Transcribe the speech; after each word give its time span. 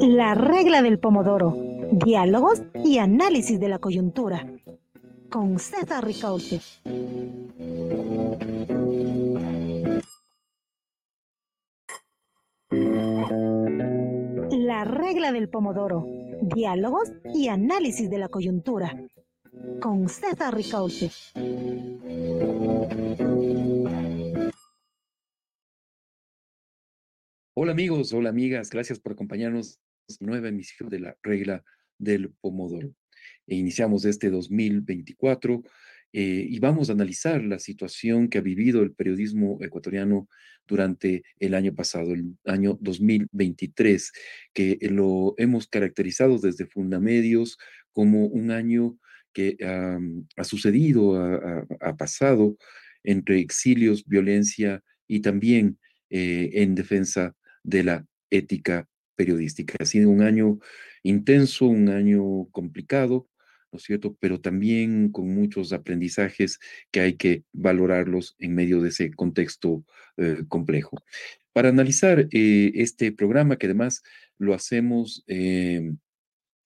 La 0.00 0.34
regla 0.34 0.80
del 0.80 0.98
pomodoro. 0.98 1.54
Diálogos 1.92 2.62
y 2.82 2.96
análisis 2.96 3.60
de 3.60 3.68
la 3.68 3.78
coyuntura. 3.78 4.46
Con 5.30 5.58
César 5.58 6.02
Ricaute. 6.02 6.58
La 14.52 14.84
regla 14.84 15.30
del 15.32 15.50
pomodoro. 15.50 16.06
Diálogos 16.40 17.12
y 17.34 17.48
análisis 17.48 18.08
de 18.08 18.18
la 18.18 18.28
coyuntura. 18.28 18.96
Con 19.82 20.08
César 20.08 20.54
Ricaute. 20.54 21.10
Hola 27.56 27.70
amigos, 27.70 28.12
hola 28.12 28.30
amigas, 28.30 28.68
gracias 28.68 28.98
por 28.98 29.12
acompañarnos 29.12 29.78
en 30.08 30.26
nueva 30.26 30.48
emisión 30.48 30.88
de 30.88 30.98
la 30.98 31.16
regla 31.22 31.62
del 31.98 32.32
Pomodoro. 32.40 32.92
Iniciamos 33.46 34.04
este 34.06 34.28
2024 34.28 35.62
eh, 36.12 36.46
y 36.50 36.58
vamos 36.58 36.90
a 36.90 36.94
analizar 36.94 37.44
la 37.44 37.60
situación 37.60 38.26
que 38.28 38.38
ha 38.38 38.40
vivido 38.40 38.82
el 38.82 38.92
periodismo 38.92 39.58
ecuatoriano 39.60 40.28
durante 40.66 41.22
el 41.38 41.54
año 41.54 41.72
pasado, 41.72 42.12
el 42.12 42.36
año 42.44 42.76
2023, 42.80 44.10
que 44.52 44.76
lo 44.90 45.36
hemos 45.36 45.68
caracterizado 45.68 46.40
desde 46.40 46.66
Fundamedios 46.66 47.56
como 47.92 48.26
un 48.26 48.50
año 48.50 48.98
que 49.32 49.56
ha 49.60 50.42
sucedido, 50.44 51.14
ha, 51.80 51.96
pasado 51.96 52.56
entre 53.04 53.38
exilios, 53.38 54.04
violencia 54.06 54.82
y 55.06 55.20
también 55.20 55.78
eh, 56.10 56.50
en 56.54 56.74
defensa 56.74 57.36
de 57.64 57.82
la 57.82 58.06
ética 58.30 58.88
periodística. 59.16 59.76
Ha 59.80 59.86
sido 59.86 60.10
un 60.10 60.22
año 60.22 60.58
intenso, 61.02 61.66
un 61.66 61.88
año 61.88 62.46
complicado, 62.52 63.28
¿no 63.72 63.78
es 63.78 63.82
cierto? 63.82 64.16
Pero 64.20 64.40
también 64.40 65.10
con 65.10 65.28
muchos 65.34 65.72
aprendizajes 65.72 66.60
que 66.92 67.00
hay 67.00 67.14
que 67.14 67.44
valorarlos 67.52 68.36
en 68.38 68.54
medio 68.54 68.80
de 68.80 68.90
ese 68.90 69.10
contexto 69.12 69.84
eh, 70.16 70.44
complejo. 70.48 71.02
Para 71.52 71.70
analizar 71.70 72.28
eh, 72.30 72.72
este 72.74 73.12
programa, 73.12 73.56
que 73.56 73.66
además 73.66 74.02
lo 74.38 74.54
hacemos 74.54 75.24
eh, 75.26 75.92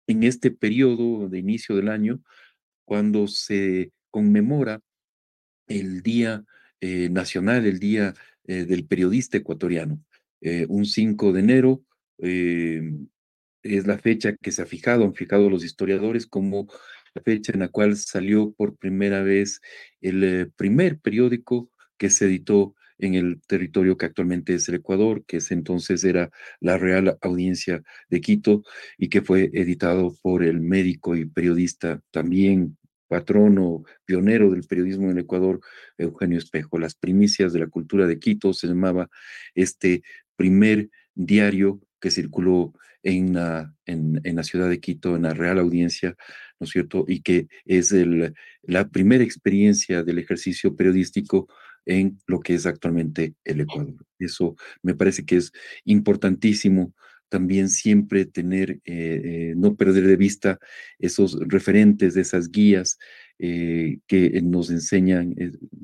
en 0.07 0.23
este 0.23 0.51
periodo 0.51 1.29
de 1.29 1.39
inicio 1.39 1.77
del 1.77 1.89
año, 1.89 2.23
cuando 2.85 3.27
se 3.27 3.93
conmemora 4.11 4.81
el 5.67 6.03
Día 6.03 6.45
Nacional, 6.81 7.67
el 7.67 7.79
Día 7.79 8.15
del 8.45 8.87
Periodista 8.87 9.37
Ecuatoriano. 9.37 10.03
Eh, 10.41 10.67
un 10.69 10.87
5 10.87 11.33
de 11.33 11.41
enero. 11.41 11.83
Eh, 12.19 12.83
es 13.63 13.87
la 13.87 13.99
fecha 13.99 14.35
que 14.37 14.53
se 14.53 14.63
ha 14.63 14.67
fijado, 14.67 15.05
han 15.05 15.15
fijado 15.15 15.51
los 15.51 15.65
historiadores 15.65 16.27
como 16.27 16.69
la 17.15 17.23
fecha 17.23 17.53
en 17.53 17.61
la 17.61 17.69
cual 17.69 17.97
salió 17.97 18.53
por 18.53 18.77
primera 18.77 19.23
vez 19.23 19.61
el 20.01 20.25
eh, 20.25 20.47
primer 20.57 20.99
periódico 21.01 21.71
que 21.97 22.11
se 22.11 22.27
editó 22.27 22.75
en 22.99 23.15
el 23.15 23.41
territorio 23.47 23.97
que 23.97 24.07
actualmente 24.07 24.55
es 24.55 24.69
el 24.69 24.77
Ecuador, 24.77 25.25
que 25.25 25.39
ese 25.39 25.55
entonces 25.55 26.03
era 26.05 26.31
la 26.61 26.79
Real 26.79 27.17
Audiencia 27.21 27.83
de 28.11 28.21
Quito 28.21 28.63
y 28.97 29.09
que 29.09 29.23
fue 29.23 29.51
editado 29.53 30.17
por 30.23 30.43
el 30.43 30.61
médico 30.61 31.15
y 31.15 31.25
periodista 31.25 32.01
también 32.11 32.77
patrono, 33.07 33.85
pionero 34.05 34.51
del 34.51 34.65
periodismo 34.65 35.11
en 35.11 35.19
Ecuador, 35.19 35.61
Eugenio 35.97 36.39
Espejo. 36.39 36.79
Las 36.79 36.95
primicias 36.95 37.53
de 37.53 37.61
la 37.61 37.69
cultura 37.69 38.07
de 38.07 38.19
Quito 38.19 38.53
se 38.53 38.67
llamaba 38.67 39.09
este 39.55 40.03
primer 40.39 40.89
diario 41.15 41.81
que 42.01 42.11
circuló 42.11 42.73
en 43.03 43.35
la, 43.35 43.75
en, 43.87 44.23
la 44.23 44.43
ciudad 44.45 44.71
de 44.71 44.81
Quito, 44.81 45.17
en 45.17 45.23
la 45.23 45.35
Real 45.35 45.59
Audiencia, 45.59 46.17
¿no 46.59 46.65
es 46.65 46.71
cierto? 46.71 47.05
Y 47.09 47.23
que 47.23 47.49
es 47.65 47.93
el, 47.93 48.35
la 48.63 48.89
primera 48.89 49.25
experiencia 49.25 50.03
del 50.05 50.19
ejercicio 50.19 50.77
periodístico 50.77 51.49
en 51.85 52.21
lo 52.27 52.41
que 52.41 52.55
es 52.55 52.67
actualmente 52.67 53.35
el 53.45 53.61
Ecuador. 53.61 53.95
Eso 54.19 54.57
me 54.83 54.95
parece 54.95 55.25
que 55.25 55.37
es 55.37 55.53
importantísimo 55.85 56.95
también 57.29 57.69
siempre 57.69 58.25
tener, 58.25 58.71
eh, 58.71 58.81
eh, 58.87 59.55
no 59.57 59.77
perder 59.77 60.07
de 60.07 60.17
vista 60.17 60.59
esos 60.99 61.39
referentes, 61.41 62.17
esas 62.17 62.51
guías 62.51 62.99
eh, 63.39 63.99
que 64.07 64.41
nos 64.43 64.71
enseñan 64.71 65.35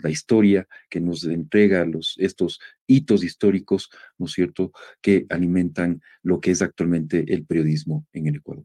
la 0.03 0.11
historia, 0.11 0.67
que 0.91 1.01
nos 1.01 1.25
entrega 1.25 1.85
los, 1.85 2.15
estos 2.19 2.61
hitos 2.87 3.25
históricos, 3.25 3.91
¿no 4.19 4.27
es 4.27 4.33
cierto?, 4.33 4.73
que 5.01 5.27
alimentan 5.29 6.03
lo 6.23 6.41
que 6.41 6.51
es 6.51 6.63
actualmente 6.63 7.25
el 7.33 7.45
periodismo 7.47 8.07
en 8.13 8.27
el 8.27 8.37
Ecuador. 8.37 8.65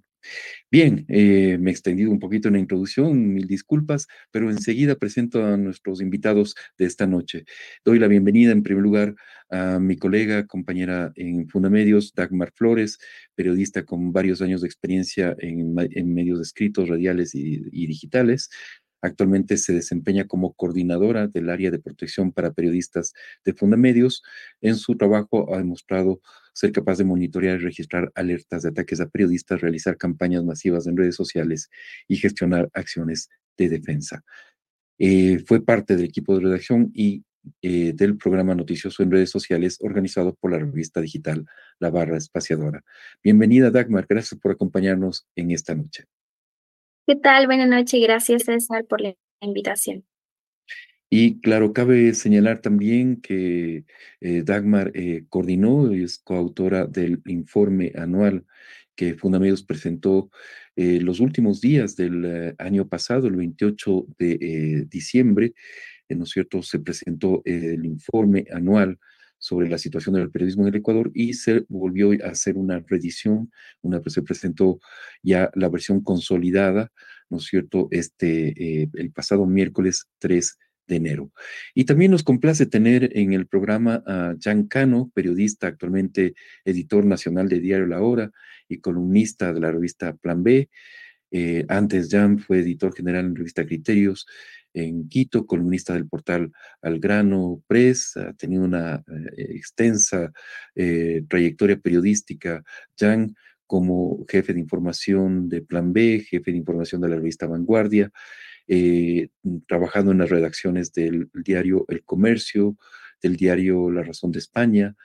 Bien, 0.72 1.06
eh, 1.08 1.58
me 1.60 1.72
he 1.72 1.74
extendido 1.74 2.12
un 2.12 2.20
poquito 2.20 2.48
en 2.48 2.56
la 2.56 2.60
introducción, 2.60 3.34
mil 3.34 3.48
disculpas, 3.48 4.08
pero 4.32 4.50
enseguida 4.50 4.96
presento 4.96 5.44
a 5.46 5.58
nuestros 5.58 6.02
invitados 6.02 6.56
de 6.78 6.86
esta 6.86 7.08
noche. 7.08 7.46
Doy 7.84 8.00
la 8.00 8.08
bienvenida 8.08 8.52
en 8.52 8.64
primer 8.64 8.84
lugar 8.84 9.16
a 9.50 9.80
mi 9.80 9.98
colega, 9.98 10.46
compañera 10.46 11.12
en 11.16 11.48
Fundamedios, 11.48 12.14
Dagmar 12.14 12.52
Flores, 12.54 13.00
periodista 13.36 13.84
con 13.84 14.12
varios 14.12 14.42
años 14.42 14.62
de 14.62 14.68
experiencia 14.68 15.36
en, 15.40 15.74
medios 15.74 16.40
escritos, 16.40 16.88
radiales 16.88 17.34
y, 17.34 17.62
y 17.72 17.88
digitales. 17.88 18.50
Actualmente 19.02 19.58
se 19.58 19.74
desempeña 19.74 20.28
como 20.28 20.54
coordinadora 20.54 21.28
del 21.28 21.50
área 21.50 21.72
de 21.72 21.80
protección 21.80 22.32
para 22.32 22.52
periodistas 22.52 23.14
de 23.46 23.54
Fundamedios. 23.54 24.24
En 24.62 24.76
su 24.76 24.98
trabajo 24.98 25.54
ha 25.54 25.58
demostrado 25.58 26.22
ser 26.54 26.72
capaz 26.72 26.98
de 26.98 27.06
monitorear 27.06 27.60
y 27.60 27.64
registrar 27.64 28.12
alertas 28.16 28.64
de 28.64 28.70
ataques 28.70 29.00
a 29.00 29.10
periodistas, 29.10 29.62
realizar 29.62 29.98
campañas 29.98 30.44
masivas 30.44 30.88
en 30.88 30.98
redes 30.98 31.16
sociales 31.16 31.70
y 32.08 32.18
gestionar 32.18 32.70
acciones 32.74 33.30
de 33.58 33.70
defensa. 33.70 34.24
Eh, 34.98 35.40
fue 35.46 35.64
parte 35.64 35.96
del 35.96 36.06
equipo 36.06 36.36
de 36.36 36.42
redacción 36.42 36.92
y 36.94 37.24
eh, 37.62 37.94
del 37.96 38.18
programa 38.18 38.54
noticioso 38.54 39.02
en 39.02 39.12
redes 39.12 39.30
sociales 39.30 39.78
organizado 39.80 40.36
por 40.36 40.52
la 40.52 40.60
revista 40.60 41.00
digital 41.00 41.46
La 41.80 41.90
Barra 41.90 42.18
Espaciadora. 42.18 42.84
Bienvenida, 43.24 43.72
Dagmar. 43.72 44.06
Gracias 44.08 44.40
por 44.40 44.52
acompañarnos 44.52 45.26
en 45.36 45.52
esta 45.52 45.74
noche. 45.74 46.06
¿Qué 47.10 47.16
tal? 47.16 47.48
Buenas 47.48 47.68
noches. 47.68 48.00
Gracias, 48.04 48.44
César, 48.44 48.86
por 48.86 49.02
la 49.02 49.16
invitación. 49.42 50.06
Y 51.10 51.42
claro, 51.42 51.74
cabe 51.74 52.14
señalar 52.14 52.62
también 52.62 53.20
que 53.20 53.84
eh, 54.22 54.44
Dagmar 54.46 54.92
eh, 54.94 55.26
coordinó 55.28 55.92
y 55.92 56.04
es 56.04 56.20
coautora 56.20 56.86
del 56.86 57.20
informe 57.26 57.94
anual 57.96 58.46
que 58.96 59.16
Fundamedios 59.16 59.64
presentó 59.64 60.30
eh, 60.76 61.00
los 61.02 61.20
últimos 61.20 61.62
días 61.62 61.96
del 61.96 62.54
año 62.60 62.88
pasado, 62.88 63.26
el 63.26 63.38
28 63.38 64.06
de 64.20 64.86
diciembre, 64.88 65.56
¿no 66.10 66.26
es 66.26 66.30
cierto? 66.30 66.62
Se 66.62 66.78
presentó 66.78 67.42
el 67.44 67.88
informe 67.88 68.46
anual 68.54 69.00
sobre 69.40 69.70
la 69.70 69.78
situación 69.78 70.16
del 70.16 70.30
periodismo 70.30 70.64
en 70.64 70.70
el 70.70 70.80
Ecuador 70.80 71.10
y 71.14 71.34
se 71.34 71.66
volvió 71.70 72.12
a 72.24 72.30
hacer 72.30 72.58
una 72.58 72.80
reedición, 72.86 73.52
una, 73.82 74.02
se 74.06 74.22
presentó 74.22 74.80
ya 75.24 75.50
la 75.56 75.70
versión 75.70 76.04
consolidada, 76.04 76.92
¿no 77.30 77.38
es 77.38 77.46
cierto?, 77.46 77.88
este, 77.92 78.84
el 78.94 79.12
pasado 79.12 79.46
miércoles 79.46 80.08
3 80.20 80.58
de 80.90 80.96
enero. 80.98 81.32
Y 81.74 81.86
también 81.86 82.12
nos 82.12 82.24
complace 82.24 82.66
tener 82.66 83.18
en 83.18 83.32
el 83.34 83.48
programa 83.48 84.04
a 84.06 84.36
Jan 84.42 84.68
Cano, 84.68 85.12
periodista, 85.14 85.68
actualmente 85.68 86.34
editor 86.66 87.06
nacional 87.06 87.48
de 87.48 87.60
Diario 87.60 87.88
La 87.88 88.02
Hora 88.02 88.32
y 88.68 88.80
columnista 88.80 89.54
de 89.54 89.60
la 89.62 89.72
revista 89.72 90.14
Plan 90.18 90.44
B. 90.44 90.70
Eh, 91.32 91.64
antes 91.70 92.10
Jan 92.10 92.40
fue 92.40 92.60
editor 92.60 92.94
general 92.94 93.26
en 93.26 93.36
revista 93.36 93.66
Criterios 93.66 94.26
en 94.74 95.10
Quito, 95.10 95.46
columnista 95.46 95.94
del 95.94 96.08
portal 96.08 96.52
Algrano 96.82 97.62
Press, 97.68 98.18
ha 98.18 98.34
tenido 98.34 98.64
una 98.64 98.96
eh, 98.96 99.46
extensa 99.56 100.32
eh, 100.76 101.24
trayectoria 101.28 101.80
periodística. 101.80 102.64
Jan 102.98 103.36
como 103.66 104.26
jefe 104.28 104.54
de 104.54 104.60
información 104.60 105.48
de 105.48 105.62
Plan 105.62 105.94
B, 105.94 106.26
jefe 106.28 106.52
de 106.52 106.58
información 106.58 107.02
de 107.02 107.10
la 107.10 107.16
revista 107.16 107.48
Vanguardia, 107.48 108.12
eh, 108.68 109.30
trabajando 109.68 110.12
en 110.12 110.20
las 110.20 110.30
redacciones 110.30 110.92
del 110.94 111.30
diario 111.34 111.86
El 111.88 112.04
Comercio, 112.04 112.78
del 113.22 113.36
diario 113.36 113.92
La 113.92 114.04
Razón 114.04 114.32
de 114.32 114.40
España, 114.40 114.96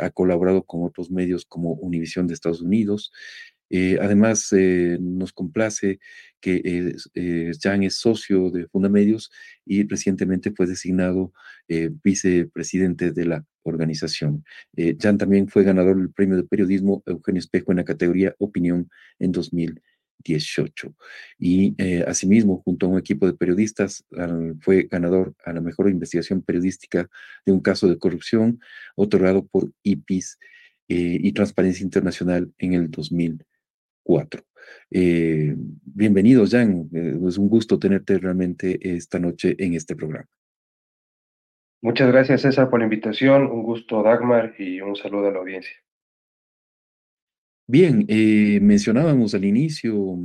ha 0.00 0.10
colaborado 0.10 0.62
con 0.62 0.84
otros 0.84 1.10
medios 1.10 1.44
como 1.46 1.72
Univisión 1.72 2.28
de 2.28 2.34
Estados 2.34 2.62
Unidos. 2.62 3.10
Eh, 3.70 3.98
además, 4.00 4.50
nos 5.00 5.32
complace 5.32 5.98
que 6.40 6.94
Jan 7.60 7.82
es 7.82 7.96
socio 7.96 8.50
de 8.50 8.68
Fundamedios 8.68 9.30
y 9.64 9.86
recientemente 9.86 10.52
fue 10.52 10.66
designado 10.66 11.32
vicepresidente 12.02 13.12
de 13.12 13.24
la 13.24 13.44
organización. 13.62 14.44
Jan 15.00 15.18
también 15.18 15.48
fue 15.48 15.64
ganador 15.64 15.96
del 15.96 16.12
premio 16.12 16.36
de 16.36 16.44
periodismo 16.44 17.02
Eugenio 17.06 17.40
Espejo 17.40 17.72
en 17.72 17.78
la 17.78 17.84
categoría 17.84 18.34
Opinión 18.38 18.90
en 19.18 19.32
2000. 19.32 19.80
18. 20.24 20.94
Y 21.38 21.74
eh, 21.78 22.04
asimismo, 22.06 22.62
junto 22.64 22.86
a 22.86 22.88
un 22.88 22.98
equipo 22.98 23.26
de 23.26 23.34
periodistas, 23.34 24.04
fue 24.60 24.88
ganador 24.90 25.34
a 25.44 25.52
la 25.52 25.60
mejor 25.60 25.88
investigación 25.90 26.42
periodística 26.42 27.08
de 27.44 27.52
un 27.52 27.60
caso 27.60 27.88
de 27.88 27.98
corrupción, 27.98 28.60
otorgado 28.96 29.46
por 29.46 29.70
IPIS 29.82 30.38
y 30.88 31.32
Transparencia 31.32 31.84
Internacional 31.84 32.52
en 32.58 32.74
el 32.74 32.82
2004. 34.04 34.42
bienvenido, 35.84 36.44
Jan. 36.46 36.88
es 36.92 37.38
un 37.38 37.48
gusto 37.48 37.78
tenerte 37.78 38.18
realmente 38.18 38.78
esta 38.96 39.18
noche 39.18 39.56
en 39.58 39.74
este 39.74 39.96
programa. 39.96 40.28
Muchas 41.82 42.08
gracias, 42.08 42.40
César, 42.42 42.70
por 42.70 42.78
la 42.78 42.84
invitación. 42.84 43.46
Un 43.46 43.62
gusto, 43.62 44.02
Dagmar, 44.02 44.54
y 44.58 44.80
un 44.80 44.96
saludo 44.96 45.28
a 45.28 45.32
la 45.32 45.38
audiencia. 45.38 45.76
Bien, 47.66 48.04
eh, 48.08 48.58
mencionábamos 48.60 49.34
al 49.34 49.44
inicio 49.44 50.18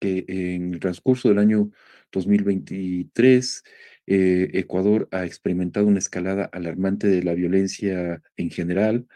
que 0.00 0.24
en 0.28 0.74
el 0.74 0.80
transcurso 0.80 1.28
del 1.28 1.38
año 1.38 1.70
2023, 2.12 3.64
eh, 4.06 4.50
Ecuador 4.54 5.08
ha 5.10 5.24
experimentado 5.24 5.86
una 5.86 5.98
escalada 5.98 6.44
alarmante 6.46 7.06
de 7.08 7.22
la 7.22 7.34
violencia 7.34 8.20
en 8.36 8.50
general, 8.50 9.06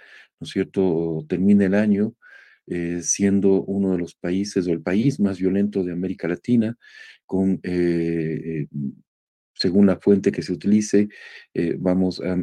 ¿no 0.40 0.44
es 0.44 0.50
cierto? 0.50 1.24
Termina 1.28 1.66
el 1.66 1.74
año 1.74 2.14
eh, 2.70 3.00
siendo 3.02 3.62
uno 3.64 3.92
de 3.92 3.98
los 3.98 4.14
países 4.14 4.66
o 4.66 4.72
el 4.72 4.82
país 4.82 5.20
más 5.20 5.38
violento 5.38 5.84
de 5.84 5.92
América 5.92 6.28
Latina, 6.28 6.76
con 7.26 7.60
según 9.58 9.86
la 9.86 9.98
fuente 9.98 10.30
que 10.32 10.42
se 10.42 10.52
utilice, 10.52 11.08
eh, 11.52 11.76
vamos 11.78 12.22
a, 12.22 12.36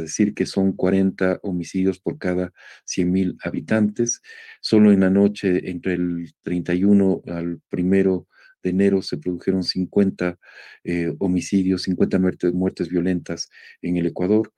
decir 0.00 0.34
que 0.34 0.46
son 0.46 0.72
40 0.72 1.40
homicidios 1.42 1.98
por 1.98 2.18
cada 2.18 2.52
100.000 2.86 3.36
habitantes. 3.42 4.20
Solo 4.60 4.92
en 4.92 5.00
la 5.00 5.10
noche, 5.10 5.70
entre 5.70 5.94
el 5.94 6.32
31 6.42 7.22
al 7.26 7.60
1 7.72 8.26
de 8.62 8.70
enero, 8.70 9.00
se 9.00 9.16
produjeron 9.16 9.64
50 9.64 10.38
eh, 10.84 11.14
homicidios, 11.18 11.82
50 11.82 12.18
muertes, 12.18 12.52
muertes, 12.52 12.88
violentas 12.90 13.48
en 13.80 13.96
el 13.96 14.06
Ecuador. 14.06 14.52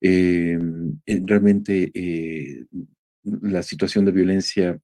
Eh, 0.00 0.58
realmente 1.06 1.90
la 3.42 3.62
situación 3.62 4.04
de 4.04 4.12
violencia 4.12 4.78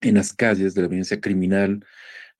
en 0.00 0.14
las 0.14 0.32
calles, 0.34 0.74
de 0.74 0.82
la 0.82 0.88
violencia 0.88 1.20
criminal, 1.20 1.84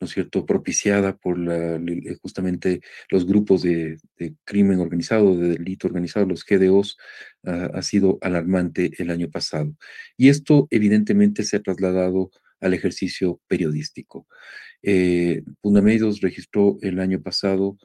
¿no 0.00 0.06
es 0.06 0.12
cierto?, 0.12 0.44
propiciada 0.44 1.16
por 1.16 1.38
eh, 1.50 2.18
justamente 2.20 2.80
los 3.08 3.26
grupos 3.26 3.62
de, 3.62 3.98
crimen 4.44 4.80
organizado, 4.80 5.36
de 5.36 5.50
delito 5.50 5.86
organizado, 5.86 6.26
los 6.26 6.44
GDOs, 6.44 6.98
ah, 7.44 7.70
ha 7.74 7.82
sido 7.82 8.18
alarmante 8.20 8.92
el 8.98 9.10
año 9.10 9.30
pasado. 9.30 9.74
Y 10.16 10.28
esto 10.28 10.68
evidentemente 10.70 11.44
se 11.44 11.56
ha 11.56 11.62
trasladado 11.62 12.30
al 12.60 12.74
ejercicio 12.74 13.40
periodístico. 13.48 14.26
Eh, 14.82 15.42
registró 16.20 16.78
el 16.82 17.00
año 17.00 17.22
pasado 17.22 17.78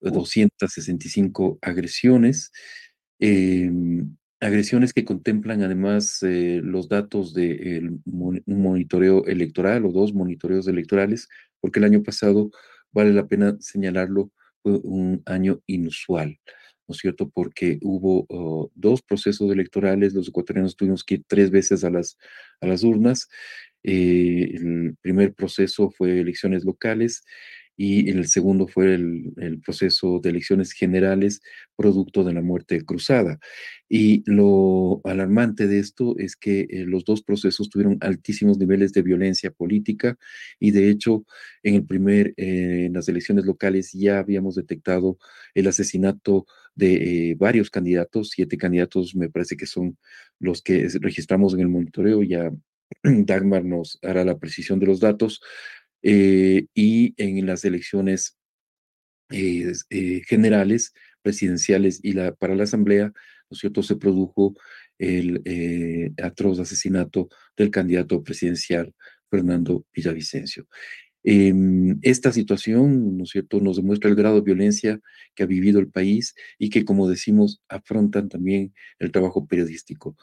265 0.00 1.58
agresiones. 1.62 2.52
Em, 3.18 4.16
agresiones 4.46 4.92
que 4.92 5.04
contemplan 5.04 5.62
además 5.62 6.22
eh, 6.22 6.60
los 6.62 6.88
datos 6.88 7.34
de 7.34 7.90
un 8.04 8.42
monitoreo 8.46 9.26
electoral 9.26 9.84
o 9.84 9.92
dos 9.92 10.14
monitoreos 10.14 10.68
electorales 10.68 11.28
porque 11.60 11.80
el 11.80 11.84
año 11.84 12.02
pasado, 12.02 12.50
vale 12.92 13.12
la 13.12 13.26
pena 13.26 13.56
señalarlo, 13.60 14.30
fue 14.62 14.78
un 14.84 15.22
año 15.26 15.60
inusual, 15.66 16.38
¿no 16.86 16.92
es 16.94 16.98
cierto? 16.98 17.28
Porque 17.28 17.78
hubo 17.82 18.26
oh, 18.28 18.70
dos 18.74 19.02
procesos 19.02 19.50
electorales, 19.50 20.14
los 20.14 20.28
ecuatorianos 20.28 20.76
tuvimos 20.76 21.02
que 21.02 21.16
ir 21.16 21.24
tres 21.26 21.50
veces 21.50 21.82
a 21.84 21.90
las, 21.90 22.18
a 22.60 22.66
las 22.66 22.84
urnas. 22.84 23.28
Eh, 23.82 24.52
el 24.54 24.96
primer 25.00 25.34
proceso 25.34 25.90
fue 25.90 26.20
elecciones 26.20 26.64
locales 26.64 27.24
y 27.76 28.10
el 28.10 28.26
segundo 28.26 28.66
fue 28.66 28.94
el, 28.94 29.60
proceso 29.64 30.20
de 30.20 30.30
elecciones 30.30 30.72
generales 30.72 31.42
producto 31.76 32.24
de 32.24 32.32
la 32.32 32.40
muerte 32.40 32.84
cruzada. 32.84 33.38
Y 33.88 34.22
lo 34.30 35.00
alarmante 35.04 35.66
de 35.66 35.78
esto 35.78 36.14
es 36.18 36.36
que 36.36 36.60
eh, 36.70 36.84
los 36.86 37.04
dos 37.04 37.22
procesos 37.22 37.68
tuvieron 37.68 37.98
altísimos 38.00 38.58
niveles 38.58 38.92
de 38.92 39.02
violencia 39.02 39.50
política 39.50 40.16
y 40.58 40.70
de 40.70 40.90
hecho 40.90 41.24
en 41.62 41.74
el 41.74 41.86
primer, 41.86 42.34
eh, 42.36 42.86
en 42.86 42.94
las 42.94 43.08
elecciones 43.08 43.44
locales 43.44 43.92
ya 43.92 44.18
habíamos 44.18 44.54
detectado 44.54 45.18
el 45.54 45.66
asesinato 45.66 46.46
de 46.74 47.30
eh, 47.30 47.34
varios 47.38 47.70
candidatos, 47.70 48.30
siete 48.30 48.56
candidatos 48.56 49.14
me 49.14 49.30
parece 49.30 49.56
que 49.56 49.66
son 49.66 49.98
los 50.38 50.62
que 50.62 50.88
registramos 51.00 51.54
en 51.54 51.60
el 51.60 51.68
monitoreo, 51.68 52.22
ya 52.22 52.50
Dagmar 53.02 53.64
nos 53.64 53.98
hará 54.02 54.24
la 54.24 54.38
precisión 54.38 54.78
de 54.78 54.86
los 54.86 55.00
datos, 55.00 55.40
eh, 56.08 56.66
y 56.72 57.14
en 57.16 57.44
las 57.46 57.64
elecciones 57.64 58.38
eh, 59.30 59.72
eh, 59.90 60.22
generales, 60.28 60.94
presidenciales 61.20 61.98
y 62.00 62.14
para 62.38 62.54
la 62.54 62.62
Asamblea, 62.62 63.06
¿no 63.06 63.54
es 63.54 63.58
cierto?, 63.58 63.82
se 63.82 63.96
produjo 63.96 64.54
el 64.98 65.42
atroz 66.22 66.60
asesinato 66.60 67.28
del 67.56 67.72
candidato 67.72 68.22
presidencial 68.22 68.94
Fernando 69.28 69.84
Villavicencio. 69.92 70.68
Em, 71.24 71.98
esta 72.02 72.30
situación, 72.30 73.16
¿no 73.18 73.24
es 73.24 73.30
cierto?, 73.30 73.60
nos 73.60 73.76
demuestra 73.76 74.08
el 74.08 74.14
grado 74.14 74.36
de 74.36 74.42
violencia 74.42 75.00
que 75.34 75.42
ha 75.42 75.46
vivido 75.46 75.80
el 75.80 75.90
país 75.90 76.36
y 76.56 76.70
que, 76.70 76.84
como 76.84 77.08
decimos, 77.08 77.60
afrontan 77.68 78.28
también 78.28 78.72
el 79.00 79.10
trabajo 79.10 79.44
periodístico. 79.48 80.16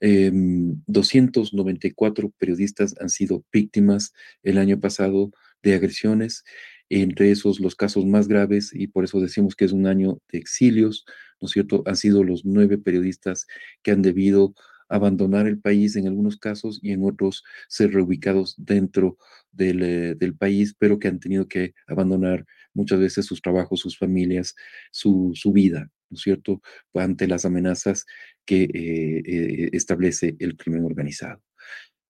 294 0.00 2.26
em, 2.26 2.32
periodistas 2.38 2.94
han 3.00 3.10
sido 3.10 3.44
víctimas 3.52 4.12
el 4.42 4.58
año 4.58 4.80
pasado 4.80 5.30
de 5.62 5.74
agresiones, 5.74 6.44
entre 6.90 7.30
esos 7.30 7.60
los 7.60 7.74
casos 7.74 8.06
más 8.06 8.28
graves, 8.28 8.70
y 8.74 8.86
por 8.88 9.04
eso 9.04 9.20
decimos 9.20 9.54
que 9.56 9.64
es 9.66 9.72
un 9.72 9.86
año 9.86 10.20
de 10.32 10.38
exilios, 10.38 11.04
¿no 11.40 11.46
es 11.46 11.52
cierto? 11.52 11.82
Han 11.86 11.96
sido 11.96 12.24
los 12.24 12.44
nueve 12.44 12.78
periodistas 12.78 13.46
que 13.82 13.90
han 13.90 14.02
debido 14.02 14.54
abandonar 14.88 15.46
el 15.46 15.60
país 15.60 15.96
en 15.96 16.06
algunos 16.06 16.38
casos 16.38 16.80
y 16.82 16.92
en 16.92 17.04
otros 17.04 17.44
ser 17.68 17.92
reubicados 17.92 18.54
dentro 18.56 19.18
del, 19.52 19.82
eh, 19.82 20.32
país, 20.38 20.74
pero 20.78 20.98
que 20.98 21.08
han 21.08 21.20
tenido 21.20 21.46
que 21.46 21.74
abandonar 21.86 22.46
muchas 22.74 22.98
veces 23.00 23.26
sus 23.26 23.42
trabajos, 23.42 23.80
sus 23.80 23.98
familias, 23.98 24.54
su, 24.90 25.32
su 25.34 25.52
vida, 25.52 25.90
¿no 26.10 26.16
es 26.16 26.22
cierto?, 26.22 26.62
ante 26.94 27.26
las 27.26 27.44
amenazas 27.44 28.06
que 28.48 28.62
eh, 28.62 29.22
eh, 29.26 29.70
establece 29.74 30.34
el 30.38 30.56
crimen 30.56 30.82
organizado. 30.82 31.42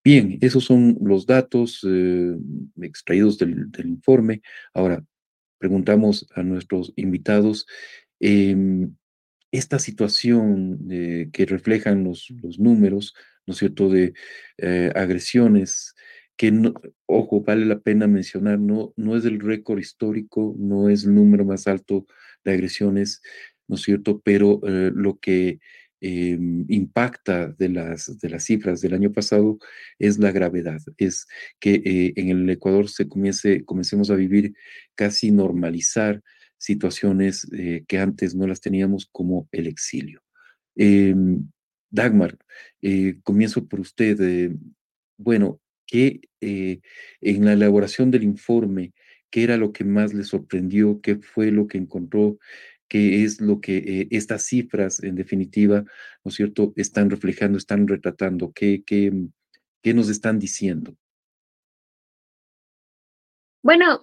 Bien, 0.04 0.38
esos 0.40 0.64
son 0.64 0.96
los 1.02 1.26
datos 1.26 1.84
eh, 1.84 2.36
extraídos 2.80 3.38
del, 3.38 3.68
informe. 3.84 4.40
Ahora, 4.72 5.04
preguntamos 5.58 6.28
a 6.36 6.44
nuestros 6.44 6.92
invitados, 6.94 7.66
em, 8.20 8.94
esta 9.50 9.80
situación 9.80 10.78
que 11.32 11.46
reflejan 11.46 12.04
los, 12.04 12.30
los, 12.42 12.60
números, 12.60 13.14
¿no 13.46 13.52
es 13.52 13.58
cierto?, 13.58 13.88
de 13.88 14.12
agresiones, 14.94 15.94
que, 16.36 16.52
ojo, 17.06 17.40
vale 17.40 17.64
la 17.64 17.80
pena 17.80 18.06
mencionar, 18.06 18.60
no, 18.60 18.92
no 18.96 19.16
es 19.16 19.24
el 19.24 19.40
récord 19.40 19.78
histórico, 19.78 20.54
no 20.58 20.88
es 20.90 21.04
el 21.04 21.14
número 21.14 21.44
más 21.44 21.66
alto 21.66 22.06
de 22.44 22.52
agresiones, 22.52 23.22
¿no 23.66 23.76
es 23.76 23.82
cierto? 23.82 24.20
Pero 24.22 24.60
lo 24.62 25.18
que 25.18 25.60
em, 26.00 26.64
impacta 26.68 27.48
de 27.48 27.68
las, 27.68 28.18
de 28.18 28.30
las 28.30 28.44
cifras 28.44 28.80
del 28.80 28.94
año 28.94 29.12
pasado 29.12 29.58
es 29.98 30.18
la 30.18 30.32
gravedad, 30.32 30.80
es 30.96 31.26
que 31.60 31.74
eh, 31.84 32.12
en 32.16 32.28
el 32.28 32.50
Ecuador 32.50 32.88
se 32.88 33.08
comencemos 33.08 34.10
a 34.10 34.14
vivir 34.14 34.54
casi 34.94 35.30
normalizar 35.30 36.22
situaciones 36.56 37.46
eh, 37.52 37.84
que 37.86 37.98
antes 37.98 38.34
no 38.34 38.46
las 38.46 38.60
teníamos 38.60 39.08
como 39.10 39.48
el 39.52 39.66
exilio. 39.66 40.22
Em, 40.76 41.48
Dagmar, 41.90 42.36
comienzo 43.22 43.66
por 43.66 43.80
usted. 43.80 44.52
bueno, 45.16 45.58
que 45.86 46.20
en 46.40 47.44
la 47.44 47.54
elaboración 47.54 48.10
del 48.10 48.24
informe, 48.24 48.92
¿qué 49.30 49.42
era 49.44 49.56
lo 49.56 49.72
que 49.72 49.84
más 49.84 50.14
le 50.14 50.24
sorprendió? 50.24 51.00
¿Qué 51.00 51.16
fue 51.16 51.50
lo 51.50 51.66
que 51.66 51.78
encontró 51.78 52.38
qué 52.88 53.24
es 53.24 53.40
lo 53.40 53.60
que 53.60 53.78
eh, 53.78 54.08
estas 54.10 54.44
cifras, 54.44 55.02
en 55.02 55.14
definitiva, 55.14 55.82
¿no 56.24 56.28
es 56.30 56.34
cierto?, 56.34 56.72
están 56.76 57.10
reflejando, 57.10 57.58
están 57.58 57.86
retratando, 57.88 58.52
qué, 58.52 58.82
qué, 58.84 59.10
mm, 59.10 59.32
qué 59.82 59.94
nos 59.94 60.08
están 60.08 60.38
diciendo. 60.38 60.96
Bueno, 63.62 64.00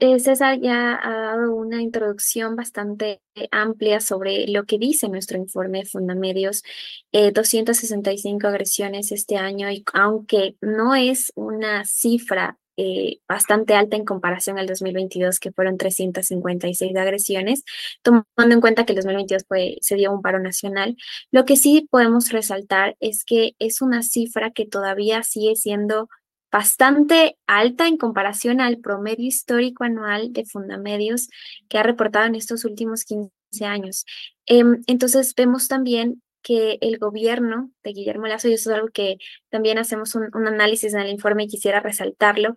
eh, 0.00 0.18
César 0.20 0.58
ya 0.60 0.98
ha 1.02 1.36
dado 1.36 1.54
una 1.54 1.82
introducción 1.82 2.56
bastante 2.56 3.20
amplia 3.50 4.00
sobre 4.00 4.46
lo 4.46 4.64
que 4.64 4.78
dice 4.78 5.08
nuestro 5.08 5.36
informe 5.38 5.80
de 5.80 5.86
Fundamedios. 5.86 6.62
Eh, 7.10 7.32
265 7.32 8.46
agresiones 8.46 9.12
este 9.12 9.36
año 9.36 9.70
y 9.70 9.84
aunque 9.92 10.56
no 10.60 10.94
es 10.94 11.32
una 11.34 11.84
cifra 11.84 12.58
eh, 12.76 13.18
bastante 13.28 13.74
alta 13.74 13.96
en 13.96 14.04
comparación 14.04 14.58
al 14.58 14.66
2022, 14.66 15.38
que 15.40 15.52
fueron 15.52 15.76
356 15.76 16.96
agresiones, 16.96 17.64
tomando 18.02 18.54
en 18.54 18.60
cuenta 18.60 18.84
que 18.86 18.92
el 18.92 18.96
2022 18.96 19.44
fue, 19.46 19.78
se 19.80 19.96
dio 19.96 20.12
un 20.12 20.22
paro 20.22 20.38
nacional. 20.38 20.96
Lo 21.30 21.44
que 21.44 21.56
sí 21.56 21.86
podemos 21.90 22.30
resaltar 22.30 22.96
es 23.00 23.24
que 23.24 23.54
es 23.58 23.82
una 23.82 24.02
cifra 24.02 24.50
que 24.50 24.66
todavía 24.66 25.22
sigue 25.22 25.56
siendo 25.56 26.08
bastante 26.50 27.38
alta 27.46 27.88
en 27.88 27.96
comparación 27.96 28.60
al 28.60 28.78
promedio 28.78 29.26
histórico 29.26 29.84
anual 29.84 30.32
de 30.32 30.44
Fundamedios 30.44 31.28
que 31.68 31.78
ha 31.78 31.82
reportado 31.82 32.26
en 32.26 32.34
estos 32.34 32.64
últimos 32.66 33.04
15 33.04 33.30
años. 33.64 34.04
Em, 34.46 34.82
entonces 34.86 35.34
vemos 35.34 35.68
también 35.68 36.22
que 36.42 36.78
el 36.80 36.98
gobierno 36.98 37.70
de 37.82 37.92
Guillermo 37.92 38.26
Lazo, 38.26 38.48
y 38.48 38.54
eso 38.54 38.70
es 38.70 38.76
algo 38.76 38.88
que 38.88 39.18
también 39.50 39.78
hacemos 39.78 40.14
un, 40.14 40.30
análisis 40.46 40.94
en 40.94 41.00
el 41.00 41.10
informe 41.10 41.44
y 41.44 41.48
quisiera 41.48 41.80
resaltarlo, 41.80 42.56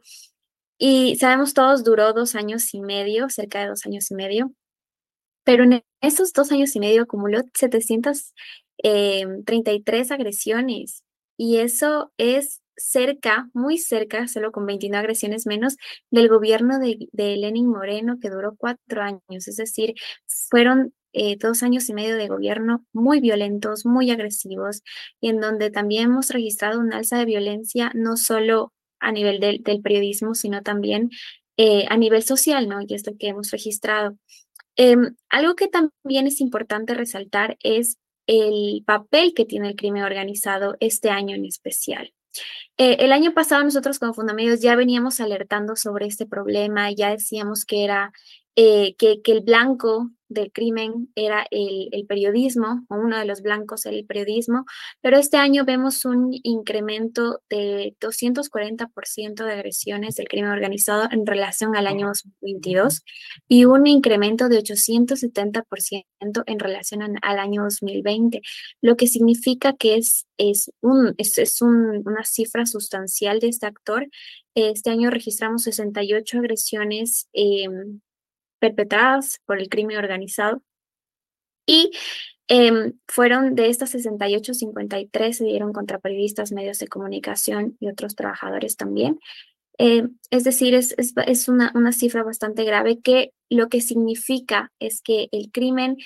y 0.78 1.16
sabemos 1.18 1.54
todos 1.54 1.84
duró 1.84 2.14
dos 2.14 2.36
años 2.36 2.74
y 2.74 2.82
medio, 2.82 3.30
cerca 3.30 3.62
de 3.62 3.68
dos 3.68 3.86
años 3.86 4.10
y 4.12 4.16
medio, 4.16 4.54
pero 5.44 5.64
en 5.64 5.84
esos 6.02 6.34
dos 6.34 6.52
años 6.52 6.76
y 6.76 6.80
medio 6.80 7.04
acumuló 7.04 7.42
733 7.54 10.12
agresiones 10.12 11.04
y 11.38 11.58
eso 11.58 12.12
es 12.18 12.62
cerca, 12.78 13.50
muy 13.54 13.78
cerca, 13.78 14.28
solo 14.28 14.52
con 14.52 14.66
29 14.66 15.00
agresiones 15.00 15.46
menos, 15.46 15.78
del 16.12 16.30
gobierno 16.30 16.80
de, 16.80 17.08
de 17.12 17.38
Lenin 17.38 17.68
Moreno, 17.68 18.18
que 18.22 18.30
duró 18.30 18.56
cuatro 18.58 19.02
años. 19.02 19.48
Es 19.48 19.58
decir, 19.58 19.96
fueron 20.28 20.94
eh, 21.18 21.38
dos 21.40 21.64
años 21.64 21.88
y 21.88 21.94
medio 21.94 22.18
de 22.18 22.28
gobierno 22.28 22.86
muy 22.92 23.22
violentos, 23.22 23.86
muy 23.86 24.12
agresivos, 24.12 24.84
y 25.22 25.30
en 25.30 25.40
donde 25.40 25.72
también 25.72 26.12
hemos 26.12 26.30
registrado 26.30 26.78
un 26.80 26.92
alza 26.92 27.18
de 27.18 27.24
violencia, 27.24 27.90
no 27.96 28.18
solo 28.18 28.74
a 29.00 29.14
nivel 29.14 29.40
del, 29.40 29.82
periodismo, 29.82 30.36
sino 30.36 30.62
también 30.62 31.10
eh, 31.56 31.86
a 31.90 31.96
nivel 31.96 32.24
social, 32.24 32.68
¿no? 32.68 32.82
Y 32.82 32.94
es 32.94 33.08
lo 33.08 33.16
que 33.18 33.30
hemos 33.30 33.52
registrado. 33.52 34.18
Em, 34.76 35.16
algo 35.30 35.56
que 35.56 35.70
también 35.70 36.28
es 36.28 36.42
importante 36.42 36.94
resaltar 36.94 37.58
es 37.64 37.98
el 38.28 38.84
papel 38.86 39.34
que 39.34 39.46
tiene 39.46 39.70
el 39.70 39.76
crimen 39.78 40.04
organizado 40.04 40.76
este 40.82 41.12
año 41.12 41.36
en 41.36 41.46
especial. 41.46 42.15
Eh, 42.78 42.98
el 43.00 43.12
año 43.12 43.34
pasado 43.34 43.64
nosotros 43.64 44.00
como 44.00 44.14
Fundamedios 44.14 44.62
ya 44.62 44.76
veníamos 44.76 45.20
alertando 45.20 45.76
sobre 45.76 46.08
este 46.08 46.26
problema, 46.26 46.92
ya 46.92 47.10
decíamos 47.12 47.66
que 47.66 47.84
era 47.84 48.12
eh, 48.56 48.96
que, 48.98 49.22
que, 49.22 49.32
el 49.32 49.42
blanco 49.42 50.12
del 50.28 50.52
crimen 50.52 51.10
era 51.16 51.46
el, 51.52 51.90
el, 51.92 52.06
periodismo, 52.06 52.86
o 52.90 52.96
uno 52.96 53.18
de 53.18 53.26
los 53.26 53.42
blancos 53.42 53.86
era 53.86 53.96
el 53.96 54.06
periodismo, 54.06 54.66
pero 55.02 55.18
este 55.18 55.38
año 55.38 55.66
vemos 55.66 56.06
un 56.06 56.32
incremento 56.44 57.42
de 57.50 57.96
240% 58.00 59.46
de 59.46 59.52
agresiones 59.52 60.16
del 60.16 60.28
crimen 60.28 60.52
organizado 60.52 61.08
en 61.12 61.26
relación 61.26 61.76
al 61.76 61.88
año 61.88 62.08
2022 62.08 63.04
y 63.48 63.66
un 63.66 63.88
incremento 63.88 64.50
de 64.50 64.60
870% 64.60 66.44
en 66.46 66.60
relación 66.60 67.02
al 67.22 67.40
año 67.40 67.64
2020, 67.64 68.42
lo 68.82 68.96
que 68.96 69.08
significa 69.08 69.74
que 69.74 69.96
es, 69.96 70.28
es, 70.38 70.72
un, 70.82 71.14
es, 71.18 71.38
es 71.38 71.62
un, 71.62 72.02
una 72.06 72.24
cifra 72.24 72.66
sustancial 72.66 73.40
de 73.40 73.50
este 73.50 73.66
actor. 73.66 74.08
Este 74.56 74.90
año 74.90 75.10
registramos 75.10 75.64
68 75.64 76.40
agresiones. 76.40 77.28
Eh, 77.34 77.68
perpetradas 78.66 79.42
por 79.46 79.60
el 79.60 79.70
crimen 79.70 79.98
organizado. 79.98 80.62
Y 81.68 81.92
eh, 82.48 82.94
fueron 83.08 83.56
de 83.56 83.70
estas 83.70 83.92
68, 83.92 84.54
53 84.54 85.38
se 85.38 85.44
dieron 85.46 85.74
contra 85.74 86.00
periodistas, 86.00 86.52
medios 86.52 86.80
de 86.80 86.88
comunicación 86.88 87.78
y 87.80 87.90
otros 87.90 88.16
trabajadores 88.16 88.76
también. 88.76 89.20
Eh, 89.78 90.08
es 90.30 90.44
decir, 90.44 90.74
es, 90.74 90.96
es, 90.98 91.48
una, 91.50 91.72
una, 91.76 91.92
cifra 91.92 92.24
bastante 92.24 92.64
grave 92.64 93.02
que 93.02 93.34
lo 93.50 93.68
que 93.68 93.82
significa 93.82 94.72
es 94.80 95.02
que 95.02 95.28
el 95.34 95.52
crimen 95.52 95.98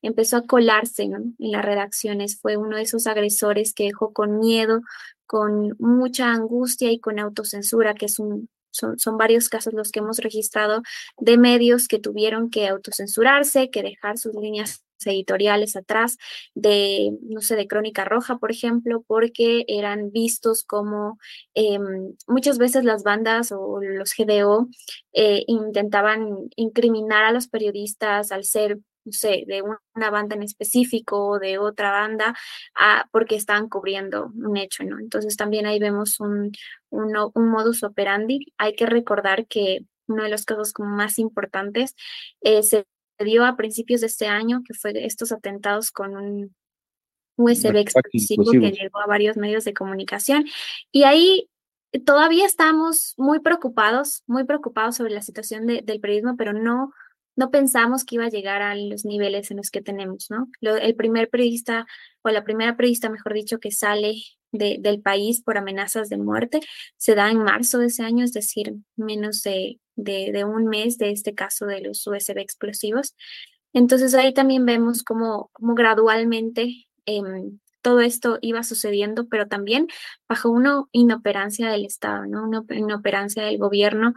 empezó 0.00 0.38
a 0.38 0.46
colarse 0.46 1.02
en 1.02 1.34
las 1.38 1.64
redacciones, 1.64 2.40
fue 2.40 2.56
uno 2.56 2.76
de 2.76 2.82
esos 2.82 3.06
agresores 3.06 3.74
que 3.74 3.84
dejó 3.84 4.12
con 4.12 4.38
miedo, 4.38 4.80
con 5.26 5.76
mucha 5.78 6.32
angustia 6.32 6.90
y 6.90 7.00
con 7.00 7.18
autocensura, 7.18 7.94
que 7.94 8.06
es 8.06 8.18
un, 8.18 8.48
son, 8.78 9.18
varios 9.18 9.48
casos 9.48 9.74
los 9.74 9.90
que 9.90 10.00
hemos 10.00 10.18
registrado 10.18 10.82
de 11.18 11.38
medios 11.38 11.88
que 11.88 11.98
tuvieron 11.98 12.50
que 12.50 12.68
autocensurarse, 12.68 13.70
que 13.70 13.82
dejar 13.82 14.18
sus 14.18 14.34
líneas 14.34 14.84
editoriales 15.06 15.76
atrás 15.76 16.18
de, 16.54 17.16
no 17.22 17.40
sé, 17.40 17.56
de 17.56 17.68
Crónica 17.68 18.04
Roja, 18.04 18.38
por 18.38 18.50
ejemplo, 18.50 19.04
porque 19.06 19.64
eran 19.68 20.10
vistos 20.10 20.64
como 20.64 21.18
eh, 21.54 21.78
muchas 22.26 22.58
veces 22.58 22.84
las 22.84 23.04
bandas 23.04 23.52
o 23.52 23.80
los 23.80 24.12
GDO 24.16 24.68
eh, 25.12 25.44
intentaban 25.46 26.50
incriminar 26.56 27.24
a 27.24 27.32
los 27.32 27.48
periodistas 27.48 28.32
al 28.32 28.44
ser 28.44 28.78
no 29.08 29.12
sé, 29.12 29.44
de 29.46 29.62
una 29.62 30.10
banda 30.10 30.36
en 30.36 30.42
específico 30.42 31.26
o 31.26 31.38
de 31.38 31.58
otra 31.58 31.90
banda, 31.92 32.34
a, 32.74 33.08
porque 33.10 33.36
estaban 33.36 33.68
cubriendo 33.68 34.30
un 34.34 34.56
hecho, 34.56 34.84
¿no? 34.84 34.98
Entonces 34.98 35.36
también 35.36 35.66
ahí 35.66 35.78
vemos 35.78 36.20
un, 36.20 36.52
un, 36.90 37.12
un, 37.34 37.48
modus 37.48 37.82
operandi. 37.82 38.52
Hay 38.58 38.74
que 38.74 38.86
recordar 38.86 39.46
que 39.46 39.80
uno 40.06 40.24
de 40.24 40.30
los 40.30 40.44
casos 40.44 40.72
como 40.72 40.90
más 40.90 41.18
importantes 41.18 41.94
eh, 42.40 42.62
se 42.62 42.86
dio 43.18 43.44
a 43.44 43.56
principios 43.56 44.00
de 44.00 44.06
este 44.08 44.26
año, 44.26 44.62
que 44.66 44.74
fue 44.74 44.92
estos 45.04 45.32
atentados 45.32 45.90
con 45.90 46.16
un 46.16 46.54
USB 47.36 47.76
explosivo 47.76 48.50
que 48.50 48.72
llegó 48.72 49.00
a 49.00 49.06
varios 49.06 49.36
medios 49.36 49.64
de 49.64 49.74
comunicación. 49.74 50.44
Y 50.92 51.04
ahí 51.04 51.48
todavía 52.04 52.46
estamos 52.46 53.14
muy 53.16 53.40
preocupados, 53.40 54.22
muy 54.26 54.44
preocupados 54.44 54.96
sobre 54.96 55.14
la 55.14 55.22
situación 55.22 55.66
de, 55.66 55.82
del 55.82 56.00
periodismo, 56.00 56.36
pero 56.36 56.52
no 56.52 56.92
no 57.38 57.52
pensamos 57.52 58.04
que 58.04 58.16
iba 58.16 58.24
a 58.24 58.30
llegar 58.30 58.62
a 58.62 58.74
los 58.74 59.04
niveles 59.04 59.52
en 59.52 59.58
los 59.58 59.70
que 59.70 59.80
tenemos, 59.80 60.26
¿no? 60.28 60.48
El 60.60 60.96
primer 60.96 61.30
periodista, 61.30 61.86
o 62.22 62.30
la 62.30 62.42
primera 62.42 62.76
periodista, 62.76 63.10
mejor 63.10 63.32
dicho, 63.32 63.60
que 63.60 63.70
sale 63.70 64.16
de, 64.50 64.78
del 64.80 65.00
país 65.00 65.40
por 65.40 65.56
amenazas 65.56 66.08
de 66.08 66.18
muerte, 66.18 66.58
se 66.96 67.14
da 67.14 67.30
en 67.30 67.38
marzo 67.38 67.78
de 67.78 67.86
ese 67.86 68.02
año, 68.02 68.24
es 68.24 68.32
decir, 68.32 68.74
menos 68.96 69.44
de, 69.44 69.78
de, 69.94 70.32
de 70.32 70.44
un 70.44 70.66
mes 70.66 70.98
de 70.98 71.12
este 71.12 71.32
caso 71.36 71.64
de 71.66 71.80
los 71.80 72.04
USB 72.04 72.38
explosivos. 72.38 73.14
Entonces 73.72 74.14
ahí 74.14 74.34
también 74.34 74.66
vemos 74.66 75.04
cómo, 75.04 75.50
cómo 75.52 75.76
gradualmente 75.76 76.88
eh, 77.06 77.22
todo 77.82 78.00
esto 78.00 78.38
iba 78.42 78.64
sucediendo, 78.64 79.28
pero 79.28 79.46
también 79.46 79.86
bajo 80.28 80.50
una 80.50 80.86
inoperancia 80.90 81.70
del 81.70 81.84
Estado, 81.84 82.26
¿no? 82.26 82.48
Una 82.48 82.64
inoperancia 82.70 83.44
del 83.44 83.58
gobierno 83.58 84.14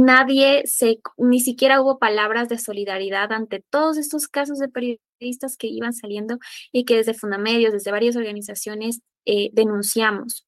nadie 0.00 0.62
se, 0.66 1.00
ni 1.18 1.40
siquiera 1.40 1.80
hubo 1.80 1.98
palabras 1.98 2.48
de 2.48 2.58
solidaridad 2.58 3.32
ante 3.32 3.64
todos 3.70 3.98
estos 3.98 4.28
casos 4.28 4.58
de 4.58 4.68
periodistas 4.68 5.56
que 5.56 5.68
iban 5.68 5.92
saliendo 5.92 6.38
y 6.72 6.84
que 6.84 6.96
desde 6.96 7.14
Fundamedios, 7.14 7.72
desde 7.72 7.90
varias 7.90 8.16
organizaciones, 8.16 9.00
eh, 9.26 9.50
denunciamos. 9.52 10.46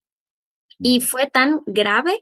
Y 0.79 1.01
fue 1.01 1.29
tan 1.29 1.61
grave 1.67 2.21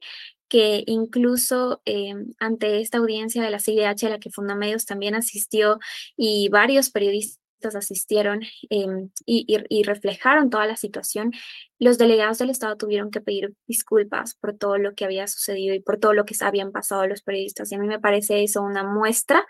que 0.48 0.84
incluso 0.86 1.80
eh, 1.86 2.14
ante 2.38 2.80
esta 2.80 2.98
audiencia 2.98 3.42
de 3.42 3.50
la 3.50 3.58
CIDH 3.58 4.04
a 4.04 4.10
la 4.10 4.18
que 4.18 4.30
Fundamedios 4.30 4.84
también 4.84 5.14
asistió 5.14 5.78
y 6.16 6.50
varios 6.50 6.90
periodistas 6.90 7.41
asistieron 7.68 8.42
y, 8.68 8.86
y, 9.26 9.64
y, 9.68 9.82
reflejaron 9.82 10.50
toda 10.50 10.66
la 10.66 10.76
situación, 10.76 11.32
los 11.78 11.98
delegados 11.98 12.38
del 12.38 12.50
Estado 12.50 12.76
tuvieron 12.76 13.10
que 13.10 13.20
pedir 13.20 13.54
disculpas 13.66 14.34
por 14.34 14.56
todo 14.56 14.78
lo 14.78 14.94
que 14.94 15.04
había 15.04 15.26
sucedido 15.26 15.74
y 15.74 15.80
por 15.80 15.98
todo 15.98 16.12
lo 16.12 16.24
que 16.24 16.34
habían 16.40 16.72
pasado 16.72 17.06
los 17.06 17.22
periodistas. 17.22 17.70
Y 17.72 17.74
a 17.74 17.78
mí 17.78 17.86
me 17.86 18.00
parece 18.00 18.42
eso 18.42 18.62
una 18.62 18.84
muestra 18.84 19.46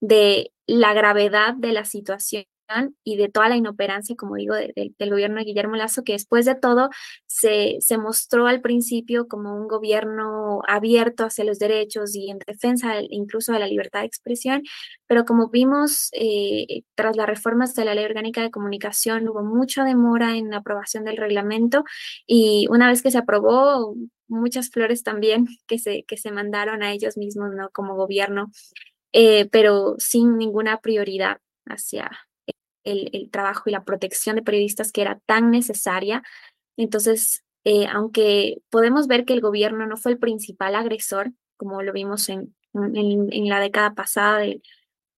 de 0.00 0.52
la 0.66 0.94
gravedad 0.94 1.54
de 1.54 1.72
la 1.72 1.84
situación 1.84 2.44
y 3.04 3.16
de 3.16 3.28
toda 3.28 3.48
la 3.48 3.56
inoperancia, 3.56 4.16
como 4.16 4.36
digo, 4.36 4.54
de, 4.54 4.72
de, 4.74 4.92
del 4.98 5.10
gobierno 5.10 5.38
de 5.38 5.44
Guillermo 5.44 5.76
Lazo, 5.76 6.04
que 6.04 6.12
después 6.12 6.46
de 6.46 6.54
todo 6.54 6.90
se, 7.26 7.76
se, 7.80 7.98
mostró 7.98 8.46
al 8.46 8.60
principio 8.60 9.28
como 9.28 9.54
un 9.54 9.68
gobierno 9.68 10.60
abierto 10.66 11.24
hacia 11.24 11.44
los 11.44 11.58
derechos 11.58 12.14
y 12.14 12.30
en 12.30 12.38
defensa 12.46 12.94
incluso 13.10 13.52
de 13.52 13.60
la 13.60 13.66
libertad 13.66 14.00
de 14.00 14.06
expresión, 14.06 14.62
pero 15.06 15.24
como 15.24 15.48
vimos 15.48 16.10
eh, 16.12 16.82
tras 16.94 17.16
las 17.16 17.26
reformas 17.26 17.74
de 17.74 17.84
la 17.84 17.94
Ley 17.94 18.04
Orgánica 18.04 18.42
de 18.42 18.50
Comunicación, 18.50 19.28
hubo 19.28 19.42
mucha 19.42 19.84
demora 19.84 20.36
en 20.36 20.50
la 20.50 20.58
aprobación 20.58 21.04
del 21.04 21.16
reglamento 21.16 21.84
y 22.26 22.66
una 22.70 22.88
vez 22.88 23.02
que 23.02 23.10
se 23.10 23.18
aprobó, 23.18 23.94
muchas 24.28 24.70
flores 24.70 25.02
también 25.02 25.46
que 25.66 25.78
se, 25.78 26.04
que 26.04 26.16
se 26.16 26.32
mandaron 26.32 26.82
a 26.82 26.92
ellos 26.92 27.16
mismos, 27.16 27.50
¿no? 27.54 27.70
Como 27.70 27.94
gobierno, 27.96 28.50
eh, 29.12 29.48
pero 29.50 29.96
sin 29.98 30.36
ninguna 30.36 30.80
prioridad 30.80 31.38
hacia 31.66 32.10
el, 32.86 33.30
trabajo 33.30 33.64
y 33.66 33.72
la 33.72 33.84
protección 33.84 34.36
de 34.36 34.42
periodistas 34.42 34.92
que 34.92 35.02
era 35.02 35.20
tan 35.26 35.50
necesaria. 35.50 36.22
Entonces, 36.76 37.44
eh, 37.64 37.86
aunque 37.86 38.58
podemos 38.70 39.06
ver 39.06 39.24
que 39.24 39.32
el 39.32 39.40
gobierno 39.40 39.86
no 39.86 39.96
fue 39.96 40.12
el 40.12 40.18
principal 40.18 40.74
agresor, 40.74 41.32
como 41.56 41.82
lo 41.82 41.92
vimos 41.92 42.28
en, 42.28 42.54
en, 42.74 43.48
la 43.48 43.60
década 43.60 43.94
pasada 43.94 44.38
de, 44.38 44.60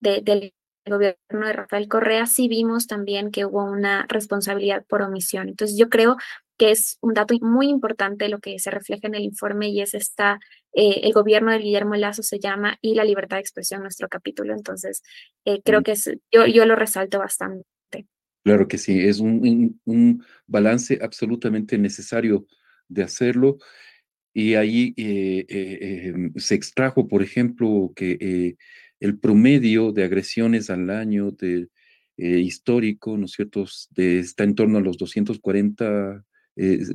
del 0.01 0.55
gobierno 0.87 1.47
de 1.47 1.53
Rafael 1.53 1.89
Correa, 1.89 2.27
sí 2.27 2.49
vimos 2.49 2.87
también 2.87 3.31
que 3.31 3.45
hubo 3.45 3.65
una 3.65 4.07
responsabilidad 4.09 4.85
por 4.87 5.03
omisión. 5.03 5.49
Entonces, 5.49 5.77
yo 5.77 5.89
creo 5.89 6.17
que 6.57 6.73
es 6.73 6.99
un 7.01 7.15
dato 7.15 7.35
muy 7.41 7.69
importante 7.69 8.29
lo 8.29 8.41
que 8.41 8.59
se 8.59 8.71
refleja 8.71 9.07
en 9.07 9.15
el 9.15 9.23
informe 9.23 9.69
y 9.69 9.81
es 9.81 9.95
esta, 9.95 10.41
eh, 10.81 11.01
el 11.03 11.13
gobierno 11.13 11.51
de 11.51 11.59
Guillermo 11.59 11.97
Lazo 11.97 12.23
se 12.23 12.39
llama 12.39 12.79
y 12.81 12.95
la 12.95 13.03
libertad 13.03 13.39
de 13.39 13.41
expresión 13.41 13.83
nuestro 13.83 14.09
capítulo. 14.09 14.55
Entonces, 14.55 15.03
eh, 15.45 15.61
creo 15.65 15.83
que 15.83 15.93
es, 15.93 16.09
yo, 16.31 16.47
yo 16.47 16.67
lo 16.67 16.77
resalto 16.77 17.19
bastante. 17.19 17.65
Claro 18.45 18.69
que 18.69 18.79
sí, 18.79 19.01
es 19.01 19.19
un, 19.19 19.41
un, 19.41 19.81
un 19.87 20.25
balance 20.47 20.97
absolutamente 21.03 21.77
necesario 21.79 22.47
de 22.87 23.03
hacerlo. 23.03 23.59
Y 24.33 24.55
ahí 24.55 24.95
eh, 24.97 25.45
eh, 25.49 26.31
se 26.37 26.55
extrajo, 26.55 27.09
por 27.09 27.25
ejemplo, 27.25 27.93
que 27.97 28.57
el 29.01 29.19
promedio 29.19 29.91
de 29.91 30.05
agresiones 30.05 30.71
al 30.71 30.91
año 30.91 31.33
de 31.33 31.67
histórico, 32.17 33.19
¿no 33.19 33.25
es 33.25 33.33
cierto? 33.33 33.65
De, 33.91 34.21
está 34.21 34.45
en 34.45 34.55
torno 34.55 34.79
a 34.79 34.81
los 34.81 34.97
240 34.97 36.25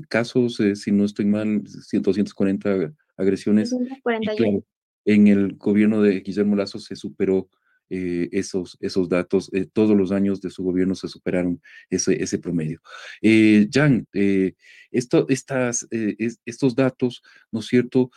casos, 0.08 0.62
si 0.76 0.92
no 0.94 1.04
estoy 1.04 1.26
mal, 1.26 1.64
240 1.64 2.94
agresiones. 3.18 3.70
241. 3.72 4.64
en 5.06 5.28
el 5.28 5.56
gobierno 5.56 6.02
de 6.02 6.22
Guillermo 6.22 6.56
Lazo 6.56 6.80
se 6.80 6.96
superó 6.96 7.50
eh, 7.90 8.30
esos, 8.32 8.78
esos 8.80 9.10
datos. 9.10 9.52
Eh, 9.54 9.68
todos 9.72 9.96
los 9.96 10.12
años 10.12 10.42
de 10.42 10.50
su 10.50 10.64
gobierno 10.64 10.96
se 10.96 11.08
superaron 11.08 11.62
ese, 11.90 12.22
ese 12.24 12.40
promedio. 12.40 12.82
Eh, 13.22 13.68
Jan, 13.72 14.08
eh, 14.14 14.54
esto, 14.90 15.26
estas, 15.30 15.88
estos 15.92 16.76
datos, 16.76 17.22
¿no 17.52 17.60
es 17.60 17.68
cierto?, 17.68 18.10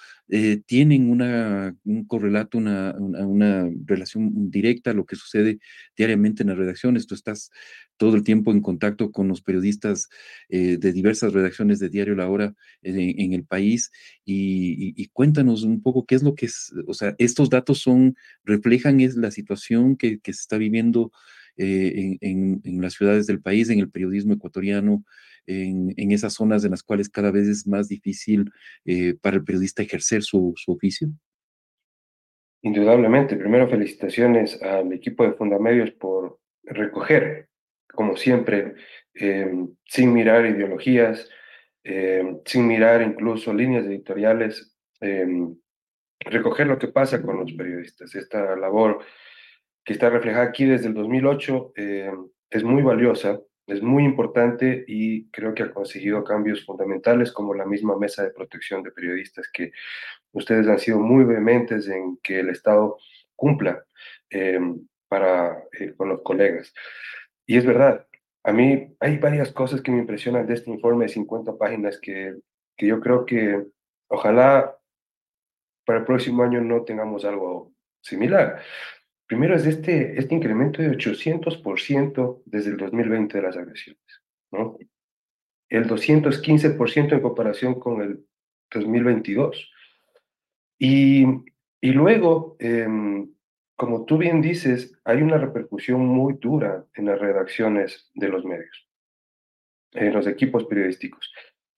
tienen 0.66 1.10
una, 1.10 1.76
un 1.84 2.04
correlato, 2.06 2.58
una, 2.58 2.94
una, 2.98 3.70
relación 3.84 4.50
directa 4.50 4.90
a 4.90 4.94
lo 4.94 5.06
que 5.06 5.16
sucede 5.16 5.58
diariamente 5.96 6.42
en 6.42 6.48
las 6.48 6.58
redacciones. 6.58 7.06
Tú 7.06 7.14
estás 7.14 7.50
todo 7.96 8.16
el 8.16 8.24
tiempo 8.24 8.50
en 8.50 8.60
contacto 8.60 9.12
con 9.12 9.28
los 9.28 9.40
periodistas 9.40 10.08
de 10.48 10.92
diversas 10.92 11.32
redacciones 11.32 11.78
de 11.78 11.88
Diario 11.88 12.14
La 12.14 12.28
Hora 12.28 12.54
en, 12.82 13.32
el 13.32 13.44
país 13.44 13.92
y, 14.24 15.06
cuéntanos 15.12 15.62
un 15.62 15.80
poco 15.80 16.04
qué 16.06 16.16
es 16.16 16.22
lo 16.22 16.34
que 16.34 16.46
es, 16.46 16.72
o 16.86 16.94
sea, 16.94 17.14
estos 17.18 17.48
datos 17.48 17.78
son, 17.78 18.16
reflejan 18.44 19.00
es 19.00 19.16
la 19.16 19.30
situación 19.30 19.96
que, 19.96 20.18
que 20.18 20.32
se 20.32 20.40
está 20.40 20.58
viviendo 20.58 21.12
eh, 21.56 22.18
en, 22.20 22.60
en, 22.64 22.82
las 22.82 22.94
ciudades 22.94 23.26
del 23.26 23.40
país, 23.40 23.70
en 23.70 23.78
el 23.78 23.90
periodismo 23.90 24.34
ecuatoriano, 24.34 25.04
en, 25.46 25.94
en, 25.96 26.12
esas 26.12 26.34
zonas 26.34 26.64
en 26.64 26.72
las 26.72 26.82
cuales 26.82 27.08
cada 27.08 27.30
vez 27.30 27.46
es 27.48 27.66
más 27.66 27.88
difícil 27.88 28.50
eh, 28.84 29.14
para 29.20 29.36
el 29.36 29.44
periodista 29.44 29.82
ejercer 29.82 30.22
su, 30.22 30.52
su, 30.56 30.72
oficio? 30.72 31.08
Indudablemente. 32.62 33.36
Primero, 33.36 33.68
felicitaciones 33.68 34.60
al 34.62 34.92
equipo 34.92 35.24
de 35.24 35.34
Fundamedios 35.34 35.90
por 35.92 36.38
recoger, 36.64 37.48
como 37.92 38.16
siempre, 38.16 38.74
eh, 39.14 39.52
sin 39.84 40.12
mirar 40.12 40.46
ideologías, 40.46 41.28
sin 42.44 42.66
mirar 42.66 43.00
incluso 43.00 43.54
líneas 43.54 43.86
editoriales, 43.86 44.76
recoger 46.18 46.66
lo 46.66 46.80
que 46.80 46.88
pasa 46.88 47.22
con 47.22 47.38
los 47.38 47.52
periodistas. 47.52 48.12
Esta 48.16 48.56
labor 48.56 49.04
que 49.86 49.92
está 49.92 50.10
reflejada 50.10 50.44
aquí 50.44 50.64
desde 50.64 50.88
el 50.88 50.94
2008, 50.94 51.72
eh, 51.76 52.10
es 52.50 52.64
muy 52.64 52.82
valiosa, 52.82 53.40
es 53.66 53.82
muy 53.82 54.04
importante 54.04 54.84
y 54.86 55.28
creo 55.30 55.54
que 55.54 55.64
ha 55.64 55.72
conseguido 55.72 56.22
cambios 56.22 56.64
fundamentales 56.64 57.32
como 57.32 57.54
la 57.54 57.66
misma 57.66 57.98
mesa 57.98 58.22
de 58.22 58.30
protección 58.30 58.82
de 58.82 58.92
periodistas 58.92 59.48
que 59.52 59.72
ustedes 60.32 60.68
han 60.68 60.78
sido 60.78 61.00
muy 61.00 61.24
vehementes 61.24 61.88
en 61.88 62.18
que 62.22 62.40
el 62.40 62.50
Estado 62.50 62.98
cumpla 63.34 63.84
eh, 64.30 64.60
para, 65.08 65.64
eh, 65.78 65.94
con 65.96 66.08
los 66.08 66.22
colegas. 66.22 66.72
Y 67.44 67.56
es 67.56 67.66
verdad, 67.66 68.06
a 68.44 68.52
mí 68.52 68.96
hay 69.00 69.18
varias 69.18 69.52
cosas 69.52 69.80
que 69.80 69.90
me 69.90 69.98
impresionan 69.98 70.46
de 70.46 70.54
este 70.54 70.70
informe 70.70 71.06
de 71.06 71.12
50 71.12 71.56
páginas 71.58 71.98
que, 72.00 72.36
que 72.76 72.86
yo 72.86 73.00
creo 73.00 73.26
que 73.26 73.66
ojalá 74.08 74.76
para 75.84 76.00
el 76.00 76.04
próximo 76.04 76.42
año 76.42 76.60
no 76.60 76.84
tengamos 76.84 77.24
algo 77.24 77.72
similar. 78.00 78.62
Primero 79.26 79.56
es 79.56 79.66
este, 79.66 80.18
este 80.18 80.34
incremento 80.34 80.82
de 80.82 80.90
800% 80.90 82.42
desde 82.44 82.70
el 82.70 82.76
2020 82.76 83.38
de 83.38 83.42
las 83.42 83.56
agresiones, 83.56 84.22
¿no? 84.52 84.78
El 85.68 85.88
215% 85.88 87.12
en 87.12 87.20
comparación 87.20 87.80
con 87.80 88.00
el 88.02 88.24
2022. 88.70 89.68
Y, 90.78 91.24
y 91.80 91.90
luego, 91.90 92.56
em, 92.60 93.32
como 93.74 94.04
tú 94.04 94.16
bien 94.16 94.40
dices, 94.40 94.96
hay 95.04 95.22
una 95.22 95.38
repercusión 95.38 96.06
muy 96.06 96.34
dura 96.34 96.84
en 96.94 97.06
las 97.06 97.18
redacciones 97.18 98.10
de 98.14 98.28
los 98.28 98.44
medios, 98.44 98.88
en 99.92 100.12
los 100.12 100.28
equipos 100.28 100.64
periodísticos. 100.66 101.32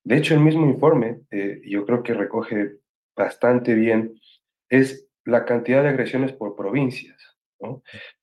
De 0.05 0.19
hecho, 0.19 0.35
el 0.35 0.41
mismo 0.41 0.67
informe, 0.67 1.23
eh, 1.31 1.63
yo 1.65 1.87
creo 1.87 2.03
que 2.03 2.13
recoge 2.13 2.77
bastante 3.17 3.75
bien, 3.75 4.21
es 4.69 5.09
la 5.25 5.45
cantidad 5.45 5.83
de 5.83 5.91
agresiones 5.91 6.33
por 6.33 6.57
provincias. 6.57 7.38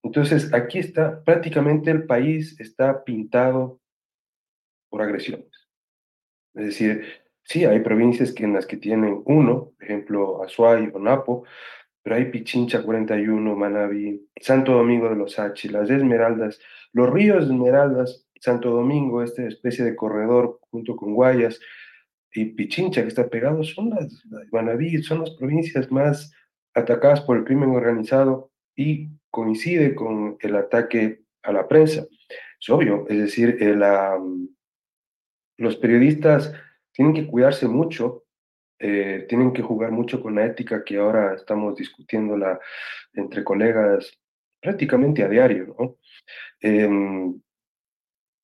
Entonces, 0.03 0.53
aquí 0.53 0.79
está, 0.79 1.23
prácticamente 1.23 1.91
el 1.91 2.05
país 2.05 2.59
está 2.59 3.03
pintado 3.03 3.79
por 4.89 5.01
agresiones. 5.01 5.49
Es 6.53 6.65
decir, 6.65 7.05
sí, 7.43 7.65
hay 7.65 7.79
provincias 7.81 8.31
que 8.31 8.45
en 8.45 8.53
las 8.53 8.65
que 8.65 8.77
tienen 8.77 9.21
uno, 9.25 9.71
por 9.77 9.83
ejemplo, 9.83 10.43
Azuay 10.43 10.89
o 10.93 10.99
Napo, 10.99 11.45
pero 12.01 12.15
hay 12.15 12.25
Pichincha 12.25 12.83
41, 12.83 13.55
Manabí, 13.55 14.29
Santo 14.39 14.73
Domingo 14.73 15.09
de 15.09 15.15
los 15.15 15.39
Hachi, 15.39 15.69
las 15.69 15.89
Esmeraldas, 15.89 16.59
los 16.93 17.09
ríos 17.09 17.45
Esmeraldas, 17.45 18.27
Santo 18.39 18.69
Domingo, 18.69 19.23
esta 19.23 19.43
especie 19.43 19.83
de 19.83 19.95
corredor 19.95 20.59
junto 20.69 20.95
con 20.95 21.13
Guayas, 21.13 21.59
y 22.31 22.45
Pichincha 22.45 23.01
que 23.01 23.07
está 23.07 23.27
pegado, 23.27 23.63
son 23.63 23.89
las, 23.89 24.23
Manabí, 24.51 25.01
son 25.01 25.21
las 25.21 25.31
provincias 25.31 25.91
más 25.91 26.31
atacadas 26.73 27.21
por 27.21 27.37
el 27.37 27.45
crimen 27.45 27.69
organizado 27.69 28.51
y 28.75 29.09
coincide 29.35 29.93
con 29.93 30.37
el 30.39 30.55
ataque 30.55 31.23
a 31.43 31.51
la 31.51 31.67
prensa. 31.67 32.07
Es 32.57 32.69
obvio, 32.69 33.05
es 33.09 33.17
decir, 33.17 33.57
los 35.57 35.75
periodistas 35.75 36.53
tienen 36.93 37.13
que 37.13 37.27
cuidarse 37.27 37.67
mucho, 37.67 38.23
eh, 38.79 39.25
tienen 39.27 39.51
que 39.51 39.61
jugar 39.61 39.91
mucho 39.91 40.21
con 40.21 40.35
la 40.35 40.45
ética 40.45 40.85
que 40.85 40.97
ahora 40.97 41.33
estamos 41.35 41.75
discutiéndola 41.75 42.61
entre 43.13 43.43
colegas 43.43 44.17
prácticamente 44.61 45.21
a 45.21 45.27
diario, 45.27 45.75
¿no? 45.77 45.97
Em, 46.61 47.41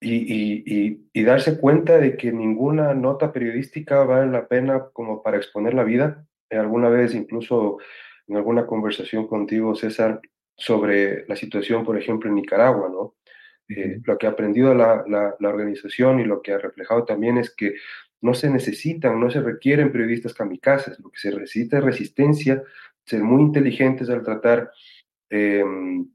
y, 0.02 1.00
y, 1.14 1.24
darse 1.24 1.60
cuenta 1.60 2.00
de 2.00 2.18
que 2.18 2.32
ninguna 2.32 2.94
nota 2.96 3.32
periodística 3.32 4.04
vale 4.04 4.32
la 4.32 4.48
pena 4.48 4.90
como 4.94 5.22
para 5.24 5.38
exponer 5.38 5.74
la 5.74 5.84
vida. 5.84 6.26
alguna 6.50 6.90
vez, 6.90 7.16
incluso 7.16 7.78
en 8.28 8.36
alguna 8.36 8.66
conversación 8.68 9.28
contigo, 9.28 9.74
César, 9.76 10.20
sobre 10.62 11.26
la 11.28 11.36
situación, 11.36 11.84
por 11.84 11.98
ejemplo, 11.98 12.30
en 12.30 12.36
Nicaragua, 12.36 12.88
¿no? 12.90 13.16
Eh, 13.68 14.00
lo 14.04 14.18
que 14.18 14.28
ha 14.28 14.32
aprendido 14.32 14.76
la, 14.76 15.04
la, 15.08 15.50
organización 15.50 16.20
y 16.20 16.26
lo 16.26 16.42
que 16.42 16.52
ha 16.52 16.58
reflejado 16.58 17.06
también 17.06 17.38
es 17.38 17.56
que 17.56 17.76
no 18.22 18.34
se 18.34 18.50
necesitan, 18.50 19.20
no 19.20 19.32
se 19.32 19.42
requieren 19.42 19.92
periodistas 19.92 20.34
kamikazes, 20.34 21.00
lo 21.00 21.10
que 21.10 21.20
se 21.20 21.32
necesita 21.32 21.78
es 21.78 21.84
resistencia, 21.84 22.62
ser 23.06 23.24
muy 23.24 23.42
inteligentes 23.42 24.10
al 24.10 24.24
tratar 24.24 24.72
em, 25.30 26.08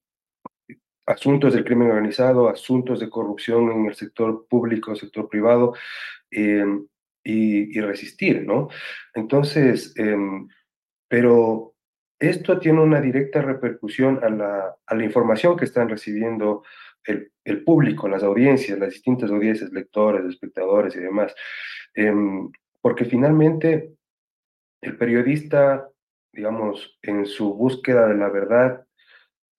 asuntos 1.06 1.54
del 1.54 1.64
crimen 1.64 1.88
organizado, 1.88 2.48
asuntos 2.48 3.00
de 3.00 3.10
corrupción 3.10 3.72
en 3.72 3.86
el 3.86 3.94
sector 3.94 4.46
público, 4.48 4.94
sector 4.94 5.28
privado, 5.28 5.74
em, 6.30 6.86
y, 7.24 7.76
y, 7.76 7.80
resistir, 7.80 8.44
¿no? 8.46 8.68
Entonces, 9.14 9.92
em, 9.96 10.46
pero 11.08 11.75
esto 12.18 12.58
tiene 12.58 12.80
una 12.80 13.00
directa 13.00 13.42
repercusión 13.42 14.20
a 14.22 14.30
la, 14.30 14.76
a 14.86 14.94
la 14.94 15.04
información 15.04 15.56
que 15.56 15.66
están 15.66 15.88
recibiendo 15.88 16.64
el, 17.04 17.32
el, 17.44 17.62
público, 17.62 18.08
las 18.08 18.22
audiencias, 18.22 18.78
las 18.78 18.90
distintas 18.90 19.30
audiencias, 19.30 19.70
lectores, 19.72 20.24
espectadores 20.24 20.96
y 20.96 21.00
demás. 21.00 21.34
Em, 21.94 22.50
porque 22.80 23.04
finalmente 23.04 23.94
el 24.80 24.96
periodista, 24.96 25.88
digamos, 26.32 26.98
en 27.02 27.26
su 27.26 27.54
búsqueda 27.54 28.06
de 28.08 28.14
la 28.14 28.28
verdad, 28.28 28.86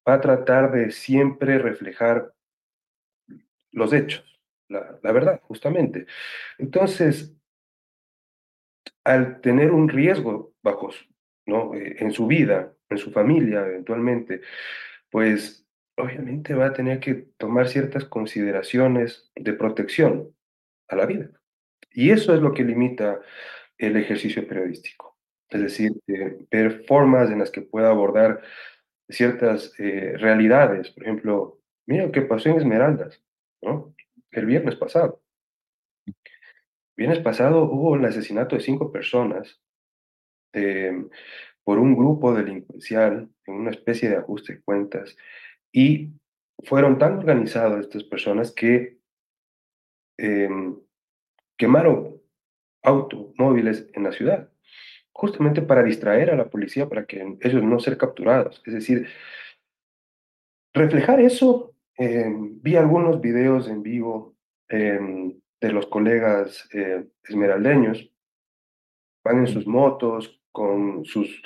va 0.07 0.15
a 0.15 0.21
tratar 0.21 0.71
de 0.71 0.91
siempre 0.91 1.59
reflejar 1.59 2.33
los 3.71 3.93
hechos, 3.93 4.23
la, 4.69 4.99
la 5.03 5.11
verdad, 5.11 5.41
justamente. 5.43 6.07
Entonces, 6.57 7.35
al 9.03 9.41
tener 9.41 9.71
un 9.71 9.89
riesgo 9.89 10.53
bajo 10.61 10.91
¿no? 11.47 11.73
Eh, 11.73 11.95
en 11.99 12.12
su 12.12 12.27
vida, 12.27 12.73
en 12.89 12.97
su 12.97 13.12
familia 13.12 13.65
eventualmente, 13.65 14.41
pues 15.10 15.65
obviamente 15.97 16.53
va 16.53 16.67
a 16.67 16.73
tener 16.73 16.99
que 16.99 17.15
tomar 17.38 17.67
ciertas 17.67 18.05
consideraciones 18.05 19.31
de 19.36 19.53
protección 19.53 20.36
a 20.89 20.95
la 20.95 21.05
vida. 21.05 21.31
Y 21.91 22.12
eso 22.12 22.36
es 22.36 22.41
lo 22.41 22.53
que 22.53 22.63
limita 22.63 23.19
el 23.77 23.97
ejercicio 23.97 24.47
periodístico. 24.47 25.17
Es 25.49 25.62
decir, 25.62 25.93
eh, 26.07 26.38
ver 26.51 26.83
formas 26.86 27.31
en 27.31 27.39
las 27.39 27.49
que 27.49 27.62
pueda 27.62 27.89
abordar 27.89 28.41
ciertas 29.10 29.73
eh, 29.79 30.13
realidades. 30.17 30.91
Por 30.91 31.03
ejemplo, 31.03 31.62
mira 31.86 32.05
lo 32.05 32.12
que 32.12 32.21
pasó 32.21 32.49
en 32.49 32.57
Esmeraldas, 32.57 33.23
¿no? 33.62 33.95
El 34.31 34.45
viernes 34.45 34.75
pasado. 34.75 35.21
El 36.05 36.15
viernes 36.95 37.19
pasado 37.19 37.63
hubo 37.63 37.95
el 37.95 38.05
asesinato 38.05 38.55
de 38.55 38.62
cinco 38.62 38.91
personas 38.91 39.62
Em, 40.57 41.09
por 41.63 41.79
un 41.79 41.95
grupo 41.95 42.33
delincuencial 42.33 43.29
en 43.45 43.53
una 43.53 43.71
especie 43.71 44.09
de 44.09 44.15
ajuste 44.15 44.53
de 44.53 44.61
cuentas 44.61 45.17
y 45.71 46.13
fueron 46.63 46.97
tan 46.97 47.17
organizadas 47.17 47.81
estas 47.81 48.05
personas 48.05 48.51
que 48.53 48.97
em, 50.17 50.79
quemaron 51.57 52.21
automóviles 52.83 53.87
en 53.93 54.03
la 54.03 54.13
ciudad, 54.13 54.49
justamente 55.11 55.61
para 55.61 55.83
distraer 55.83 56.31
a 56.31 56.37
la 56.37 56.49
policía, 56.49 56.87
para 56.87 57.05
que 57.05 57.37
ellos 57.41 57.61
no 57.61 57.79
ser 57.79 57.97
capturados. 57.97 58.63
Es 58.65 58.73
decir, 58.73 59.07
reflejar 60.73 61.19
eso 61.19 61.75
em, 61.97 62.59
vi 62.61 62.77
algunos 62.77 63.19
videos 63.19 63.67
en 63.67 63.83
vivo 63.83 64.35
em, 64.69 65.39
de 65.59 65.71
los 65.71 65.85
colegas 65.87 66.67
eh, 66.73 67.05
esmeraldeños. 67.23 68.09
Van 69.23 69.39
en 69.39 69.47
sus 69.47 69.67
motos, 69.67 70.37
con 70.57 71.05
sus 71.05 71.43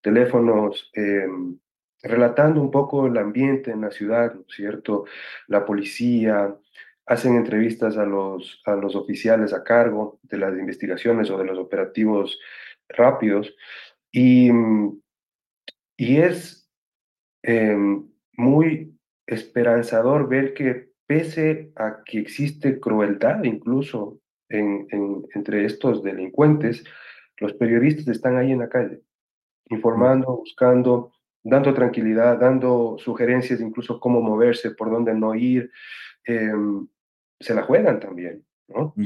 teléfonos, 0.00 0.92
em, 0.94 1.58
relatando 2.04 2.60
un 2.60 2.70
poco 2.70 3.08
el 3.08 3.16
ambiente 3.18 3.72
en 3.72 3.80
la 3.80 3.90
ciudad, 3.90 4.32
¿no 4.32 4.42
es 4.42 4.54
cierto? 4.54 5.06
La 5.48 5.64
policía, 5.64 6.56
hacen 7.04 7.34
entrevistas 7.34 7.96
a 7.96 8.06
los, 8.06 8.62
a 8.64 8.76
los 8.76 8.94
oficiales 8.94 9.52
a 9.52 9.64
cargo 9.64 10.20
de 10.22 10.38
las 10.38 10.56
investigaciones 10.56 11.30
o 11.30 11.38
de 11.38 11.46
los 11.46 11.58
operativos 11.58 12.38
rápidos. 12.88 13.56
Y, 14.12 14.50
y 15.96 16.16
es 16.18 16.70
em, 17.42 18.08
muy 18.36 18.96
esperanzador 19.26 20.28
ver 20.28 20.54
que 20.54 20.92
pese 21.08 21.72
a 21.74 22.04
que 22.04 22.20
existe 22.20 22.78
crueldad 22.78 23.42
incluso 23.42 24.20
en, 24.48 24.86
entre 25.34 25.64
estos 25.64 26.04
delincuentes, 26.04 26.84
los 27.38 27.52
periodistas 27.54 28.08
están 28.08 28.36
ahí 28.36 28.52
en 28.52 28.60
la 28.60 28.68
calle, 28.68 29.02
informando, 29.70 30.38
buscando, 30.38 31.12
dando 31.42 31.74
tranquilidad, 31.74 32.38
dando 32.38 32.96
sugerencias 32.98 33.60
incluso 33.60 34.00
cómo 34.00 34.20
moverse, 34.20 34.70
por 34.70 34.90
dónde 34.90 35.14
no 35.14 35.34
ir. 35.34 35.70
Em, 36.24 36.86
se 37.38 37.54
la 37.54 37.62
juegan 37.62 38.00
también, 38.00 38.44
¿no? 38.68 38.94
Mm. 38.96 39.04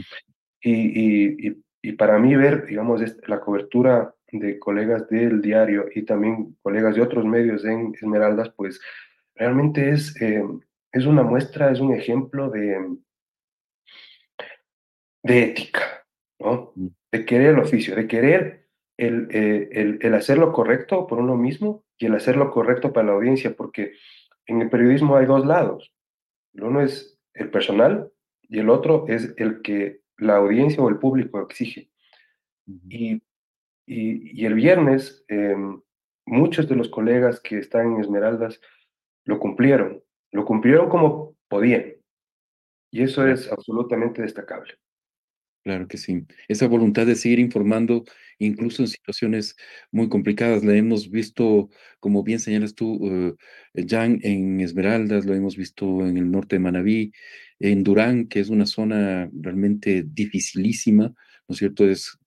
Y, 0.61 1.49
y, 1.49 1.63
y, 1.83 1.93
para 1.93 2.19
mí 2.19 2.35
ver, 2.37 2.67
digamos, 2.67 3.01
la 3.27 3.41
cobertura 3.41 4.15
de 4.31 4.59
colegas 4.59 5.09
del 5.09 5.41
diario 5.41 5.87
y 5.95 6.03
también 6.03 6.57
colegas 6.63 6.95
de 6.95 7.03
otros 7.03 7.25
medios 7.25 7.65
en 7.65 7.95
Esmeraldas, 7.95 8.51
pues 8.57 8.81
realmente 9.35 9.91
es, 9.91 10.21
eh, 10.21 10.45
es 10.93 11.07
una 11.07 11.23
muestra, 11.23 11.71
es 11.71 11.81
un 11.81 11.95
ejemplo 11.95 12.51
de, 12.51 12.97
de 15.23 15.43
ética, 15.43 16.05
¿no? 16.41 16.73
De 17.13 17.25
querer 17.25 17.55
el 17.55 17.59
oficio, 17.61 17.95
de 17.97 18.07
querer 18.07 18.69
el, 18.97 19.29
eh, 19.31 19.69
el, 19.73 19.99
el 20.03 20.15
hacer 20.15 20.39
lo 20.39 20.53
correcto 20.53 21.07
por 21.07 21.19
uno 21.19 21.37
mismo 21.37 21.85
y 21.97 22.07
el 22.07 22.15
hacer 22.15 22.37
lo 22.37 22.51
correcto 22.51 22.93
para 22.93 23.07
la 23.07 23.13
audiencia, 23.15 23.55
porque 23.55 23.95
en 24.47 24.63
el 24.63 24.71
periodismo 24.71 25.17
hay 25.17 25.27
dos 25.27 25.47
lados. 25.47 25.93
Uno 26.55 26.81
es 26.81 27.19
el 27.35 27.51
personal 27.51 28.11
y 28.43 28.59
el 28.59 28.71
otro 28.71 29.07
es 29.09 29.35
el 29.37 29.63
que 29.63 30.01
la 30.17 30.37
audiencia 30.37 30.83
o 30.83 30.89
el 30.89 30.99
público 30.99 31.41
exige. 31.41 31.91
y, 32.91 33.23
y, 33.87 34.45
el 34.45 34.55
viernes, 34.55 35.25
em, 35.29 35.81
muchos 36.27 36.69
de 36.69 36.77
los 36.77 36.91
colegas 36.91 37.41
que 37.41 37.59
están 37.59 37.95
en 37.95 38.01
Esmeraldas 38.01 38.61
lo 39.25 39.39
cumplieron, 39.39 40.03
lo 40.33 40.45
cumplieron 40.45 40.91
como 40.91 41.37
podían. 41.49 41.95
Y 42.91 43.03
eso 43.03 43.27
es 43.27 43.51
absolutamente 43.51 44.23
destacable. 44.23 44.75
Claro 45.65 45.87
que 45.89 45.99
sí. 45.99 46.25
Esa 46.49 46.67
voluntad 46.67 47.05
de 47.07 47.15
seguir 47.17 47.39
informando, 47.41 48.05
incluso 48.39 48.83
en 48.83 48.89
situaciones 48.89 49.57
muy 49.91 50.09
complicadas, 50.09 50.65
la 50.65 50.75
hemos 50.75 51.11
visto, 51.11 51.69
como 52.01 52.23
bien 52.23 52.41
señalas 52.41 52.75
tú, 52.75 52.95
uh, 52.95 53.37
Jan, 53.87 54.21
en 54.23 54.61
Esmeraldas, 54.61 55.27
lo 55.27 55.35
hemos 55.35 55.57
visto 55.57 56.07
en 56.07 56.17
el 56.17 56.31
norte 56.31 56.57
de 56.57 56.61
Manabí, 56.61 57.13
en 57.59 57.83
Durán, 57.85 58.29
que 58.29 58.41
es 58.41 58.49
una 58.49 58.67
zona 58.67 59.29
realmente 59.33 60.05
dificilísima, 60.07 61.09
¿no 61.49 61.53
es 61.53 61.59
cierto? 61.59 61.89
Es, 61.89 62.19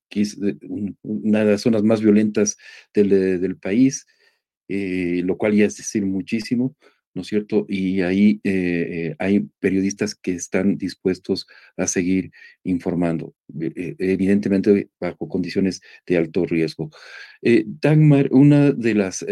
una 1.04 1.40
de 1.46 1.52
las 1.52 1.62
zonas 1.62 1.84
más 1.84 2.02
violentas 2.02 2.58
del, 2.94 3.10
del 3.40 3.58
país, 3.58 4.06
eh, 4.68 5.22
lo 5.24 5.38
cual 5.38 5.54
ya 5.56 5.66
es 5.66 5.78
decir 5.78 6.06
muchísimo. 6.06 6.76
¿No 7.14 7.22
es 7.22 7.28
cierto? 7.28 7.66
Y 7.68 8.02
ahí 8.02 8.40
eh, 8.44 8.52
eh, 9.12 9.16
hay 9.20 9.48
periodistas 9.60 10.16
que 10.16 10.34
están 10.34 10.78
dispuestos 10.78 11.48
a 11.78 11.88
seguir 11.88 12.32
informando, 12.64 13.36
eh, 13.60 13.96
evidentemente 14.00 14.90
bajo 15.00 15.28
condiciones 15.28 15.82
de 16.06 16.18
alto 16.18 16.46
riesgo. 16.46 16.90
Dagmar, 17.66 18.30
una 18.32 18.72
de 18.72 18.94
las, 18.94 19.26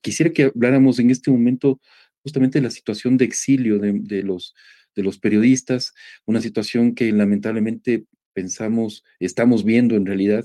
quisiera 0.00 0.32
que 0.32 0.44
habláramos 0.44 0.98
en 0.98 1.10
este 1.10 1.30
momento 1.30 1.80
justamente 2.22 2.58
de 2.58 2.64
la 2.64 2.70
situación 2.70 3.16
de 3.16 3.24
exilio 3.24 3.78
de, 3.78 4.22
los, 4.22 4.54
de 4.94 5.02
los 5.02 5.18
periodistas, 5.18 5.94
una 6.24 6.40
situación 6.40 6.94
que 6.94 7.12
lamentablemente 7.12 8.04
pensamos, 8.32 9.04
estamos 9.20 9.64
viendo 9.64 9.94
en 9.96 10.06
realidad, 10.06 10.44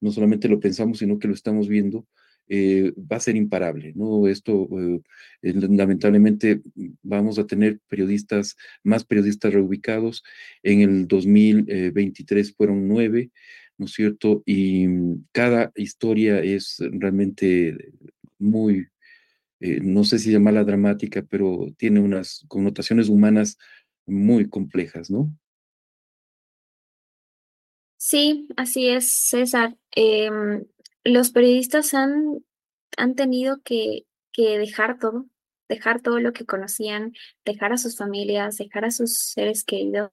no 0.00 0.10
solamente 0.10 0.48
lo 0.48 0.58
pensamos, 0.58 0.98
sino 0.98 1.18
que 1.18 1.28
lo 1.28 1.34
estamos 1.34 1.68
viendo, 1.68 2.06
eh, 2.48 2.92
va 2.96 3.16
a 3.16 3.20
ser 3.20 3.36
imparable, 3.36 3.92
¿no? 3.94 4.26
Esto, 4.26 4.68
eh, 4.78 5.00
lamentablemente, 5.42 6.62
vamos 7.02 7.38
a 7.38 7.46
tener 7.46 7.80
periodistas, 7.88 8.56
más 8.82 9.04
periodistas 9.04 9.52
reubicados. 9.52 10.22
En 10.62 10.80
el 10.80 11.08
2023 11.08 12.54
fueron 12.54 12.88
nueve, 12.88 13.30
¿no 13.76 13.86
es 13.86 13.92
cierto? 13.92 14.42
Y 14.46 14.86
mm, 14.88 15.26
cada 15.32 15.72
historia 15.76 16.40
es 16.40 16.76
realmente 16.78 17.92
muy, 18.38 18.88
eh, 19.60 19.80
no 19.82 20.04
sé 20.04 20.18
si 20.18 20.32
llamarla 20.32 20.64
dramática, 20.64 21.22
pero 21.22 21.66
tiene 21.76 22.00
unas 22.00 22.44
connotaciones 22.48 23.08
humanas 23.08 23.58
muy 24.06 24.48
complejas, 24.48 25.10
¿no? 25.10 25.32
Sí, 28.00 28.48
así 28.56 28.88
es, 28.88 29.06
César. 29.08 29.76
Em, 29.90 30.64
los 31.08 31.30
periodistas 31.30 31.94
han, 31.94 32.44
han 32.96 33.14
tenido 33.14 33.60
que, 33.62 34.06
que 34.32 34.58
dejar 34.58 34.98
todo, 34.98 35.26
dejar 35.68 36.00
todo 36.00 36.20
lo 36.20 36.32
que 36.32 36.46
conocían, 36.46 37.12
dejar 37.44 37.72
a 37.72 37.78
sus 37.78 37.96
familias, 37.96 38.56
dejar 38.56 38.84
a 38.84 38.90
sus 38.90 39.18
seres 39.18 39.64
queridos, 39.64 40.10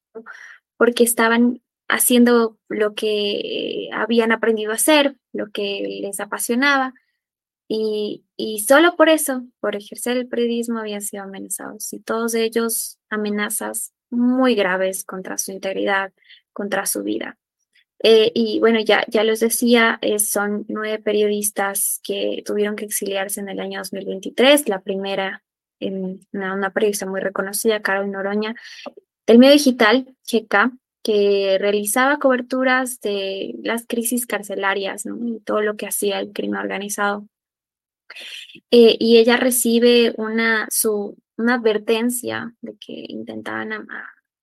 porque 0.77 1.03
estaban 1.03 1.61
haciendo 1.87 2.57
lo 2.67 2.93
que 2.95 3.89
habían 3.93 4.31
aprendido 4.31 4.71
a 4.71 4.75
hacer, 4.75 5.15
lo 5.33 5.51
que 5.51 5.99
les 6.01 6.19
apasionaba, 6.19 6.93
y, 7.67 8.25
y 8.37 8.59
solo 8.59 8.95
por 8.95 9.09
eso, 9.09 9.43
por 9.59 9.75
ejercer 9.75 10.17
el 10.17 10.27
periodismo, 10.27 10.79
habían 10.79 11.01
sido 11.01 11.23
amenazados, 11.23 11.93
y 11.93 11.99
todos 11.99 12.35
ellos 12.35 12.99
amenazas 13.09 13.93
muy 14.09 14.55
graves 14.55 15.03
contra 15.03 15.37
su 15.37 15.51
integridad, 15.51 16.13
contra 16.53 16.85
su 16.85 17.03
vida. 17.03 17.37
Eh, 17.99 18.31
y 18.35 18.59
bueno, 18.59 18.79
ya, 18.81 19.05
ya 19.07 19.23
les 19.23 19.39
decía, 19.39 19.97
eh, 20.01 20.19
son 20.19 20.65
nueve 20.67 20.99
periodistas 20.99 22.01
que 22.03 22.43
tuvieron 22.45 22.75
que 22.75 22.85
exiliarse 22.85 23.39
en 23.39 23.49
el 23.49 23.59
año 23.59 23.79
2023. 23.79 24.67
La 24.67 24.81
primera, 24.81 25.43
en 25.79 26.19
una, 26.33 26.71
periodista 26.71 27.05
muy 27.05 27.21
reconocida, 27.21 27.81
Carol 27.81 28.11
Noroña, 28.11 28.55
del 29.25 29.39
medio 29.39 29.53
digital, 29.53 30.13
Checa, 30.23 30.71
que 31.03 31.57
realizaba 31.59 32.19
coberturas 32.19 32.99
de 32.99 33.55
las 33.63 33.85
crisis 33.87 34.25
carcelarias 34.25 35.05
y 35.05 35.39
todo 35.41 35.61
lo 35.61 35.75
que 35.75 35.87
hacía 35.87 36.19
el 36.19 36.33
crimen 36.33 36.59
organizado. 36.59 37.27
Eh, 38.71 38.97
y 38.99 39.17
ella 39.17 39.37
recibe 39.37 40.13
una, 40.17 40.67
su, 40.69 41.17
una 41.37 41.55
advertencia 41.55 42.53
de 42.61 42.75
que 42.79 43.05
intentaban 43.07 43.87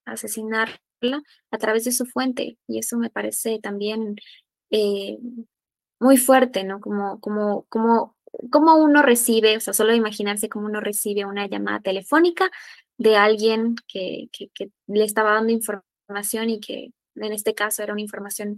asesinar 0.05 0.81
a 1.51 1.57
través 1.57 1.85
de 1.85 1.91
su 1.91 2.05
fuente. 2.05 2.57
Y 2.67 2.79
eso 2.79 2.97
me 2.97 3.09
parece 3.09 3.59
también 3.59 4.15
eh, 4.71 5.17
muy 5.99 6.17
fuerte, 6.17 6.63
¿no? 6.63 6.79
Como, 6.79 7.19
como, 7.19 7.63
como, 7.69 8.15
como 8.51 8.75
uno 8.77 9.01
recibe, 9.01 9.57
o 9.57 9.59
sea, 9.59 9.73
solo 9.73 9.93
imaginarse 9.93 10.49
cómo 10.49 10.67
uno 10.67 10.81
recibe 10.81 11.25
una 11.25 11.47
llamada 11.47 11.79
telefónica 11.79 12.51
de 12.97 13.15
alguien 13.17 13.75
que, 13.87 14.29
que, 14.31 14.71
le 14.87 15.03
estaba 15.03 15.33
dando 15.33 15.53
información 15.53 16.49
y 16.49 16.59
que 16.59 16.91
en 17.15 17.33
este 17.33 17.53
caso 17.53 17.83
era 17.83 17.93
una 17.93 18.01
información 18.01 18.57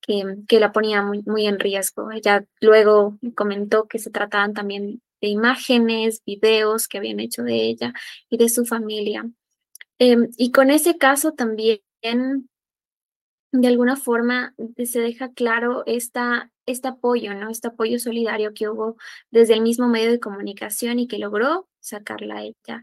que, 0.00 0.24
que 0.48 0.60
la 0.60 0.72
ponía 0.72 1.02
muy, 1.02 1.22
muy 1.26 1.46
en 1.46 1.58
riesgo. 1.58 2.10
Ella 2.12 2.44
luego 2.60 3.18
comentó 3.34 3.86
que 3.88 3.98
se 3.98 4.10
trataban 4.10 4.54
también 4.54 5.02
de 5.20 5.28
imágenes, 5.28 6.22
videos 6.24 6.88
que 6.88 6.98
habían 6.98 7.20
hecho 7.20 7.42
de 7.42 7.54
ella 7.66 7.92
y 8.30 8.38
de 8.38 8.48
su 8.48 8.64
familia. 8.66 9.28
Em, 10.00 10.28
y 10.36 10.52
con 10.52 10.70
ese 10.70 10.96
caso 10.96 11.32
también, 11.32 11.80
de 13.52 13.68
alguna 13.68 13.96
forma, 13.96 14.54
se 14.84 15.00
deja 15.00 15.32
claro 15.32 15.82
esta, 15.86 16.52
este 16.66 16.88
apoyo, 16.88 17.34
¿no? 17.34 17.50
Este 17.50 17.68
apoyo 17.68 17.98
solidario 17.98 18.52
que 18.54 18.68
hubo 18.68 18.96
desde 19.30 19.54
el 19.54 19.62
mismo 19.62 19.88
medio 19.88 20.10
de 20.10 20.20
comunicación 20.20 20.98
y 20.98 21.08
que 21.08 21.18
logró 21.18 21.68
sacarla 21.80 22.36
a 22.38 22.42
ella 22.44 22.82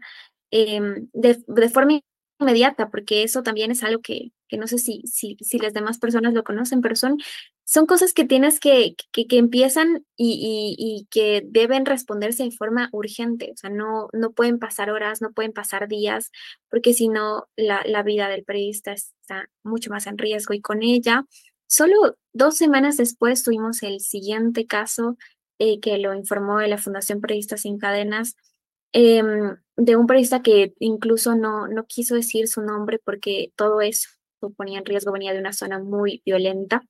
em, 0.50 1.08
de, 1.12 1.42
de 1.46 1.68
forma 1.70 2.00
inmediata, 2.40 2.90
porque 2.90 3.22
eso 3.22 3.42
también 3.42 3.70
es 3.70 3.82
algo 3.84 4.02
que, 4.02 4.32
que 4.48 4.58
no 4.58 4.66
sé 4.66 4.78
si, 4.78 5.02
si, 5.06 5.36
si 5.40 5.58
las 5.58 5.72
demás 5.72 5.98
personas 5.98 6.34
lo 6.34 6.44
conocen, 6.44 6.80
pero 6.80 6.96
son, 6.96 7.18
son 7.64 7.86
cosas 7.86 8.12
que 8.12 8.24
tienes 8.24 8.60
que, 8.60 8.94
que, 9.12 9.26
empiezan 9.38 10.06
y, 10.16 10.76
y, 10.78 11.06
que 11.10 11.42
deben 11.46 11.86
responderse 11.86 12.44
de 12.44 12.50
forma 12.50 12.88
urgente, 12.92 13.50
o 13.52 13.56
sea, 13.56 13.70
no, 13.70 14.08
no 14.12 14.32
pueden 14.32 14.58
pasar 14.58 14.90
horas, 14.90 15.20
no 15.20 15.32
pueden 15.32 15.52
pasar 15.52 15.88
días, 15.88 16.30
porque 16.70 16.94
si 16.94 17.08
no, 17.08 17.48
la, 17.56 17.82
la 17.86 18.02
vida 18.02 18.28
del 18.28 18.44
periodista 18.44 18.92
está 18.92 19.48
mucho 19.64 19.90
más 19.90 20.06
en 20.06 20.18
riesgo. 20.18 20.54
Y 20.54 20.60
con 20.60 20.82
ella, 20.82 21.26
solo 21.66 22.16
dos 22.32 22.56
semanas 22.56 22.96
después 22.96 23.42
tuvimos 23.42 23.82
el 23.82 24.00
siguiente 24.00 24.66
caso 24.66 25.16
eh, 25.58 25.80
que 25.80 25.98
lo 25.98 26.14
informó 26.14 26.58
de 26.58 26.68
la 26.68 26.78
Fundación 26.78 27.20
Periodistas 27.20 27.62
Sin 27.62 27.78
Cadenas, 27.78 28.36
em, 28.92 29.56
de 29.76 29.96
un 29.96 30.06
periodista 30.06 30.42
que 30.42 30.74
incluso 30.80 31.34
no, 31.34 31.66
no 31.66 31.86
quiso 31.86 32.14
decir 32.14 32.48
su 32.48 32.60
nombre 32.62 33.00
porque 33.02 33.52
todo 33.56 33.80
eso 34.36 34.52
ponía 34.54 34.78
en 34.78 34.84
riesgo, 34.84 35.12
venía 35.12 35.32
de 35.32 35.40
una 35.40 35.52
zona 35.52 35.78
muy 35.78 36.22
violenta. 36.24 36.82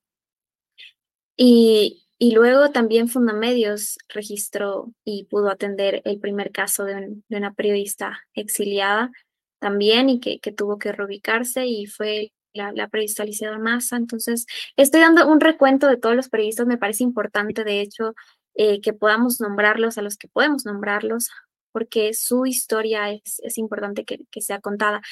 Y, 1.36 2.06
y 2.18 2.34
luego 2.34 2.70
también 2.70 3.08
Fundamedios 3.08 3.98
registró 4.08 4.92
y 5.04 5.24
pudo 5.24 5.50
atender 5.50 6.02
el 6.04 6.18
primer 6.18 6.50
caso 6.50 6.84
de, 6.84 7.16
de 7.28 7.36
una 7.36 7.52
periodista 7.52 8.20
exiliada 8.34 9.10
también 9.58 10.08
y 10.08 10.20
que, 10.20 10.40
que, 10.40 10.52
tuvo 10.52 10.78
que 10.78 10.92
reubicarse 10.92 11.66
y 11.66 11.86
fue 11.86 12.32
la, 12.54 12.72
la 12.72 12.88
periodista 12.88 13.22
Alicia 13.22 13.56
Massa. 13.58 13.96
Entonces, 13.96 14.46
estoy 14.76 15.00
dando 15.00 15.28
un 15.28 15.40
recuento 15.40 15.88
de 15.88 15.96
todos 15.96 16.16
los 16.16 16.28
periodistas, 16.28 16.66
me 16.66 16.78
parece 16.78 17.04
importante, 17.04 17.64
de 17.64 17.80
hecho, 17.80 18.14
eh, 18.54 18.80
que 18.80 18.94
podamos 18.94 19.40
nombrarlos 19.40 19.98
a 19.98 20.02
los 20.02 20.16
que 20.16 20.28
podemos 20.28 20.64
nombrarlos, 20.64 21.28
porque 21.72 22.14
su 22.14 22.46
historia 22.46 23.10
es, 23.10 23.40
es 23.42 23.58
importante 23.58 24.04
que, 24.04 24.20
que, 24.30 24.40
sea 24.40 24.60
contada. 24.60 25.02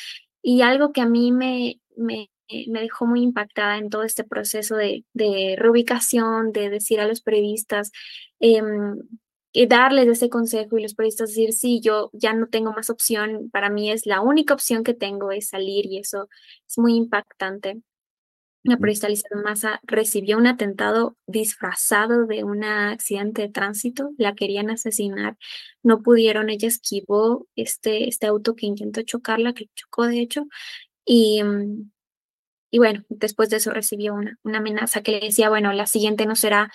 Y 0.42 0.62
algo 0.62 0.92
que 0.92 1.02
a 1.02 1.06
mí 1.06 1.32
me, 1.32 1.80
me, 1.96 2.30
me 2.68 2.80
dejó 2.80 3.06
muy 3.06 3.22
impactada 3.22 3.78
en 3.78 3.90
todo 3.90 4.02
este 4.04 4.24
proceso 4.24 4.76
de, 4.76 5.04
de 5.12 5.56
reubicación, 5.58 6.52
de 6.52 6.70
decir 6.70 7.00
a 7.00 7.06
los 7.06 7.20
periodistas, 7.20 7.92
eh, 8.40 8.62
y 9.56 9.66
darles 9.66 10.08
ese 10.08 10.28
consejo 10.28 10.76
y 10.76 10.82
los 10.82 10.94
periodistas 10.94 11.30
decir, 11.30 11.52
sí, 11.52 11.80
yo 11.80 12.10
ya 12.12 12.32
no 12.34 12.48
tengo 12.48 12.72
más 12.72 12.90
opción, 12.90 13.50
para 13.50 13.70
mí 13.70 13.90
es 13.90 14.04
la 14.04 14.20
única 14.20 14.52
opción 14.52 14.82
que 14.82 14.94
tengo 14.94 15.30
es 15.30 15.48
salir 15.48 15.86
y 15.86 15.98
eso 15.98 16.28
es 16.68 16.76
muy 16.76 16.96
impactante. 16.96 17.80
La 18.64 18.78
periodista 18.78 19.08
Lizeth 19.08 19.30
Massa 19.44 19.78
recibió 19.84 20.38
un 20.38 20.48
atentado 20.48 21.16
disfrazado 21.26 22.26
de 22.26 22.42
un 22.42 22.64
accidente 22.64 23.42
de 23.42 23.48
tránsito, 23.50 24.10
la 24.18 24.34
querían 24.34 24.70
asesinar, 24.70 25.36
no 25.84 26.02
pudieron, 26.02 26.50
ella 26.50 26.66
esquivó 26.66 27.46
este, 27.54 28.08
este 28.08 28.26
auto 28.26 28.56
que 28.56 28.66
intentó 28.66 29.02
chocarla, 29.02 29.52
que 29.52 29.68
chocó 29.74 30.06
de 30.06 30.18
hecho, 30.18 30.46
y, 31.04 31.42
mm, 31.42 31.90
y 32.70 32.78
bueno, 32.78 33.04
después 33.08 33.50
de 33.50 33.58
eso 33.58 33.70
recibió 33.70 34.14
una, 34.14 34.38
una 34.42 34.58
amenaza 34.58 35.02
que 35.02 35.12
le 35.12 35.20
decía, 35.20 35.48
bueno, 35.48 35.72
la 35.72 35.86
siguiente 35.86 36.26
no 36.26 36.34
será 36.34 36.72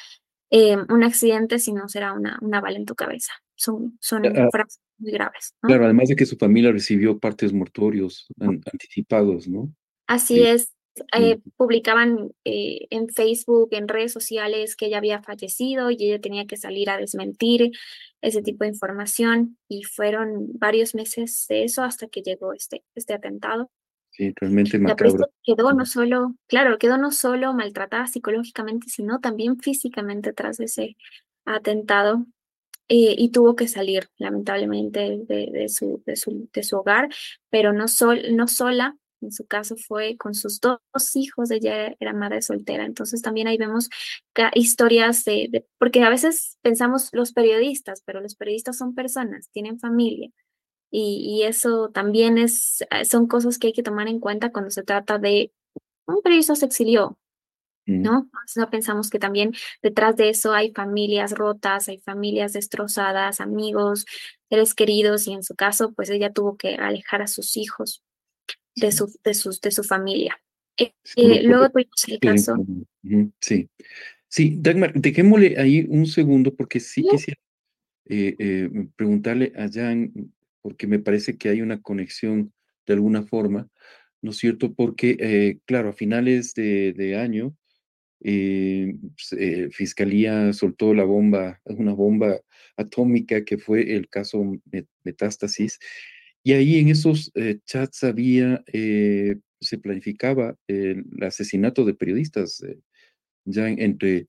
eh, 0.50 0.78
un 0.78 1.04
accidente, 1.04 1.60
sino 1.60 1.90
será 1.90 2.14
una, 2.14 2.40
una 2.42 2.62
bala 2.62 2.78
en 2.78 2.86
tu 2.86 2.96
cabeza. 2.96 3.34
Son, 3.56 3.98
son 4.00 4.26
uh, 4.26 4.50
frases 4.50 4.80
muy 4.98 5.12
graves. 5.12 5.54
¿no? 5.62 5.68
Claro, 5.68 5.86
además 5.86 6.08
de 6.08 6.16
que 6.16 6.26
su 6.26 6.38
familia 6.38 6.72
recibió 6.72 7.20
partes 7.20 7.52
mortorios 7.52 8.28
an 8.40 8.62
anticipados, 8.72 9.48
¿no? 9.48 9.74
Así 10.08 10.36
sí. 10.36 10.44
es. 10.44 10.74
Eh, 11.14 11.40
publicaban 11.56 12.32
eh, 12.44 12.88
en 12.90 13.08
Facebook, 13.10 13.70
en 13.72 13.88
redes 13.88 14.12
sociales 14.12 14.76
que 14.76 14.88
ella 14.88 14.98
había 14.98 15.22
fallecido 15.22 15.92
y 15.92 15.98
ella 16.00 16.20
tenía 16.20 16.46
que 16.46 16.58
salir 16.58 16.90
a 16.90 16.98
desmentir 16.98 17.72
ese 18.22 18.42
tipo 18.42 18.64
de 18.64 18.72
información 18.72 19.58
y 19.70 19.84
fueron 19.84 20.48
varios 20.54 20.96
meses 20.96 21.46
de 21.48 21.64
eso 21.64 21.84
hasta 21.84 22.08
que 22.08 22.22
llegó 22.22 22.54
este, 22.54 22.84
este 22.96 23.14
atentado. 23.14 23.70
Sí, 24.20 24.34
realmente 24.36 24.78
macabro. 24.78 25.30
quedó 25.44 25.72
no 25.72 25.86
solo, 25.86 26.36
claro, 26.46 26.78
quedó 26.78 26.98
no 26.98 27.10
solo 27.10 27.54
maltratada 27.54 28.06
psicológicamente, 28.06 28.90
sino 28.90 29.22
también 29.22 29.58
físicamente 29.62 30.34
tras 30.34 30.60
ese 30.60 30.98
atentado 31.46 32.26
eh, 32.90 33.16
y 33.18 33.30
tuvo 33.32 33.56
que 33.56 33.70
salir 33.70 34.10
lamentablemente 34.18 35.20
de, 35.26 35.50
de, 35.54 35.70
su, 35.70 36.04
de, 36.06 36.18
su, 36.18 36.50
de 36.52 36.64
su 36.64 36.76
hogar, 36.76 37.08
pero 37.50 37.72
no, 37.72 37.88
sol, 37.88 38.36
no 38.36 38.50
sola, 38.50 38.98
en 39.22 39.32
su 39.32 39.48
caso 39.48 39.78
fue 39.78 40.18
con 40.18 40.34
sus 40.36 40.60
dos 40.60 40.82
hijos, 41.16 41.50
ella 41.50 41.96
era 41.98 42.12
madre 42.12 42.42
soltera, 42.42 42.84
entonces 42.84 43.22
también 43.22 43.48
ahí 43.48 43.58
vemos 43.58 43.88
historias 44.54 45.24
de, 45.24 45.48
de, 45.50 45.66
porque 45.78 46.04
a 46.04 46.10
veces 46.10 46.58
pensamos 46.62 47.08
los 47.14 47.32
periodistas, 47.32 48.04
pero 48.06 48.20
los 48.20 48.36
periodistas 48.36 48.78
son 48.78 48.94
personas, 48.94 49.50
tienen 49.54 49.80
familia, 49.80 50.30
y, 50.92 51.42
y, 51.42 51.44
eso 51.44 51.90
también 51.90 52.38
es, 52.38 52.84
son 53.04 53.28
cosas 53.28 53.60
que 53.60 53.68
hay 53.68 53.74
que 53.74 53.84
tomar 53.84 54.08
en 54.08 54.20
cuenta 54.20 54.52
cuando 54.52 54.72
se 54.72 54.84
trata 54.84 55.20
de 55.20 55.52
un 56.06 56.22
periodista 56.22 56.56
se 56.56 56.66
exilió, 56.66 57.18
¿no? 57.86 58.30
No 58.56 58.70
pensamos 58.70 59.10
que 59.10 59.18
también 59.18 59.54
detrás 59.82 60.16
de 60.16 60.30
eso 60.30 60.54
hay 60.54 60.72
familias 60.72 61.32
rotas, 61.32 61.90
hay 61.90 62.00
familias 62.00 62.54
destrozadas, 62.54 63.42
amigos, 63.42 64.06
seres 64.50 64.76
queridos, 64.76 65.28
y 65.28 65.34
en 65.34 65.44
su 65.44 65.56
caso, 65.56 65.94
pues 65.94 66.10
ella 66.10 66.32
tuvo 66.32 66.56
que 66.56 66.76
alejar 66.76 67.22
a 67.22 67.28
sus 67.28 67.58
hijos 67.58 68.04
de 68.76 68.92
su, 68.92 69.12
de 69.24 69.34
sus, 69.34 69.60
de 69.62 69.72
su 69.72 69.84
familia. 69.84 70.40
Eh, 70.78 70.94
eh, 71.16 71.44
luego 71.44 71.70
tuvimos 71.70 72.08
el 72.08 72.20
caso. 72.20 72.56
Sí, 73.42 73.70
sí, 74.28 74.58
Dagmar, 74.60 74.94
dejémosle 74.94 75.56
ahí 75.58 75.86
un 75.90 76.06
segundo 76.06 76.54
porque 76.54 76.80
sí, 76.80 77.02
sí. 77.02 77.10
quisiera 77.10 77.42
eh, 78.06 78.36
eh, 78.40 78.70
preguntarle 78.96 79.52
a 79.56 79.68
Jan, 79.72 80.12
porque 80.62 80.88
me 80.88 81.00
parece 81.00 81.38
que 81.38 81.50
hay 81.50 81.62
una 81.62 81.82
conexión 81.82 82.54
de 82.86 82.94
alguna 82.94 83.24
forma, 83.24 83.70
¿no 84.22 84.32
es 84.32 84.38
cierto? 84.38 84.74
Porque, 84.74 85.18
eh, 85.20 85.60
claro, 85.66 85.90
a 85.90 85.94
finales 85.94 86.54
de, 86.54 87.16
año, 87.18 87.56
eh, 88.22 88.96
eh, 89.38 89.70
Fiscalía 89.72 90.52
soltó 90.54 90.94
la 90.94 91.06
bomba, 91.06 91.62
una 91.66 91.94
bomba 91.94 92.40
atómica 92.76 93.46
que 93.46 93.58
fue 93.58 93.96
el 93.96 94.10
caso 94.10 94.44
Metástasis, 95.04 95.80
y 96.44 96.54
ahí 96.54 96.80
en 96.80 96.90
esos 96.90 97.32
eh, 97.36 97.60
chats 97.66 98.04
había, 98.04 98.64
se 98.72 99.78
planificaba 99.82 100.56
el 100.68 101.06
asesinato 101.22 101.86
de 101.86 101.94
periodistas, 101.94 102.64
ya 103.46 103.70
entre 103.70 104.28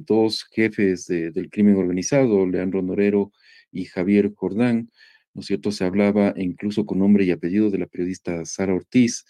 dos 0.00 0.44
jefes 0.50 1.06
de, 1.06 1.30
del 1.30 1.48
crimen 1.48 1.76
organizado, 1.76 2.46
Leandro 2.46 2.82
Norero 2.82 3.32
y 3.72 3.86
Javier 3.86 4.32
Jordán, 4.34 4.90
¿no 5.34 5.40
es 5.40 5.46
cierto? 5.46 5.72
Se 5.72 5.84
hablaba 5.84 6.34
incluso 6.36 6.86
con 6.86 6.98
nombre 6.98 7.24
y 7.24 7.30
apellido 7.30 7.70
de 7.70 7.78
la 7.78 7.86
periodista 7.86 8.44
Sara 8.44 8.74
Ortiz, 8.74 9.24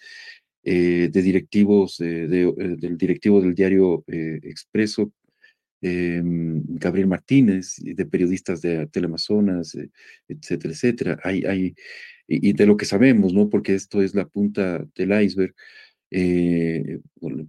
eh, 0.65 1.09
de 1.11 1.23
directivos, 1.23 2.01
eh, 2.01 2.25
eh, 2.31 2.77
del 2.79 2.97
directivo 2.97 3.41
del 3.41 3.55
diario 3.55 4.05
Expreso, 4.07 5.13
em, 5.81 6.63
Gabriel 6.79 7.09
Martínez, 7.09 7.77
de 7.79 8.07
periodistas 8.07 8.63
de 8.63 8.87
Teleamazonas, 8.87 9.77
etcétera, 10.29 10.73
etcétera. 10.73 11.21
Y, 12.29 12.53
de 12.53 12.67
lo 12.67 12.77
que 12.77 12.85
sabemos, 12.87 13.33
¿no? 13.35 13.49
Porque 13.51 13.75
esto 13.75 14.03
es 14.03 14.15
la 14.15 14.27
punta 14.27 14.87
del 14.95 15.23
iceberg. 15.23 15.55
Y, 16.11 17.01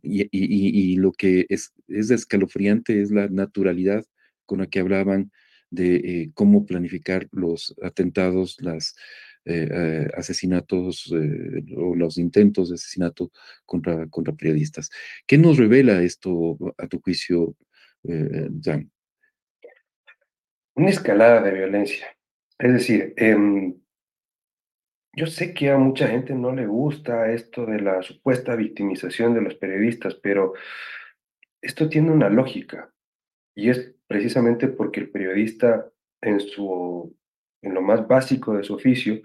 y, 0.02 0.28
y, 0.32 0.96
lo 0.98 1.12
que 1.12 1.46
es, 1.50 1.74
es 1.88 2.10
escalofriante 2.12 3.02
es 3.02 3.12
la 3.12 3.28
naturalidad 3.28 4.06
con 4.46 4.60
la 4.60 4.68
que 4.68 4.80
hablaban 4.80 5.32
de 5.74 5.96
eh, 5.96 6.32
cómo 6.34 6.66
planificar 6.66 7.28
los 7.32 7.76
atentados, 7.82 8.58
los 8.62 8.96
eh, 9.46 9.68
eh, 9.70 10.08
asesinatos 10.16 11.12
o 11.12 11.96
los 11.96 12.18
intentos 12.18 12.70
de 12.70 12.76
asesinato 12.76 13.32
contra, 13.66 14.08
contra 14.08 14.34
periodistas. 14.34 14.90
¿Qué 15.28 15.38
nos 15.38 15.58
revela 15.58 16.02
esto 16.02 16.58
a 16.78 16.88
tu 16.88 17.02
juicio, 17.02 17.56
Jan? 18.62 18.90
Una 20.76 20.90
escalada 20.90 21.42
de 21.42 21.52
violencia. 21.52 22.08
Es 22.58 22.74
decir, 22.74 23.14
eh, 23.18 23.74
yo 25.16 25.28
sé 25.28 25.54
que 25.54 25.70
a 25.70 25.78
mucha 25.78 26.08
gente 26.08 26.34
no 26.34 26.54
le 26.54 26.66
gusta 26.66 27.32
esto 27.32 27.66
de 27.66 27.80
la 27.80 28.02
supuesta 28.02 28.56
victimización 28.56 29.34
de 29.34 29.42
los 29.42 29.56
periodistas, 29.56 30.16
pero 30.16 30.54
esto 31.62 31.90
tiene 31.90 32.12
una 32.12 32.30
lógica 32.30 32.92
y 33.56 33.70
es 33.70 33.94
precisamente 34.08 34.68
porque 34.68 35.00
el 35.00 35.10
periodista 35.10 35.90
en, 36.22 36.40
su, 36.40 37.16
en 37.62 37.74
lo 37.74 37.82
más 37.82 38.08
básico 38.08 38.54
de 38.54 38.64
su 38.64 38.76
oficio 38.76 39.22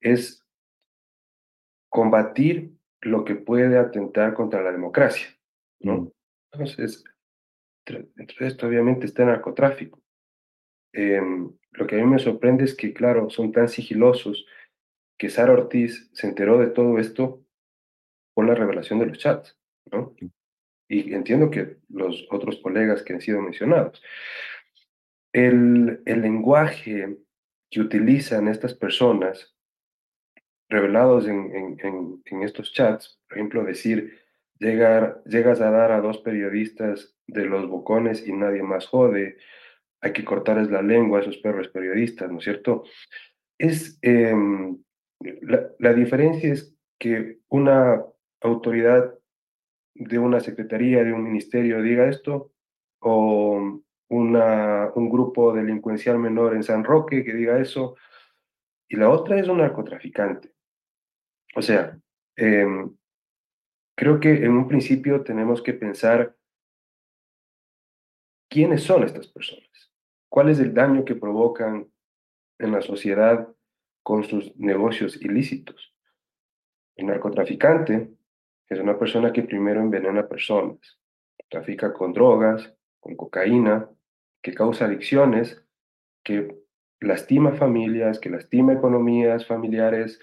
es 0.00 0.44
combatir 1.88 2.72
lo 3.00 3.24
que 3.24 3.34
puede 3.34 3.78
atentar 3.78 4.34
contra 4.34 4.62
la 4.62 4.72
democracia, 4.72 5.28
¿no? 5.80 6.00
Mm. 6.00 6.12
Entonces, 6.52 7.04
entre 7.86 8.46
esto 8.46 8.66
obviamente 8.66 9.06
está 9.06 9.22
el 9.22 9.28
narcotráfico. 9.28 10.00
Eh, 10.92 11.20
lo 11.72 11.86
que 11.86 11.96
a 11.96 11.98
mí 11.98 12.10
me 12.10 12.18
sorprende 12.18 12.64
es 12.64 12.74
que, 12.74 12.92
claro, 12.92 13.30
son 13.30 13.52
tan 13.52 13.68
sigilosos 13.68 14.46
que 15.18 15.30
Sara 15.30 15.52
Ortiz 15.52 16.10
se 16.12 16.26
enteró 16.26 16.58
de 16.58 16.68
todo 16.68 16.98
esto 16.98 17.44
por 18.34 18.46
la 18.46 18.54
revelación 18.54 18.98
de 18.98 19.06
los 19.06 19.18
chats, 19.18 19.58
¿no? 19.90 20.14
Y 20.88 21.12
entiendo 21.14 21.50
que 21.50 21.76
los 21.90 22.26
otros 22.30 22.56
colegas 22.58 23.02
que 23.02 23.12
han 23.12 23.20
sido 23.20 23.40
mencionados. 23.42 24.02
El, 25.32 26.02
el 26.06 26.22
lenguaje 26.22 27.18
que 27.70 27.80
utilizan 27.80 28.48
estas 28.48 28.74
personas 28.74 29.54
revelados 30.68 31.26
en, 31.26 31.78
en, 32.24 32.42
estos 32.42 32.72
chats, 32.72 33.20
por 33.28 33.38
ejemplo, 33.38 33.64
decir, 33.64 34.18
llegar, 34.58 35.22
llegas 35.24 35.60
a 35.60 35.70
dar 35.70 35.92
a 35.92 36.00
dos 36.00 36.18
periodistas 36.18 37.14
de 37.26 37.44
los 37.46 37.68
bocones 37.68 38.26
y 38.26 38.32
nadie 38.32 38.62
más 38.62 38.86
jode, 38.86 39.38
hay 40.00 40.12
que 40.12 40.24
cortarles 40.24 40.70
la 40.70 40.82
lengua 40.82 41.18
a 41.18 41.22
esos 41.22 41.38
perros 41.38 41.68
periodistas, 41.68 42.30
¿no 42.30 42.38
es 42.38 42.44
cierto? 42.44 42.84
Es, 43.58 43.98
eh, 44.02 44.34
la, 45.42 45.70
la 45.78 45.94
diferencia 45.94 46.52
es 46.52 46.74
que 46.98 47.38
una 47.48 48.02
autoridad 48.40 49.17
de 49.98 50.18
una 50.18 50.40
secretaría, 50.40 51.02
de 51.02 51.12
un 51.12 51.24
ministerio 51.24 51.82
diga 51.82 52.08
esto, 52.08 52.52
o 53.00 53.80
una, 54.08 54.90
un 54.94 55.10
grupo 55.10 55.52
delincuencial 55.52 56.18
menor 56.18 56.54
en 56.54 56.62
San 56.62 56.84
Roque 56.84 57.24
que 57.24 57.34
diga 57.34 57.58
eso, 57.58 57.96
y 58.88 58.96
la 58.96 59.10
otra 59.10 59.38
es 59.38 59.48
un 59.48 59.58
narcotraficante. 59.58 60.54
O 61.54 61.62
sea, 61.62 61.98
em, 62.36 62.96
creo 63.96 64.20
que 64.20 64.44
en 64.44 64.52
un 64.52 64.68
principio 64.68 65.22
tenemos 65.22 65.60
que 65.62 65.74
pensar 65.74 66.36
quiénes 68.48 68.84
son 68.84 69.02
estas 69.02 69.26
personas, 69.26 69.92
cuál 70.28 70.48
es 70.48 70.60
el 70.60 70.72
daño 70.72 71.04
que 71.04 71.16
provocan 71.16 71.90
en 72.58 72.72
la 72.72 72.80
sociedad 72.80 73.48
con 74.02 74.24
sus 74.24 74.56
negocios 74.56 75.20
ilícitos. 75.20 75.94
El 76.96 77.06
narcotraficante 77.06 78.17
es 78.68 78.78
una 78.78 78.98
persona 78.98 79.32
que 79.32 79.42
primero 79.42 79.80
envenena 79.80 80.28
personas, 80.28 80.78
trafica 81.48 81.92
con 81.92 82.12
drogas, 82.12 82.74
con 83.00 83.16
cocaína, 83.16 83.88
que 84.42 84.54
causa 84.54 84.84
adicciones, 84.84 85.62
que 86.22 86.56
lastima 87.00 87.52
familias, 87.54 88.18
que 88.18 88.30
lastima 88.30 88.72
economías 88.72 89.46
familiares, 89.46 90.20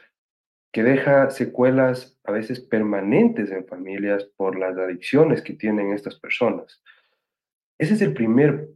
que 0.72 0.84
deja 0.84 1.30
secuelas 1.30 2.20
a 2.26 2.32
veces 2.32 2.60
permanentes 2.60 3.50
en 3.52 3.66
familias 3.66 4.26
por 4.36 4.60
las 4.60 4.78
adicciones 4.78 5.42
que 5.42 5.54
tienen 5.54 5.94
estas 5.94 6.20
personas. 6.20 6.84
Ese 7.78 7.94
es 7.94 8.02
el 8.02 8.14
primer 8.14 8.70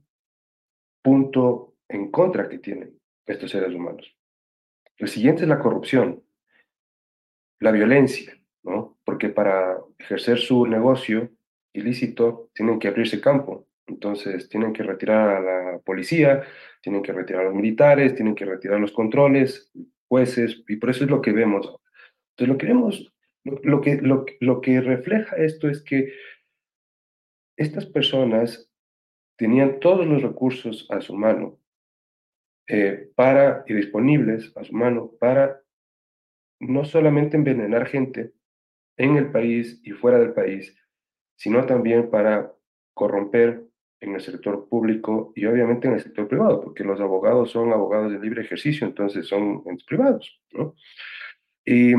punto 1.02 1.76
en 1.88 2.12
contra 2.12 2.48
que 2.50 2.60
tienen 2.60 3.00
estos 3.26 3.52
seres 3.52 3.74
humanos. 3.74 4.16
El 4.98 5.08
siguiente 5.08 5.44
es 5.44 5.50
la 5.50 5.60
corrupción, 5.60 6.24
la 7.60 7.72
violencia, 7.72 8.34
¿no? 8.64 8.99
Porque 9.10 9.30
para 9.30 9.80
ejercer 9.98 10.38
su 10.38 10.68
negocio 10.68 11.32
ilícito 11.74 12.52
tienen 12.54 12.78
que 12.78 12.90
abrirse 12.90 13.20
campo. 13.20 13.66
Entonces 13.88 14.48
tienen 14.50 14.72
que 14.72 14.84
retirar 14.84 15.30
a 15.30 15.40
la 15.40 15.80
policía, 15.80 16.44
tienen 16.80 17.02
que 17.02 17.12
retirar 17.12 17.42
a 17.42 17.46
los 17.46 17.56
militares, 17.56 18.14
tienen 18.14 18.36
que 18.36 18.46
retirar 18.46 18.80
los 18.80 18.92
controles, 18.92 19.72
jueces, 20.08 20.64
y 20.68 20.76
por 20.76 20.92
eso 20.92 21.06
es 21.06 21.10
lo 21.10 21.22
que 21.24 21.32
vemos 21.32 21.80
entonces, 22.40 22.54
lo 22.54 22.58
que 22.58 22.68
vemos, 22.68 23.14
lo, 23.44 23.82
que, 23.82 23.96
lo, 23.98 24.26
lo 24.40 24.62
que 24.62 24.80
refleja 24.80 25.36
esto 25.36 25.68
es 25.68 25.84
que 25.84 26.14
estas 27.58 27.86
personas 27.86 28.72
tenían 29.38 29.82
todos 29.82 30.08
los 30.08 30.22
recursos 30.22 30.88
a 30.90 31.02
su 31.02 31.16
mano 31.16 31.60
eh, 32.68 33.12
para, 33.16 33.66
y 33.68 33.74
disponibles 33.74 34.56
a 34.56 34.64
su 34.64 34.74
mano 34.74 35.12
para 35.20 35.62
no 36.62 36.86
solamente 36.86 37.36
envenenar 37.36 37.88
gente 37.88 38.32
en 39.00 39.16
el 39.16 39.32
país 39.32 39.80
y 39.84 39.92
fuera 39.92 40.20
del 40.20 40.34
país, 40.34 40.76
sino 41.36 41.66
también 41.66 42.12
para 42.12 42.54
corromper 42.94 43.64
en 44.02 44.14
el 44.14 44.22
sector 44.22 44.68
público 44.70 45.32
y 45.36 45.46
obviamente 45.46 45.88
en 45.88 45.94
el 45.94 46.02
sector 46.02 46.28
privado, 46.28 46.62
porque 46.62 46.84
los 46.84 47.00
abogados 47.00 47.52
son 47.52 47.72
abogados 47.72 48.12
de 48.12 48.20
libre 48.20 48.44
ejercicio, 48.44 48.86
entonces 48.86 49.26
son 49.28 49.64
privados, 49.88 50.42
¿no? 50.52 50.76
Y, 51.66 51.94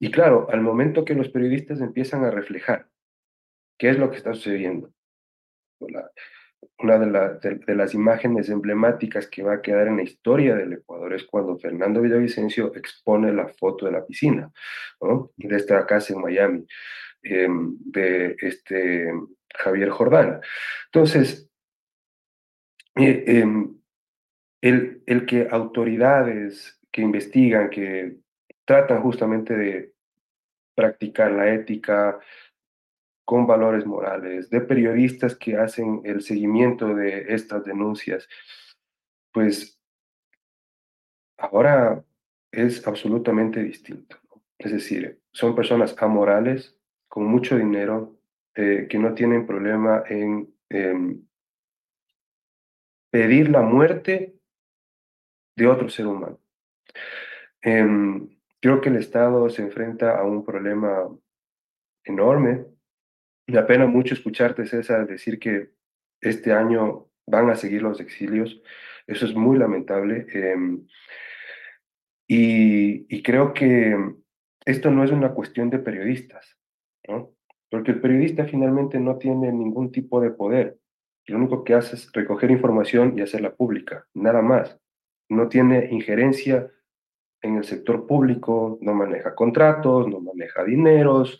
y 0.00 0.10
claro, 0.10 0.48
al 0.50 0.62
momento 0.62 1.04
que 1.04 1.14
los 1.14 1.28
periodistas 1.28 1.80
empiezan 1.80 2.24
a 2.24 2.30
reflejar 2.30 2.88
qué 3.78 3.90
es 3.90 3.98
lo 3.98 4.10
que 4.10 4.16
está 4.16 4.34
sucediendo, 4.34 4.92
una 6.78 6.98
de, 6.98 7.74
las 7.74 7.94
imágenes 7.94 8.48
emblemáticas 8.48 9.26
que 9.28 9.42
va 9.42 9.54
a 9.54 9.62
quedar 9.62 9.88
en 9.88 9.96
la 9.96 10.02
historia 10.02 10.54
del 10.54 10.74
Ecuador 10.74 11.12
es 11.14 11.24
cuando 11.24 11.58
Fernando 11.58 12.00
Villavicencio 12.00 12.74
expone 12.74 13.32
la 13.32 13.48
foto 13.48 13.86
de 13.86 13.92
la 13.92 14.04
piscina, 14.04 14.50
de 15.36 15.56
esta 15.56 15.86
casa 15.86 16.12
en 16.12 16.20
Miami, 16.20 16.66
em, 17.22 17.76
de 17.80 18.36
este 18.40 19.12
Javier 19.54 19.90
Jordán. 19.90 20.40
Entonces, 20.86 21.48
eh, 22.96 23.24
em, 23.26 23.76
el, 24.60 25.02
el 25.06 25.26
que 25.26 25.48
autoridades 25.50 26.80
que 26.90 27.02
investigan, 27.02 27.70
que 27.70 28.16
tratan 28.64 29.02
justamente 29.02 29.56
de 29.56 29.92
practicar 30.74 31.32
la 31.32 31.52
ética 31.52 32.18
con 33.24 33.46
valores 33.46 33.86
morales, 33.86 34.50
de 34.50 34.60
periodistas 34.60 35.34
que 35.36 35.56
hacen 35.56 36.02
el 36.04 36.22
seguimiento 36.22 36.94
de 36.94 37.26
estas 37.34 37.64
denuncias, 37.64 38.28
pues 39.32 39.80
ahora 41.38 42.04
es 42.52 42.86
absolutamente 42.86 43.62
distinto. 43.62 44.18
Es 44.58 44.72
decir, 44.72 45.20
son 45.32 45.54
personas 45.54 45.94
amorales, 46.00 46.76
con 47.08 47.24
mucho 47.24 47.56
dinero, 47.56 48.18
eh, 48.54 48.86
que 48.88 48.98
no 48.98 49.14
tienen 49.14 49.46
problema 49.46 50.04
en 50.08 50.54
em, 50.68 51.26
pedir 53.10 53.48
la 53.48 53.62
muerte 53.62 54.34
de 55.56 55.66
otro 55.66 55.88
ser 55.88 56.06
humano. 56.06 56.40
Em, 57.62 58.28
creo 58.60 58.80
que 58.80 58.88
el 58.88 58.96
Estado 58.96 59.48
se 59.50 59.62
enfrenta 59.62 60.18
a 60.18 60.24
un 60.24 60.44
problema 60.44 61.08
enorme. 62.04 62.66
Me 63.46 63.58
apena 63.58 63.86
mucho 63.86 64.14
escucharte, 64.14 64.66
César, 64.66 65.06
decir 65.06 65.38
que 65.38 65.70
este 66.20 66.52
año 66.52 67.08
van 67.26 67.50
a 67.50 67.56
seguir 67.56 67.82
los 67.82 68.00
exilios. 68.00 68.62
Eso 69.06 69.26
es 69.26 69.34
muy 69.34 69.58
lamentable. 69.58 70.26
Em, 70.32 70.86
y, 72.26 73.22
creo 73.22 73.52
que 73.52 73.96
esto 74.64 74.90
no 74.90 75.04
es 75.04 75.10
una 75.10 75.32
cuestión 75.32 75.70
de 75.70 75.78
periodistas, 75.78 76.56
¿no? 77.08 77.34
porque 77.70 77.90
el 77.92 78.00
periodista 78.00 78.46
finalmente 78.46 78.98
no 79.00 79.18
tiene 79.18 79.52
ningún 79.52 79.90
tipo 79.92 80.20
de 80.20 80.30
poder. 80.30 80.78
Lo 81.26 81.38
único 81.38 81.64
que 81.64 81.74
hace 81.74 81.96
es 81.96 82.10
recoger 82.12 82.50
información 82.50 83.18
y 83.18 83.22
hacerla 83.22 83.54
pública, 83.54 84.06
nada 84.14 84.42
más. 84.42 84.78
No 85.28 85.48
tiene 85.48 85.88
injerencia 85.90 86.70
en 87.44 87.56
el 87.56 87.64
sector 87.64 88.06
público 88.06 88.78
no 88.80 88.94
maneja 88.94 89.34
contratos, 89.34 90.08
no 90.08 90.20
maneja 90.20 90.64
dineros, 90.64 91.38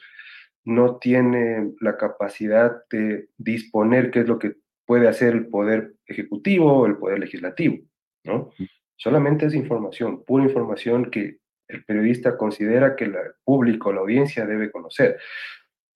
no 0.65 0.97
tiene 0.97 1.73
la 1.81 1.97
capacidad 1.97 2.83
de 2.91 3.29
disponer 3.37 4.11
qué 4.11 4.21
es 4.21 4.29
lo 4.29 4.39
que 4.39 4.57
puede 4.87 5.09
hacer 5.09 5.35
el 5.35 5.47
poder 5.49 5.95
ejecutivo 6.07 6.73
o 6.73 6.87
el 6.87 6.97
poder 6.97 7.19
legislativo, 7.19 7.79
¿no? 8.25 8.51
Solamente 8.97 9.47
es 9.47 9.55
información, 9.55 10.25
pura 10.25 10.45
información 10.45 11.11
que 11.11 11.39
el 11.69 11.85
periodista 11.85 12.37
considera 12.37 12.97
que 12.97 13.05
el 13.05 13.17
público, 13.45 13.93
la 13.93 14.01
audiencia 14.01 14.47
debe 14.47 14.71
conocer. 14.71 15.19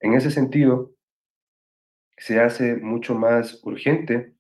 En 0.01 0.15
ese 0.15 0.31
sentido, 0.31 0.93
se 2.17 2.41
hace 2.41 2.77
mucho 2.77 3.15
más 3.15 3.61
urgente 3.65 4.35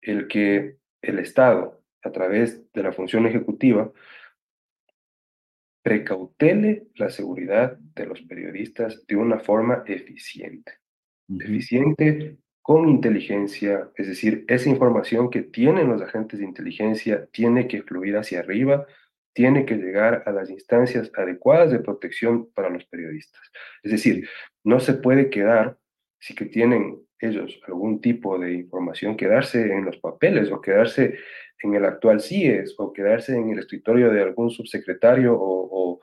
el 0.00 0.28
que 0.28 0.76
el 1.02 1.18
Estado, 1.18 1.80
a 2.02 2.10
través 2.10 2.70
de 2.72 2.82
la 2.82 2.92
función 2.92 3.26
ejecutiva, 3.26 3.90
precautele 5.82 6.84
la 6.94 7.10
seguridad 7.10 7.76
de 7.78 8.06
los 8.06 8.22
periodistas 8.22 9.04
de 9.06 9.16
una 9.16 9.40
forma 9.40 9.82
eficiente. 9.86 10.74
Eficiente 11.28 12.38
con 12.62 12.88
inteligencia, 12.88 13.90
es 13.96 14.06
decir, 14.06 14.44
esa 14.46 14.68
información 14.68 15.30
que 15.30 15.42
tienen 15.42 15.88
los 15.88 16.00
agentes 16.00 16.38
de 16.38 16.46
inteligencia 16.46 17.26
tiene 17.32 17.66
que 17.66 17.82
fluir 17.82 18.16
hacia 18.16 18.38
arriba, 18.38 18.86
tiene 19.32 19.66
que 19.66 19.76
llegar 19.76 20.22
a 20.26 20.30
las 20.30 20.50
instancias 20.50 21.10
adecuadas 21.16 21.72
de 21.72 21.80
protección 21.80 22.50
para 22.52 22.70
los 22.70 22.84
periodistas. 22.84 23.40
Es 23.82 23.90
decir, 23.90 24.28
no 24.62 24.78
se 24.78 24.94
puede 24.94 25.30
quedar, 25.30 25.78
si 26.20 26.34
que 26.34 26.44
tienen 26.44 27.00
ellos 27.22 27.60
algún 27.66 28.00
tipo 28.00 28.38
de 28.38 28.52
información, 28.52 29.16
quedarse 29.16 29.72
en 29.72 29.84
los 29.84 29.96
papeles 29.98 30.50
o 30.50 30.60
quedarse 30.60 31.18
en 31.62 31.74
el 31.74 31.84
actual 31.84 32.20
CIES 32.20 32.74
o 32.78 32.92
quedarse 32.92 33.36
en 33.36 33.50
el 33.50 33.60
escritorio 33.60 34.10
de 34.10 34.22
algún 34.22 34.50
subsecretario 34.50 35.36
o, 35.38 36.00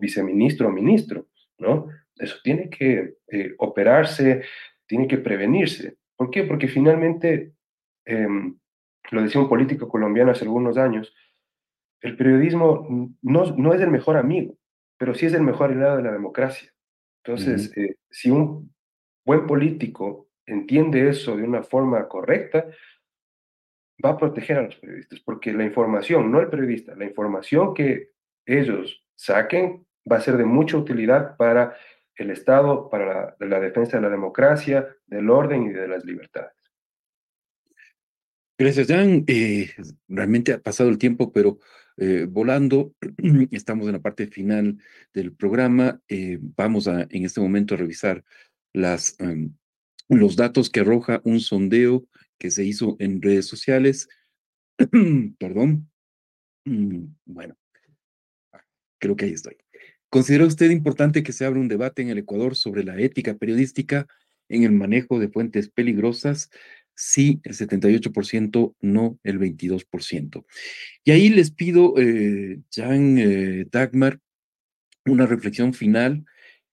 viceministro 0.00 0.68
o 0.68 0.72
ministro, 0.72 1.26
¿no? 1.58 1.86
Eso 2.16 2.36
tiene 2.42 2.68
que 2.68 3.14
eh, 3.28 3.54
operarse, 3.58 4.42
tiene 4.86 5.06
que 5.06 5.18
prevenirse. 5.18 5.96
¿Por 6.16 6.30
qué? 6.30 6.42
Porque 6.42 6.66
finalmente, 6.66 7.52
em, 8.04 8.58
lo 9.10 9.22
decía 9.22 9.40
un 9.40 9.48
político 9.48 9.88
colombiano 9.88 10.32
hace 10.32 10.44
algunos 10.44 10.76
años, 10.76 11.14
el 12.00 12.16
periodismo 12.16 13.14
no, 13.22 13.56
no 13.56 13.74
es 13.74 13.80
el 13.80 13.90
mejor 13.90 14.16
amigo, 14.16 14.56
pero 14.98 15.14
sí 15.14 15.26
es 15.26 15.34
el 15.34 15.42
mejor 15.42 15.70
aliado 15.70 15.98
de 15.98 16.02
la 16.02 16.12
democracia. 16.12 16.72
Entonces, 17.22 17.76
eh, 17.76 17.96
si 18.10 18.30
un 18.30 18.74
buen 19.24 19.46
político 19.46 20.29
entiende 20.52 21.08
eso 21.08 21.36
de 21.36 21.42
una 21.42 21.62
forma 21.62 22.06
correcta, 22.08 22.66
va 24.04 24.10
a 24.10 24.16
proteger 24.16 24.58
a 24.58 24.62
los 24.62 24.76
periodistas, 24.76 25.20
porque 25.20 25.52
la 25.52 25.64
información, 25.64 26.30
no 26.30 26.40
el 26.40 26.48
periodista, 26.48 26.94
la 26.94 27.04
información 27.04 27.74
que 27.74 28.10
ellos 28.46 29.04
saquen 29.14 29.86
va 30.10 30.16
a 30.16 30.20
ser 30.20 30.36
de 30.36 30.44
mucha 30.44 30.76
utilidad 30.76 31.36
para 31.36 31.76
el 32.16 32.30
Estado, 32.30 32.88
para 32.90 33.36
la, 33.38 33.60
defensa 33.60 33.96
de 33.96 34.02
la 34.02 34.10
democracia, 34.10 34.88
del 35.06 35.30
orden 35.30 35.64
y 35.64 35.68
de 35.70 35.88
las 35.88 36.04
libertades. 36.04 36.52
Gracias, 38.58 38.88
Jan. 38.88 39.24
Eh, 39.26 39.70
realmente 40.06 40.52
ha 40.52 40.58
pasado 40.58 40.90
el 40.90 40.98
tiempo, 40.98 41.32
pero 41.32 41.58
eh, 41.96 42.26
volando, 42.28 42.94
estamos 43.50 43.86
en 43.86 43.92
la 43.92 44.00
parte 44.00 44.26
final 44.26 44.78
del 45.14 45.32
programa. 45.32 46.00
Eh, 46.08 46.38
vamos 46.40 46.88
a, 46.88 47.06
en 47.08 47.24
este 47.24 47.40
momento, 47.40 47.74
a 47.74 47.78
revisar 47.78 48.22
las, 48.74 49.18
em, 49.18 49.54
los 50.18 50.36
datos 50.36 50.70
que 50.70 50.80
arroja 50.80 51.20
un 51.24 51.40
sondeo 51.40 52.06
que 52.38 52.50
se 52.50 52.64
hizo 52.64 52.96
en 52.98 53.22
redes 53.22 53.46
sociales, 53.46 54.08
perdón, 55.38 55.90
Mm, 56.64 57.14
bueno, 57.24 57.56
creo 58.98 59.16
que 59.16 59.24
ahí 59.26 59.32
estoy. 59.32 59.56
¿Considera 60.08 60.46
usted 60.46 60.70
importante 60.70 61.22
que 61.22 61.32
se 61.32 61.44
abra 61.44 61.60
un 61.60 61.68
debate 61.68 62.02
en 62.02 62.10
el 62.10 62.18
Ecuador 62.18 62.56
sobre 62.56 62.84
la 62.84 63.00
ética 63.00 63.36
periodística 63.36 64.06
en 64.48 64.64
el 64.64 64.72
manejo 64.72 65.18
de 65.18 65.28
fuentes 65.28 65.70
peligrosas? 65.70 66.50
Sí, 66.94 67.40
el 67.44 67.54
78%, 67.54 68.74
no 68.80 69.18
el 69.22 69.38
22%. 69.38 70.44
Y 71.04 71.10
ahí 71.12 71.28
les 71.30 71.50
pido, 71.50 71.94
eh, 71.96 72.60
Jan 72.70 73.18
eh, 73.18 73.66
Dagmar, 73.70 74.20
una 75.06 75.26
reflexión 75.26 75.72
final, 75.72 76.26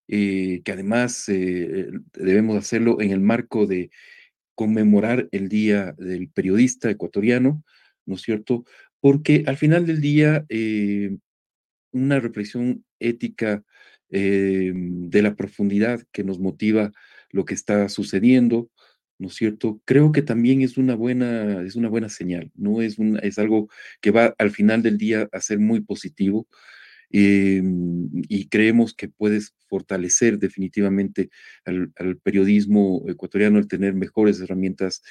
eh, 0.07 0.61
que 0.63 0.71
además 0.71 1.25
debemos 1.27 2.57
hacerlo 2.57 3.01
en 3.01 3.11
el 3.11 3.21
marco 3.21 3.67
de 3.67 3.89
conmemorar 4.55 5.27
el 5.31 5.49
Día 5.49 5.93
del 5.97 6.29
Periodista 6.29 6.89
Ecuatoriano, 6.89 7.63
¿no 8.05 8.15
es 8.15 8.21
cierto? 8.21 8.65
Porque 8.99 9.43
al 9.47 9.57
final 9.57 9.85
del 9.85 10.01
día, 10.01 10.45
una 11.91 12.19
reflexión 12.19 12.83
ética 12.99 13.63
de 14.09 15.21
la 15.21 15.35
profundidad 15.35 16.01
que 16.11 16.23
nos 16.23 16.39
motiva 16.39 16.91
lo 17.31 17.45
que 17.45 17.53
está 17.53 17.89
sucediendo, 17.89 18.69
¿no 19.19 19.27
es 19.27 19.35
cierto? 19.35 19.81
Creo 19.85 20.11
que 20.11 20.21
también 20.21 20.61
es 20.61 20.77
una 20.77 20.95
buena, 20.95 21.63
es 21.63 21.75
una 21.75 21.89
buena 21.89 22.09
señal, 22.09 22.51
¿no? 22.55 22.81
Es, 22.81 22.99
un, 22.99 23.19
es 23.23 23.39
algo 23.39 23.69
que 24.01 24.11
va 24.11 24.35
al 24.37 24.51
final 24.51 24.83
del 24.83 24.97
día 24.97 25.27
a 25.31 25.41
ser 25.41 25.59
muy 25.59 25.81
positivo 25.81 26.47
em, 27.09 28.09
y 28.29 28.47
creemos 28.49 28.93
que 28.93 29.09
puedes 29.09 29.53
fortalecer 29.67 30.39
definitivamente 30.39 31.29
al, 31.65 31.91
periodismo 32.23 33.03
ecuatoriano 33.07 33.59
el 33.59 33.67
tener 33.67 33.93
mejores 33.93 34.39
herramientas 34.41 35.01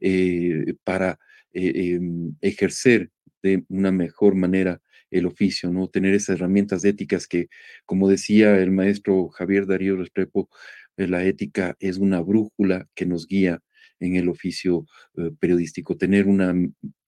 eh, 0.00 0.74
para 0.84 1.18
eh, 1.52 1.94
em, 1.94 2.34
ejercer 2.40 3.10
de 3.42 3.64
una 3.68 3.92
mejor 3.92 4.34
manera 4.34 4.80
el 5.10 5.26
oficio, 5.26 5.70
¿no? 5.70 5.88
Tener 5.88 6.14
esas 6.14 6.36
herramientas 6.36 6.84
éticas 6.84 7.26
que, 7.26 7.48
como 7.86 8.08
decía 8.08 8.58
el 8.58 8.70
maestro 8.70 9.28
Javier 9.28 9.66
Darío 9.66 9.96
Restrepo, 9.96 10.48
eh, 10.96 11.06
la 11.06 11.24
ética 11.24 11.76
es 11.80 11.98
una 11.98 12.20
brújula 12.20 12.88
que 12.94 13.06
nos 13.06 13.26
guía 13.26 13.60
en 14.00 14.16
el 14.16 14.28
oficio 14.28 14.86
eh, 15.16 15.30
periodístico. 15.40 15.96
Tener 15.96 16.26
una 16.26 16.54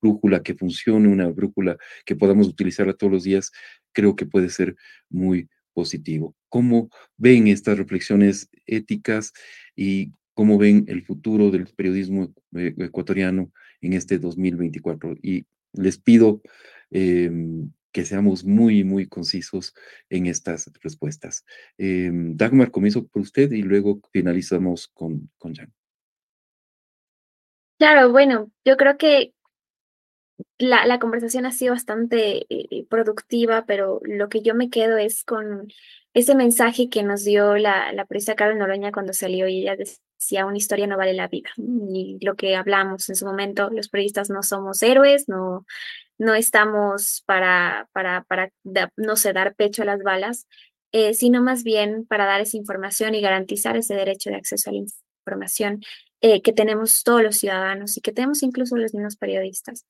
brújula 0.00 0.42
que 0.42 0.54
funcione, 0.54 1.08
una 1.08 1.28
brújula 1.28 1.76
que 2.04 2.16
podamos 2.16 2.48
utilizarla 2.48 2.94
todos 2.94 3.12
los 3.12 3.24
días, 3.24 3.52
creo 3.92 4.16
que 4.16 4.26
puede 4.26 4.48
ser 4.48 4.76
muy 5.08 5.48
positivo. 5.72 6.34
¿Cómo 6.48 6.90
ven 7.16 7.48
estas 7.48 7.78
reflexiones 7.78 8.48
éticas 8.66 9.32
y 9.76 10.12
cómo 10.34 10.58
ven 10.58 10.84
el 10.88 11.04
futuro 11.04 11.50
del 11.50 11.66
periodismo 11.66 12.34
eh, 12.56 12.74
ecuatoriano 12.78 13.52
en 13.80 13.92
este 13.92 14.18
2024? 14.18 15.14
Y 15.22 15.44
les 15.72 15.98
pido 15.98 16.42
em, 16.90 17.70
que 17.92 18.04
seamos 18.04 18.44
muy, 18.44 18.84
muy 18.84 19.06
concisos 19.06 19.74
en 20.08 20.26
estas 20.26 20.70
respuestas. 20.82 21.44
Em, 21.78 22.36
Dagmar, 22.36 22.70
comienzo 22.70 23.06
por 23.06 23.22
usted 23.22 23.50
y 23.52 23.62
luego 23.62 24.00
finalizamos 24.12 24.88
con, 24.88 25.30
con 25.38 25.54
Jan. 25.54 25.72
Claro, 27.78 28.12
bueno, 28.12 28.50
yo 28.64 28.76
creo 28.76 28.98
que 28.98 29.32
la, 30.58 30.86
la 30.86 30.98
conversación 30.98 31.46
ha 31.46 31.52
sido 31.52 31.74
bastante 31.74 32.46
eh, 32.48 32.86
productiva, 32.88 33.64
pero 33.66 34.00
lo 34.04 34.28
que 34.28 34.42
yo 34.42 34.54
me 34.54 34.70
quedo 34.70 34.96
es 34.98 35.24
con 35.24 35.72
ese 36.14 36.34
mensaje 36.34 36.88
que 36.88 37.02
nos 37.02 37.24
dio 37.24 37.56
la, 37.56 37.92
la 37.92 38.04
periodista 38.04 38.34
Carmen 38.34 38.58
Noroña 38.58 38.92
cuando 38.92 39.12
salió 39.12 39.46
y 39.48 39.62
ella 39.62 39.76
decía, 39.76 40.46
una 40.46 40.58
historia 40.58 40.86
no 40.86 40.96
vale 40.96 41.14
la 41.14 41.28
vida. 41.28 41.50
Y 41.56 42.18
lo 42.20 42.34
que 42.36 42.56
hablamos 42.56 43.08
en 43.08 43.16
su 43.16 43.26
momento, 43.26 43.70
los 43.70 43.88
periodistas 43.88 44.30
no 44.30 44.42
somos 44.42 44.82
héroes, 44.82 45.28
no, 45.28 45.66
no 46.18 46.34
estamos 46.34 47.22
para, 47.26 47.88
para, 47.92 48.24
para 48.24 48.52
no 48.96 49.16
sé, 49.16 49.32
dar 49.32 49.54
pecho 49.54 49.82
a 49.82 49.86
las 49.86 50.02
balas, 50.02 50.46
eh, 50.92 51.14
sino 51.14 51.42
más 51.42 51.62
bien 51.62 52.04
para 52.06 52.26
dar 52.26 52.40
esa 52.40 52.56
información 52.56 53.14
y 53.14 53.20
garantizar 53.20 53.76
ese 53.76 53.94
derecho 53.94 54.30
de 54.30 54.36
acceso 54.36 54.70
a 54.70 54.72
la 54.72 54.80
información 55.24 55.80
eh, 56.20 56.42
que 56.42 56.52
tenemos 56.52 57.04
todos 57.04 57.22
los 57.22 57.36
ciudadanos 57.36 57.96
y 57.96 58.00
que 58.00 58.12
tenemos 58.12 58.42
incluso 58.42 58.76
los 58.76 58.92
mismos 58.92 59.16
periodistas. 59.16 59.86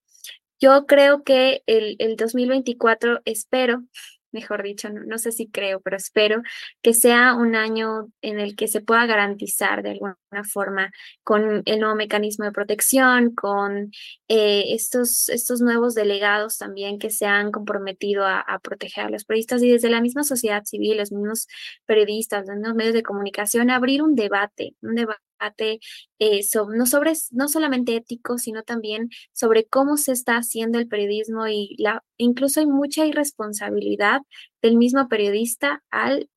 Yo 0.61 0.87
creo 0.87 1.25
que 1.25 1.63
el, 1.67 1.97
el 1.99 2.17
2024, 2.17 3.23
espero, 3.25 3.83
mejor 4.33 4.63
dicho, 4.63 4.89
no, 4.91 5.19
sé 5.19 5.33
si 5.33 5.49
creo, 5.49 5.81
pero 5.81 5.97
espero 5.97 6.43
que 6.83 6.95
sea 6.95 7.35
un 7.35 7.57
año 7.57 8.09
en 8.23 8.39
el 8.39 8.57
que 8.57 8.69
se 8.69 8.81
pueda 8.81 9.07
garantizar 9.07 9.83
de 9.83 9.91
alguna 9.93 10.17
forma 10.53 10.93
con 11.25 11.63
el 11.65 11.81
nuevo 11.81 11.97
mecanismo 11.97 12.45
de 12.45 12.53
protección, 12.53 13.35
con 13.35 13.91
eh, 14.29 14.75
estos, 14.75 15.29
estos 15.31 15.61
nuevos 15.61 15.95
delegados 15.95 16.59
también 16.59 16.99
que 16.99 17.11
se 17.11 17.27
han 17.27 17.51
comprometido 17.51 18.27
a, 18.27 18.45
proteger 18.63 19.07
a 19.07 19.11
los 19.11 19.25
periodistas 19.25 19.63
y 19.63 19.71
desde 19.71 19.91
la 19.91 20.01
misma 20.01 20.25
sociedad 20.25 20.65
civil, 20.65 20.99
los 20.99 21.11
mismos 21.11 21.49
periodistas, 21.87 22.47
los 22.47 22.57
mismos 22.57 22.77
medios 22.77 22.95
de 22.95 23.03
comunicación, 23.03 23.71
abrir 23.71 24.03
un 24.03 24.15
debate 24.15 24.75
eh, 26.19 26.41
no, 26.77 26.87
sobre, 26.87 27.13
no 27.31 27.49
solamente 27.49 27.97
ético, 27.97 28.39
sino 28.39 28.63
también 28.63 29.09
sobre 29.33 29.67
cómo 29.67 29.97
se 29.97 30.13
está 30.13 30.37
haciendo 30.37 30.79
el 30.79 30.89
periodismo 30.89 31.47
y 31.49 31.77
la, 31.79 32.03
incluso 32.17 32.61
hay 32.61 32.67
mucha 32.67 33.07
irresponsabilidad 33.07 34.21
del 34.63 34.77
mismo 34.77 35.09
periodista 35.09 35.83
al 35.91 36.29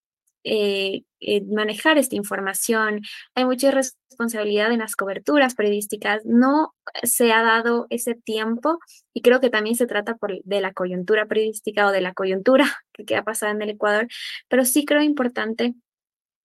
eh, 0.45 1.04
eh, 1.22 1.41
manejar 1.45 1.97
esta 1.97 2.16
información. 2.18 3.01
Hay 3.34 3.45
mucha 3.45 3.70
irresponsabilidad 3.70 4.72
en 4.74 4.80
las 4.80 4.95
coberturas 4.95 5.56
periodísticas. 5.56 6.26
No 6.26 6.74
se 7.04 7.32
ha 7.32 7.41
dado 7.43 7.88
ese 7.89 8.16
tiempo 8.16 8.80
y 9.14 9.22
creo 9.22 9.39
que 9.39 9.49
también 9.49 9.76
se 9.78 9.88
trata 9.88 10.16
por, 10.16 10.43
de 10.43 10.62
la 10.62 10.74
coyuntura 10.74 11.28
periodística 11.28 11.88
o 11.88 11.91
de 11.91 12.01
la 12.01 12.14
coyuntura 12.14 12.66
que 13.08 13.16
ha 13.16 13.24
pasado 13.24 13.54
en 13.54 13.62
el 13.62 13.70
Ecuador, 13.72 14.08
pero 14.49 14.66
sí 14.66 14.86
creo 14.86 15.01
importante 15.01 15.76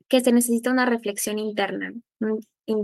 que 0.09 0.21
se 0.21 0.33
necesita 0.33 0.71
una 0.71 0.87
reflexión 0.87 1.39
interna 1.39 1.93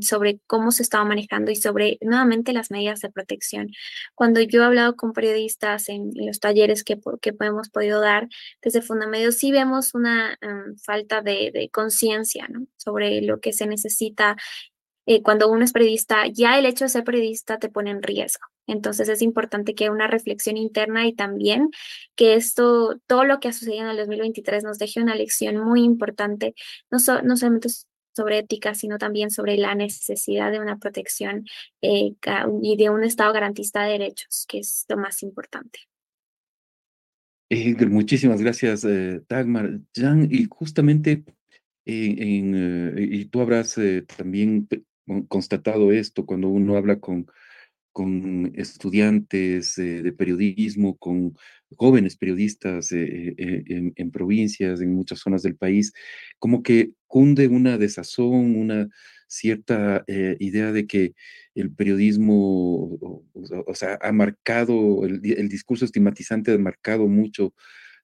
sobre 0.01 0.41
cómo 0.47 0.73
se 0.73 0.83
estaba 0.83 1.05
manejando 1.05 1.51
y 1.51 1.57
sobre 1.57 1.99
nuevamente 2.01 2.53
las 2.53 2.71
medidas 2.71 3.01
de 3.01 3.11
protección. 3.11 3.69
Cuando 4.15 4.41
yo 4.41 4.63
he 4.63 4.65
hablado 4.65 4.97
con 4.97 5.13
periodistas 5.13 5.89
en, 5.89 6.11
los 6.15 6.41
talleres 6.41 6.85
que, 6.85 6.99
que 7.21 7.35
hemos 7.41 7.69
podido 7.69 8.01
dar 8.01 8.29
desde 8.63 8.83
Fundamedio, 8.83 9.33
sí 9.33 9.53
vemos 9.53 9.95
una 9.95 10.39
em, 10.41 10.77
falta 10.79 11.21
de, 11.21 11.69
conciencia 11.73 12.49
sobre 12.77 13.21
lo 13.23 13.41
que 13.41 13.53
se 13.53 13.67
necesita 13.67 14.37
eh, 15.07 15.23
cuando 15.23 15.51
uno 15.51 15.65
es 15.65 15.73
periodista, 15.73 16.27
ya 16.27 16.59
el 16.59 16.67
hecho 16.67 16.85
de 16.85 16.91
ser 16.91 17.05
periodista 17.05 17.59
te 17.59 17.69
pone 17.69 17.91
en 17.91 18.03
riesgo. 18.03 18.47
Entonces 18.67 19.09
es 19.09 19.23
importante 19.23 19.75
que 19.75 19.85
haya 19.85 19.93
una 19.93 20.07
reflexión 20.07 20.57
interna 20.57 21.07
y 21.07 21.15
también 21.15 21.71
que 22.15 22.35
esto, 22.35 22.99
todo 23.07 23.25
lo 23.25 23.41
que 23.41 23.49
ha 23.49 23.53
sucedido 23.53 23.83
en 23.83 23.91
el 23.91 23.97
2023 23.99 24.65
nos 24.65 24.79
deje 24.79 25.03
una 25.03 25.15
lección 25.15 25.57
muy 25.59 25.83
importante, 25.83 26.55
no, 26.91 26.99
no 27.23 27.37
solamente 27.37 27.69
sobre 28.15 28.39
ética, 28.39 28.75
sino 28.75 28.99
también 28.99 29.31
sobre 29.31 29.57
la 29.57 29.75
necesidad 29.75 30.53
de 30.53 30.61
una 30.61 30.79
protección 30.79 31.45
eh, 31.83 32.15
y 32.63 32.77
de 32.77 32.91
un 32.91 33.05
Estado 33.05 33.33
garantista 33.33 33.85
de 33.85 33.93
derechos, 33.93 34.47
que 34.49 34.61
es 34.61 34.85
lo 34.89 34.97
más 34.97 35.23
importante. 35.23 35.81
Eh, 37.51 37.75
muchísimas 37.87 38.41
gracias, 38.41 38.85
eh, 38.85 39.21
Dagmar. 39.29 39.81
Jan, 39.95 40.29
y 40.31 40.47
justamente, 40.49 41.25
en, 41.85 42.95
y 42.97 43.27
tú 43.27 43.41
habrás 43.41 43.79
también 44.17 44.67
constatado 45.29 45.93
esto 45.93 46.27
cuando 46.27 46.49
uno 46.49 46.77
habla 46.77 47.01
con 47.01 47.27
con 47.95 48.53
estudiantes 48.57 49.77
de 49.77 50.13
periodismo, 50.13 50.97
con 50.99 51.37
jóvenes 51.77 52.17
periodistas 52.17 52.91
eh, 52.91 53.35
eh, 53.39 53.93
en, 53.95 54.11
provincias, 54.11 54.81
en 54.81 54.93
muchas 54.93 55.21
zonas 55.21 55.43
del 55.43 55.55
país, 55.55 55.93
como 56.41 56.65
que 56.65 56.91
cunde 57.07 57.47
una 57.47 57.79
desazón, 57.79 58.57
una 58.57 58.89
cierta 59.29 60.03
eh, 60.09 60.37
idea 60.41 60.73
de 60.73 60.89
que 60.89 61.15
el 61.55 61.73
periodismo, 61.73 63.23
sea, 63.75 63.97
ha 64.03 64.11
marcado, 64.11 65.07
el, 65.07 65.21
el, 65.25 65.49
discurso 65.49 65.85
estigmatizante 65.85 66.51
ha 66.53 66.59
marcado 66.59 67.07
mucho 67.07 67.55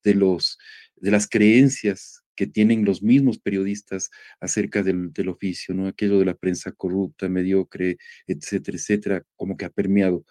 de, 0.05 0.15
los, 0.15 0.57
de 0.97 1.11
las 1.11 1.29
creencias 1.29 2.20
que 2.41 2.47
tienen 2.47 2.87
los 2.87 3.03
mismos 3.03 3.39
periodistas 3.39 4.11
acerca 4.41 4.83
del, 4.83 5.29
oficio, 5.29 5.75
¿no? 5.75 5.87
Aquello 5.87 6.19
de 6.19 6.25
la 6.25 6.35
prensa 6.35 6.73
corrupta, 6.73 7.29
mediocre, 7.29 7.99
etcétera, 8.27 8.79
etcétera, 8.79 9.25
como 9.37 9.59
que 9.59 9.67
ha 9.67 9.69
permeado. 9.69 10.25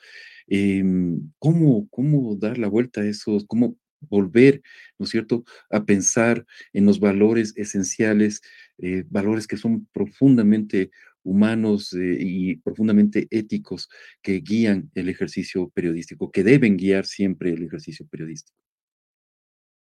Em, 0.48 1.32
¿cómo, 1.38 1.88
¿Cómo 1.92 2.36
dar 2.36 2.58
la 2.58 2.68
vuelta 2.68 3.02
a 3.02 3.06
eso? 3.06 3.38
¿Cómo 3.48 3.78
volver, 4.00 4.64
¿no 4.98 5.04
es 5.04 5.12
cierto?, 5.12 5.44
a 5.70 5.86
pensar 5.86 6.48
en 6.74 6.88
los 6.88 7.00
valores 7.00 7.54
esenciales, 7.56 8.42
eh, 8.80 9.04
valores 9.08 9.46
que 9.46 9.58
son 9.58 9.86
profundamente 9.94 10.90
humanos 11.22 11.94
eh, 11.94 12.18
y 12.20 12.56
profundamente 12.56 13.28
éticos 13.30 13.88
que 14.24 14.40
guían 14.40 14.90
el 14.96 15.10
ejercicio 15.10 15.70
periodístico, 15.76 16.32
que 16.32 16.44
deben 16.44 16.76
guiar 16.76 17.06
siempre 17.06 17.52
el 17.52 17.62
ejercicio 17.66 18.08
periodístico. 18.08 18.58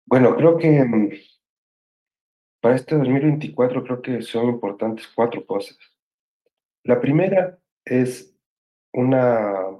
Bueno, 0.05 0.35
creo 0.35 0.57
que 0.57 0.83
mm, 0.83 1.09
para 2.59 2.75
este 2.75 2.95
2024 2.95 3.83
creo 3.83 4.01
que 4.01 4.21
son 4.21 4.49
importantes 4.49 5.07
cuatro 5.07 5.45
cosas. 5.45 5.77
La 6.83 6.99
primera 6.99 7.59
es 7.85 8.35
una 8.93 9.77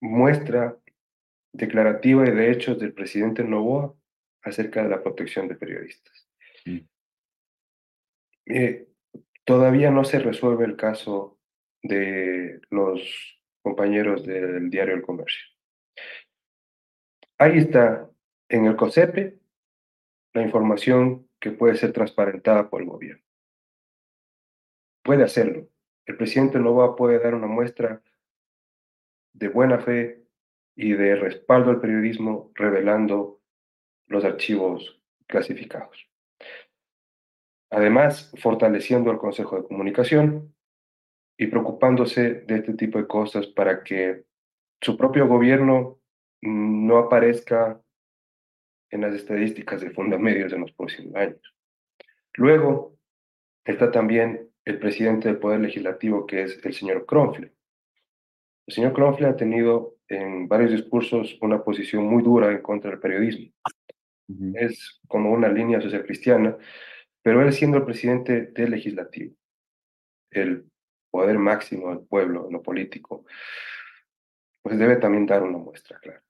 muestra 0.00 0.76
declarativa 1.52 2.26
y 2.26 2.30
de 2.30 2.50
hechos 2.50 2.78
del 2.78 2.92
presidente 2.92 3.44
Novoa 3.44 3.94
acerca 4.42 4.82
de 4.82 4.88
la 4.88 5.02
protección 5.02 5.48
de 5.48 5.56
periodistas. 5.56 6.28
Mm. 6.64 6.78
Eh, 8.46 8.88
todavía 9.44 9.90
no 9.90 10.04
se 10.04 10.18
resuelve 10.18 10.64
el 10.64 10.76
caso 10.76 11.38
de 11.82 12.60
los 12.70 13.40
compañeros 13.62 14.24
del 14.24 14.70
diario 14.70 14.94
El 14.94 15.02
Comercio. 15.02 15.44
Ahí 17.38 17.58
está, 17.58 18.10
en 18.48 18.66
el 18.66 18.76
COSEPE, 18.76 19.38
la 20.32 20.42
información 20.42 21.28
que 21.40 21.50
puede 21.50 21.74
ser 21.76 21.92
transparentada 21.92 22.68
por 22.68 22.82
el 22.82 22.88
gobierno. 22.88 23.24
Puede 25.02 25.24
hacerlo. 25.24 25.68
El 26.06 26.16
presidente 26.16 26.58
Novoa 26.58 26.96
puede 26.96 27.18
dar 27.18 27.34
una 27.34 27.46
muestra 27.46 28.02
de 29.32 29.48
buena 29.48 29.78
fe 29.78 30.24
y 30.76 30.92
de 30.92 31.16
respaldo 31.16 31.70
al 31.70 31.80
periodismo 31.80 32.50
revelando 32.54 33.40
los 34.06 34.24
archivos 34.24 35.00
clasificados. 35.26 36.08
Además, 37.70 38.32
fortaleciendo 38.38 39.10
el 39.10 39.18
Consejo 39.18 39.56
de 39.56 39.68
Comunicación 39.68 40.54
y 41.38 41.46
preocupándose 41.46 42.34
de 42.34 42.56
este 42.56 42.74
tipo 42.74 42.98
de 42.98 43.06
cosas 43.06 43.46
para 43.46 43.84
que 43.84 44.24
su 44.80 44.96
propio 44.96 45.28
gobierno 45.28 46.00
no 46.42 46.98
aparezca 46.98 47.80
en 48.90 49.00
las 49.02 49.14
estadísticas 49.14 49.80
de 49.80 49.90
Fundamedios 49.90 50.52
en 50.52 50.62
los 50.62 50.72
próximos 50.72 51.14
años. 51.14 51.54
Luego 52.34 52.96
está 53.64 53.90
también 53.90 54.50
el 54.64 54.78
presidente 54.78 55.28
del 55.28 55.38
Poder 55.38 55.60
Legislativo, 55.60 56.26
que 56.26 56.42
es 56.42 56.60
el 56.64 56.74
señor 56.74 57.06
Kronfle. 57.06 57.52
El 58.66 58.74
señor 58.74 58.92
Kronfle 58.92 59.26
ha 59.26 59.36
tenido 59.36 59.96
en 60.08 60.48
varios 60.48 60.72
discursos 60.72 61.38
una 61.40 61.62
posición 61.62 62.04
muy 62.04 62.22
dura 62.22 62.50
en 62.50 62.62
contra 62.62 62.90
del 62.90 63.00
periodismo. 63.00 63.52
Es 64.54 65.00
como 65.08 65.32
una 65.32 65.48
línea 65.48 65.80
social 65.80 66.04
cristiana, 66.04 66.56
pero 67.22 67.42
él 67.42 67.52
siendo 67.52 67.78
el 67.78 67.84
presidente 67.84 68.46
del 68.46 68.70
legislativo, 68.70 69.34
el 70.30 70.70
poder 71.10 71.38
máximo 71.38 71.90
del 71.90 72.06
pueblo, 72.06 72.48
lo 72.50 72.62
político, 72.62 73.24
pues 74.62 74.78
debe 74.78 74.96
también 74.96 75.26
dar 75.26 75.42
una 75.42 75.58
muestra 75.58 75.98
clara 75.98 76.22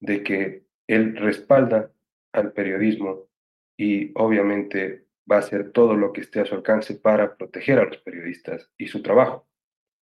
de 0.00 0.22
que 0.22 0.64
él 0.86 1.16
respalda 1.16 1.90
al 2.32 2.52
periodismo 2.52 3.28
y 3.76 4.12
obviamente 4.14 5.04
va 5.30 5.36
a 5.36 5.40
hacer 5.40 5.72
todo 5.72 5.96
lo 5.96 6.12
que 6.12 6.20
esté 6.20 6.40
a 6.40 6.44
su 6.44 6.54
alcance 6.54 6.94
para 6.94 7.36
proteger 7.36 7.78
a 7.78 7.84
los 7.84 7.98
periodistas 7.98 8.70
y 8.76 8.86
su 8.86 9.02
trabajo, 9.02 9.48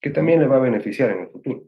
que 0.00 0.10
también 0.10 0.40
le 0.40 0.46
va 0.46 0.56
a 0.56 0.60
beneficiar 0.60 1.10
en 1.10 1.20
el 1.20 1.28
futuro. 1.28 1.64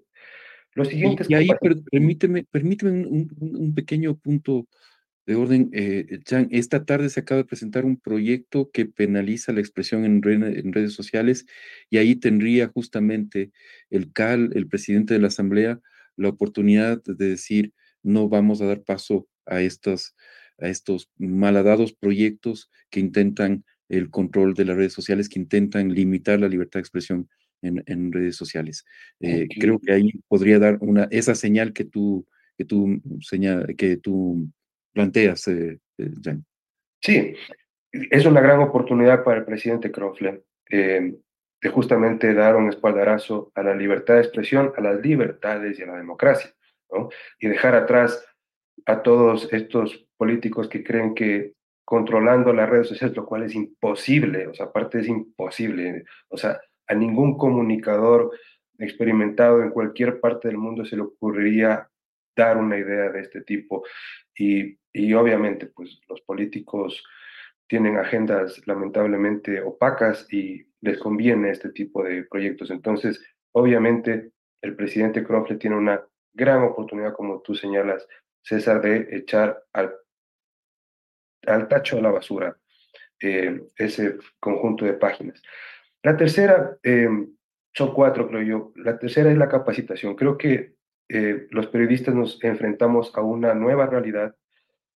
Lo 0.74 0.84
siguiente 0.84 1.24
y, 1.28 1.34
ahí 1.34 1.48
permíteme, 1.90 2.44
permíteme 2.50 3.06
un, 3.06 3.74
pequeño 3.76 4.16
punto 4.16 4.66
de 5.24 5.36
orden. 5.36 5.70
Eh, 5.72 6.18
esta 6.50 6.84
tarde 6.84 7.10
se 7.10 7.20
acaba 7.20 7.42
de 7.42 7.46
presentar 7.46 7.84
un 7.84 7.96
proyecto 7.96 8.70
que 8.72 8.84
penaliza 8.84 9.52
la 9.52 9.60
expresión 9.60 10.04
en, 10.04 10.20
en, 10.24 10.72
redes 10.72 10.92
sociales 10.92 11.46
y 11.90 11.98
ahí 11.98 12.16
tendría 12.16 12.66
justamente 12.68 13.52
el 13.88 14.12
CAL, 14.12 14.50
el 14.54 14.66
presidente 14.66 15.14
de 15.14 15.20
la 15.20 15.28
Asamblea, 15.28 15.80
la 16.16 16.28
oportunidad 16.28 17.00
de 17.04 17.28
decir 17.28 17.72
no 18.04 18.28
vamos 18.28 18.60
a 18.60 18.66
dar 18.66 18.82
paso 18.82 19.26
a 19.46 19.60
estos, 19.60 20.14
a 20.58 20.68
estos 20.68 21.10
malhadados 21.18 21.92
proyectos 21.92 22.70
que 22.90 23.00
intentan 23.00 23.64
el 23.88 24.10
control 24.10 24.54
de 24.54 24.64
las 24.64 24.76
redes 24.76 24.92
sociales, 24.92 25.28
que 25.28 25.40
intentan 25.40 25.92
limitar 25.92 26.38
la 26.38 26.48
libertad 26.48 26.78
de 26.78 26.82
expresión 26.82 27.28
en, 27.62 28.12
redes 28.12 28.36
sociales. 28.36 28.84
Eh, 29.20 29.48
creo 29.58 29.80
que 29.80 29.92
ahí 29.92 30.12
podría 30.28 30.58
dar 30.58 30.78
una, 30.80 31.08
esa 31.10 31.34
señal 31.34 31.72
que 31.72 31.84
tú, 31.84 32.26
que 32.56 32.64
tú, 32.64 33.00
señal, 33.20 33.74
que 33.76 33.96
tú 33.96 34.50
planteas, 34.92 35.48
eh, 35.48 35.78
eh, 35.98 36.10
Jan. 36.22 36.44
Sí, 37.00 37.34
es 37.90 38.26
una 38.26 38.40
gran 38.40 38.60
oportunidad 38.60 39.24
para 39.24 39.38
el 39.38 39.44
presidente 39.44 39.90
Krofler 39.90 40.44
de 41.64 41.70
justamente 41.70 42.34
dar 42.34 42.56
un 42.56 42.68
espaldarazo 42.68 43.50
a 43.54 43.62
la 43.62 43.74
libertad 43.74 44.14
de 44.14 44.20
expresión, 44.20 44.72
a 44.76 44.80
las 44.82 45.00
libertades 45.00 45.78
y 45.78 45.82
a 45.82 45.86
la 45.86 45.96
democracia, 45.96 46.50
¿no? 46.94 47.08
Y 47.38 47.48
dejar 47.48 47.74
atrás 47.74 48.24
a 48.86 49.02
todos 49.02 49.52
estos 49.52 50.06
políticos 50.16 50.68
que 50.68 50.84
creen 50.84 51.14
que 51.14 51.54
controlando 51.84 52.52
las 52.52 52.68
redes 52.68 52.88
sociales, 52.88 53.16
lo 53.16 53.26
cual 53.26 53.42
es 53.44 53.54
imposible, 53.54 54.46
o 54.46 54.54
sea, 54.54 54.66
aparte 54.66 55.00
es 55.00 55.08
imposible, 55.08 56.04
o 56.28 56.36
sea, 56.36 56.60
a 56.86 56.94
ningún 56.94 57.36
comunicador 57.36 58.30
experimentado 58.78 59.62
en 59.62 59.70
cualquier 59.70 60.20
parte 60.20 60.48
del 60.48 60.58
mundo 60.58 60.84
se 60.84 60.96
le 60.96 61.02
ocurriría 61.02 61.88
dar 62.36 62.56
una 62.56 62.78
idea 62.78 63.10
de 63.10 63.20
este 63.20 63.42
tipo. 63.42 63.84
Y, 64.36 64.78
y 64.92 65.12
obviamente, 65.14 65.66
pues 65.66 66.00
los 66.08 66.20
políticos 66.22 67.04
tienen 67.66 67.96
agendas 67.96 68.60
lamentablemente 68.66 69.60
opacas 69.62 70.26
y 70.32 70.66
les 70.80 70.98
conviene 70.98 71.50
este 71.50 71.70
tipo 71.70 72.02
de 72.02 72.24
proyectos. 72.24 72.70
Entonces, 72.70 73.22
obviamente, 73.52 74.32
el 74.62 74.76
presidente 74.76 75.24
Crofle 75.24 75.56
tiene 75.56 75.76
una 75.76 76.02
gran 76.34 76.62
oportunidad, 76.62 77.14
como 77.14 77.40
tú 77.40 77.54
señalas, 77.54 78.06
César, 78.42 78.82
de 78.82 79.08
echar 79.16 79.62
al, 79.72 79.94
al 81.46 81.68
tacho 81.68 81.96
de 81.96 82.02
la 82.02 82.10
basura 82.10 82.56
eh, 83.20 83.62
ese 83.76 84.18
conjunto 84.40 84.84
de 84.84 84.94
páginas. 84.94 85.42
La 86.02 86.16
tercera, 86.16 86.76
eh, 86.82 87.08
son 87.72 87.94
cuatro, 87.94 88.28
creo 88.28 88.42
yo. 88.42 88.72
La 88.76 88.98
tercera 88.98 89.30
es 89.30 89.38
la 89.38 89.48
capacitación. 89.48 90.14
Creo 90.14 90.36
que 90.36 90.74
eh, 91.08 91.46
los 91.50 91.66
periodistas 91.68 92.14
nos 92.14 92.42
enfrentamos 92.42 93.12
a 93.16 93.22
una 93.22 93.54
nueva 93.54 93.86
realidad, 93.86 94.34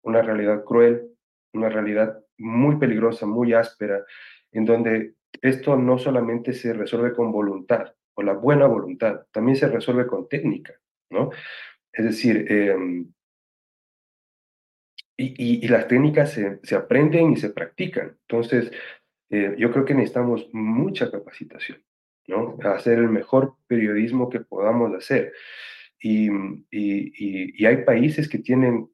una 0.02 0.22
realidad 0.22 0.64
cruel, 0.64 1.08
una 1.52 1.68
realidad 1.68 2.20
muy 2.36 2.76
peligrosa, 2.76 3.26
muy 3.26 3.52
áspera, 3.52 4.04
en 4.52 4.64
donde 4.64 5.14
esto 5.42 5.76
no 5.76 5.98
solamente 5.98 6.52
se 6.52 6.72
resuelve 6.72 7.14
con 7.14 7.32
voluntad 7.32 7.94
o 8.14 8.22
la 8.22 8.32
buena 8.32 8.66
voluntad, 8.66 9.26
también 9.30 9.56
se 9.56 9.68
resuelve 9.68 10.06
con 10.06 10.28
técnica, 10.28 10.74
¿no? 11.10 11.30
Es 11.92 12.04
decir, 12.04 12.46
em, 12.50 13.12
y, 15.16 15.64
y, 15.64 15.68
las 15.68 15.88
técnicas 15.88 16.32
se, 16.32 16.60
se, 16.62 16.76
aprenden 16.76 17.32
y 17.32 17.36
se 17.36 17.50
practican. 17.50 18.16
Entonces, 18.28 18.70
eh, 19.30 19.54
yo 19.58 19.70
creo 19.72 19.84
que 19.84 19.94
necesitamos 19.94 20.48
mucha 20.52 21.10
capacitación, 21.10 21.82
¿no? 22.26 22.56
hacer 22.64 22.98
el 22.98 23.08
mejor 23.08 23.56
periodismo 23.66 24.30
que 24.30 24.40
podamos 24.40 24.94
hacer. 24.94 25.32
Y, 26.00 26.28
y, 26.70 27.66
hay 27.66 27.84
países 27.84 28.28
que 28.28 28.38
tienen 28.38 28.88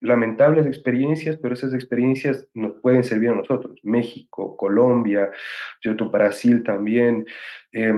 lamentables 0.00 0.66
experiencias, 0.66 1.36
pero 1.38 1.54
esas 1.54 1.74
experiencias 1.74 2.46
nos 2.54 2.80
pueden 2.80 3.02
servir 3.02 3.30
a 3.30 3.34
nosotros. 3.34 3.78
México, 3.82 4.56
Colombia, 4.56 5.32
¿cierto? 5.82 6.08
Brasil 6.10 6.62
también. 6.62 7.26
Eh, 7.72 7.92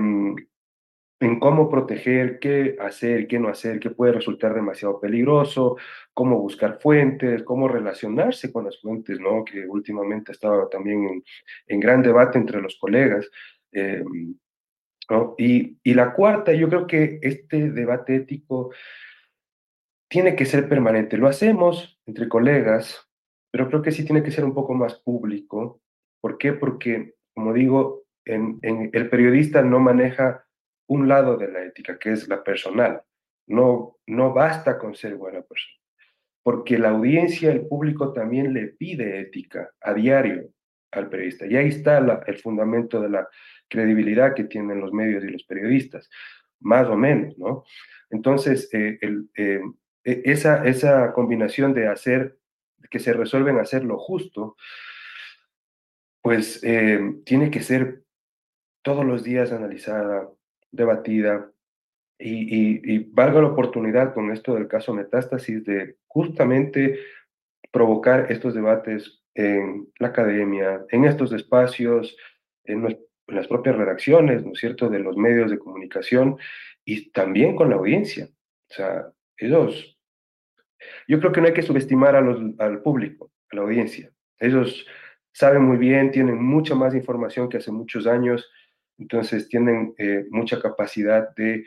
en 1.19 1.39
cómo 1.39 1.69
proteger, 1.69 2.39
qué 2.39 2.77
hacer, 2.79 3.27
qué 3.27 3.39
no 3.39 3.49
hacer, 3.49 3.79
qué 3.79 3.89
puede 3.89 4.13
resultar 4.13 4.53
demasiado 4.53 4.99
peligroso, 4.99 5.77
cómo 6.13 6.39
buscar 6.39 6.79
fuentes, 6.79 7.43
cómo 7.43 7.67
relacionarse 7.67 8.51
con 8.51 8.65
las 8.65 8.79
fuentes, 8.79 9.19
¿no? 9.19 9.43
Que 9.43 9.67
últimamente 9.67 10.31
estaba 10.31 10.69
también 10.69 11.23
en, 11.67 11.79
gran 11.79 12.01
debate 12.01 12.37
entre 12.37 12.61
los 12.61 12.77
colegas. 12.77 13.29
Eh, 13.73 14.03
y, 15.37 15.77
y 15.83 15.93
la 15.93 16.13
cuarta, 16.13 16.53
yo 16.53 16.69
creo 16.69 16.87
que 16.87 17.19
este 17.21 17.71
debate 17.71 18.15
ético 18.15 18.71
tiene 20.09 20.35
que 20.35 20.45
ser 20.45 20.69
permanente. 20.69 21.17
Lo 21.17 21.27
hacemos 21.27 21.99
entre 22.05 22.29
colegas, 22.29 23.09
pero 23.51 23.67
creo 23.67 23.81
que 23.81 23.91
sí 23.91 24.05
tiene 24.05 24.23
que 24.23 24.31
ser 24.31 24.45
un 24.45 24.53
poco 24.53 24.73
más 24.73 24.95
público. 24.95 25.81
¿Por 26.21 26.37
qué? 26.37 26.53
Porque, 26.53 27.15
como 27.33 27.53
digo, 27.53 28.03
el 28.25 29.09
periodista 29.09 29.61
no 29.63 29.79
maneja 29.79 30.45
un 30.89 31.07
lado 31.07 31.37
de 31.37 31.47
la 31.47 31.63
ética, 31.63 31.97
que 31.97 32.11
es 32.11 32.27
la 32.27 32.43
personal. 32.43 33.01
No, 33.47 33.97
no 34.05 34.33
basta 34.33 34.77
con 34.77 34.95
ser 34.95 35.15
buena 35.15 35.41
persona, 35.41 35.75
porque 36.43 36.77
la 36.77 36.89
audiencia, 36.89 37.51
el 37.51 37.67
público 37.67 38.11
también 38.13 38.53
le 38.53 38.67
pide 38.67 39.21
ética 39.21 39.71
a 39.81 39.93
diario 39.93 40.49
al 40.91 41.09
periodista. 41.09 41.45
Y 41.45 41.55
ahí 41.55 41.67
está 41.67 41.97
el 42.25 42.37
fundamento 42.37 42.99
de 42.99 43.09
la 43.09 43.27
credibilidad 43.67 44.33
que 44.33 44.45
tienen 44.45 44.81
los 44.81 44.91
medios 44.91 45.23
y 45.23 45.29
los 45.29 45.43
periodistas, 45.43 46.09
más 46.59 46.87
o 46.87 46.95
menos, 46.95 47.37
¿no? 47.37 47.63
Entonces, 48.09 48.69
eh, 48.73 48.99
eh, 49.35 49.61
e, 50.03 50.21
esa, 50.25 50.65
esa 50.65 51.13
combinación 51.13 51.73
de 51.73 51.87
hacer, 51.87 52.37
que 52.89 52.99
se 52.99 53.13
resuelven 53.13 53.59
hacer 53.59 53.83
lo 53.83 53.99
justo, 53.99 54.57
pues 56.21 56.63
eh, 56.63 56.99
tiene 57.25 57.51
que 57.51 57.61
ser 57.61 58.03
todos 58.81 59.05
los 59.05 59.23
días 59.23 59.51
analizada, 59.51 60.29
debatida 60.71 61.51
y, 62.19 62.99
valga 63.13 63.41
la 63.41 63.47
oportunidad 63.47 64.13
con 64.13 64.31
esto 64.31 64.53
del 64.53 64.67
caso 64.67 64.93
Metástasis 64.93 65.63
de 65.63 65.95
justamente 66.07 66.99
provocar 67.71 68.31
estos 68.31 68.53
debates 68.53 69.21
en 69.35 69.87
la 69.99 70.09
academia, 70.09 70.85
en 70.89 71.05
estos 71.05 71.31
espacios, 71.31 72.15
en, 72.65 72.97
las 73.27 73.47
propias 73.47 73.75
redacciones, 73.75 74.43
¿no 74.43 74.53
es 74.53 74.59
cierto?, 74.59 74.89
de 74.89 74.99
los 74.99 75.15
medios 75.15 75.51
de 75.51 75.59
comunicación 75.59 76.37
y 76.83 77.11
también 77.11 77.55
con 77.55 77.69
la 77.69 77.75
audiencia, 77.75 78.27
O 78.69 78.73
sea, 78.73 79.11
ellos, 79.37 79.97
yo 81.07 81.19
creo 81.19 81.31
que 81.31 81.39
no 81.39 81.47
hay 81.47 81.53
que 81.53 81.61
subestimar 81.61 82.15
a 82.15 82.21
los, 82.21 82.39
al 82.57 82.81
público, 82.81 83.31
a 83.51 83.55
la 83.55 83.61
audiencia. 83.61 84.11
Ellos 84.39 84.85
saben 85.31 85.61
muy 85.61 85.77
bien, 85.77 86.11
tienen 86.11 86.41
mucha 86.41 86.73
más 86.73 86.95
información 86.95 87.49
que 87.49 87.57
hace 87.57 87.71
muchos 87.71 88.07
años, 88.07 88.49
entonces 88.99 89.47
tienen 89.47 89.93
eh, 89.97 90.25
mucha 90.29 90.61
capacidad 90.61 91.33
de 91.35 91.65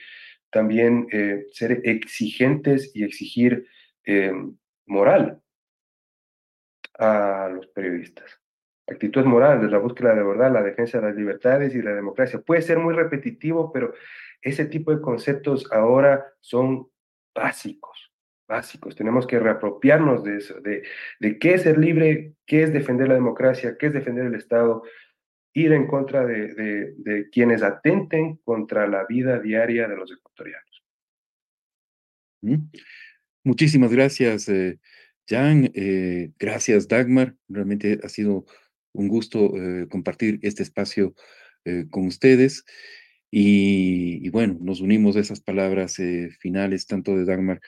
también 0.51 1.09
eh, 1.11 1.47
ser 1.53 1.81
exigentes 1.85 2.93
y 2.95 3.05
exigir 3.05 3.67
eh, 4.05 4.33
moral 4.87 5.41
a 6.99 7.51
los 7.53 7.67
periodistas. 7.69 8.39
Actitud 8.87 9.25
moral 9.25 9.63
de 9.63 9.69
la 9.69 9.79
búsqueda 9.79 10.15
de 10.15 10.23
verdad, 10.23 10.53
la 10.53 10.63
defensa 10.63 11.01
de 11.01 11.07
las 11.07 11.17
libertades 11.17 11.75
y 11.75 11.81
la 11.81 11.95
democracia. 11.95 12.41
Puede 12.41 12.63
ser 12.63 12.79
muy 12.79 12.95
repetitivo, 12.95 13.73
pero 13.73 13.95
ese 14.43 14.67
tipo 14.67 14.95
de 14.95 15.01
conceptos 15.01 15.67
ahora 15.73 16.27
son 16.41 16.89
básicos, 17.35 18.13
básicos. 18.47 18.95
Tenemos 18.95 19.27
que 19.27 19.39
reapropiarnos 19.39 20.23
de 20.25 20.37
eso, 20.37 20.61
de, 20.61 20.83
de 21.21 21.39
qué 21.39 21.55
es 21.55 21.63
ser 21.63 21.79
libre, 21.79 22.35
qué 22.45 22.65
es 22.65 22.73
defender 22.73 23.09
la 23.09 23.15
democracia, 23.15 23.77
qué 23.79 23.87
es 23.87 23.95
defender 23.95 24.27
el 24.27 24.35
Estado, 24.35 24.83
ir 25.55 25.73
en 25.73 25.87
contra 25.87 26.25
de, 26.25 27.29
quienes 27.31 27.63
atenten 27.63 28.37
contra 28.45 28.87
la 28.87 29.05
vida 29.07 29.39
diaria 29.39 29.87
de 29.89 29.97
los 29.97 30.11
ecuatorianos. 30.11 30.83
Muchísimas 33.45 33.93
gracias, 33.93 34.49
eh, 34.49 34.79
Jan. 35.29 35.71
Eh, 35.75 36.31
gracias, 36.39 36.89
Dagmar. 36.89 37.37
Realmente 37.49 37.99
ha 38.03 38.09
sido 38.09 38.47
un 38.93 39.09
gusto 39.09 39.57
eh, 39.57 39.87
compartir 39.89 40.39
este 40.43 40.63
espacio 40.63 41.15
con 41.91 42.07
ustedes. 42.07 42.65
Y, 43.31 44.29
bueno, 44.31 44.59
nos 44.61 44.81
unimos 44.81 45.15
a 45.15 45.21
esas 45.21 45.41
palabras 45.41 45.97
finales, 46.41 46.89
tanto 46.89 47.17
de 47.17 47.25
Dagmar 47.25 47.61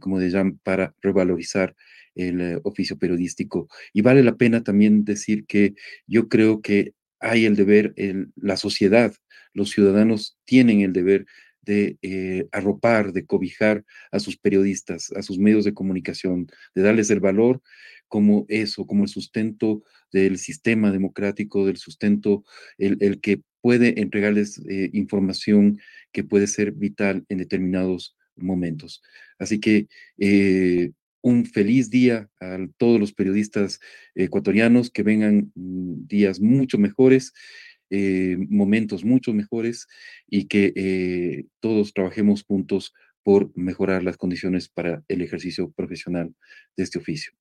como 0.00 0.18
de 0.18 0.32
Jan, 0.32 0.58
para 0.58 0.96
revalorizar 1.00 1.76
el 2.16 2.60
oficio 2.64 2.98
periodístico. 2.98 3.68
Y 3.92 4.02
vale 4.02 4.24
la 4.24 4.36
pena 4.36 4.64
también 4.64 5.04
decir 5.04 5.46
que 5.46 5.74
yo 6.08 6.28
creo 6.28 6.60
que 6.60 6.92
hay 7.20 7.44
el 7.44 7.56
deber, 7.56 7.94
la 8.36 8.56
sociedad, 8.56 9.14
los 9.52 9.70
ciudadanos 9.70 10.38
tienen 10.44 10.80
el 10.80 10.92
deber 10.92 11.26
de 11.62 11.98
eh, 12.02 12.48
arropar, 12.52 13.12
de 13.12 13.26
cobijar 13.26 13.84
a 14.10 14.18
sus 14.18 14.36
periodistas, 14.36 15.12
a 15.12 15.22
sus 15.22 15.38
medios 15.38 15.64
de 15.64 15.74
comunicación, 15.74 16.48
de 16.74 16.82
darles 16.82 17.10
el 17.10 17.20
valor 17.20 17.60
como 18.08 18.44
eso, 18.48 18.86
como 18.86 19.04
el 19.04 19.08
sustento 19.08 19.84
del 20.12 20.38
sistema 20.38 20.90
democrático, 20.90 21.66
del 21.66 21.76
sustento, 21.76 22.44
el, 22.78 23.20
que 23.20 23.42
puede 23.60 24.00
entregarles 24.00 24.58
eh, 24.68 24.90
información 24.92 25.78
que 26.12 26.24
puede 26.24 26.46
ser 26.46 26.72
vital 26.72 27.24
en 27.28 27.38
determinados 27.38 28.16
momentos. 28.34 29.02
Así 29.38 29.60
que 29.60 29.86
eh, 30.18 30.92
un 31.22 31.46
feliz 31.46 31.90
día 31.90 32.28
a 32.40 32.58
todos 32.76 32.98
los 32.98 33.12
periodistas 33.12 33.80
ecuatorianos, 34.14 34.90
que 34.90 35.02
vengan 35.02 35.52
mm, 35.54 36.06
días 36.06 36.40
mucho 36.40 36.78
mejores, 36.78 37.32
eh, 37.90 38.36
momentos 38.48 39.04
mucho 39.04 39.32
mejores 39.32 39.88
y 40.28 40.46
que 40.46 40.72
eh, 40.76 41.46
todos 41.60 41.92
trabajemos 41.92 42.44
juntos 42.44 42.94
por 43.22 43.50
mejorar 43.56 44.02
las 44.02 44.16
condiciones 44.16 44.68
para 44.68 45.02
el 45.08 45.22
ejercicio 45.22 45.70
profesional 45.72 46.34
de 46.76 46.84
este 46.84 46.98
oficio. 46.98 47.32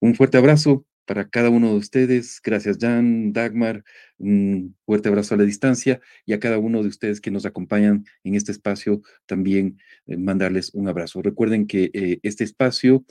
Un 0.00 0.14
fuerte 0.14 0.38
abrazo 0.38 0.86
para 1.04 1.28
cada 1.28 1.50
uno 1.50 1.70
de 1.70 1.76
ustedes. 1.76 2.40
Gracias, 2.42 2.78
Jan, 2.80 3.32
Dagmar. 3.32 3.84
Un 4.18 4.76
fuerte 4.86 5.08
abrazo 5.08 5.34
a 5.34 5.38
la 5.38 5.44
distancia 5.44 6.00
y 6.24 6.32
a 6.32 6.40
cada 6.40 6.58
uno 6.58 6.82
de 6.82 6.88
ustedes 6.88 7.20
que 7.20 7.30
nos 7.30 7.46
acompañan 7.46 8.04
en 8.22 8.34
este 8.34 8.52
espacio 8.52 9.02
también 9.26 9.78
eh, 10.06 10.16
mandarles 10.16 10.72
un 10.74 10.88
abrazo. 10.88 11.22
Recuerden 11.22 11.66
que 11.66 11.90
eh, 11.92 12.20
este 12.22 12.44
espacio 12.44 13.04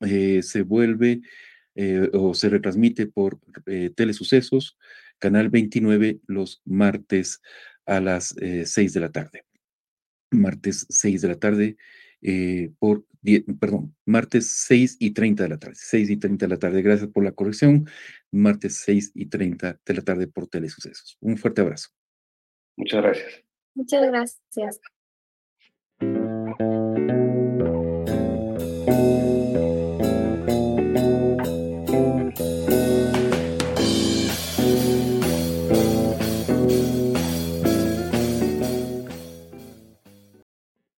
eh, 0.00 0.42
se 0.42 0.62
vuelve 0.62 1.20
o 2.12 2.34
se 2.34 2.48
retransmite 2.48 3.06
por 3.06 3.38
Telesucesos, 3.94 4.76
Canal 5.20 5.48
29, 5.48 6.18
los 6.26 6.60
martes 6.64 7.40
a 7.86 8.00
las 8.00 8.34
6 8.64 8.94
de 8.94 9.00
la 9.00 9.12
tarde. 9.12 9.44
Martes 10.32 10.86
6 10.88 11.22
de 11.22 11.28
la 11.28 11.36
tarde 11.36 11.76
por 12.78 13.04
perdón, 13.58 13.94
martes 14.06 14.50
6 14.66 14.96
y 15.00 15.12
30 15.12 15.42
de 15.42 15.48
la 15.48 15.58
tarde, 15.58 15.74
6 15.76 16.10
y 16.10 16.16
30 16.16 16.46
de 16.46 16.50
la 16.50 16.58
tarde. 16.58 16.82
Gracias 16.82 17.10
por 17.10 17.24
la 17.24 17.32
corrección. 17.32 17.88
Martes 18.30 18.76
6 18.84 19.12
y 19.14 19.26
30 19.26 19.80
de 19.84 19.94
la 19.94 20.02
tarde 20.02 20.26
por 20.28 20.46
Telesucesos. 20.46 21.16
Un 21.20 21.36
fuerte 21.36 21.60
abrazo. 21.60 21.90
Muchas 22.76 23.02
gracias. 23.02 23.44
Muchas 23.74 24.06
gracias. 24.06 24.80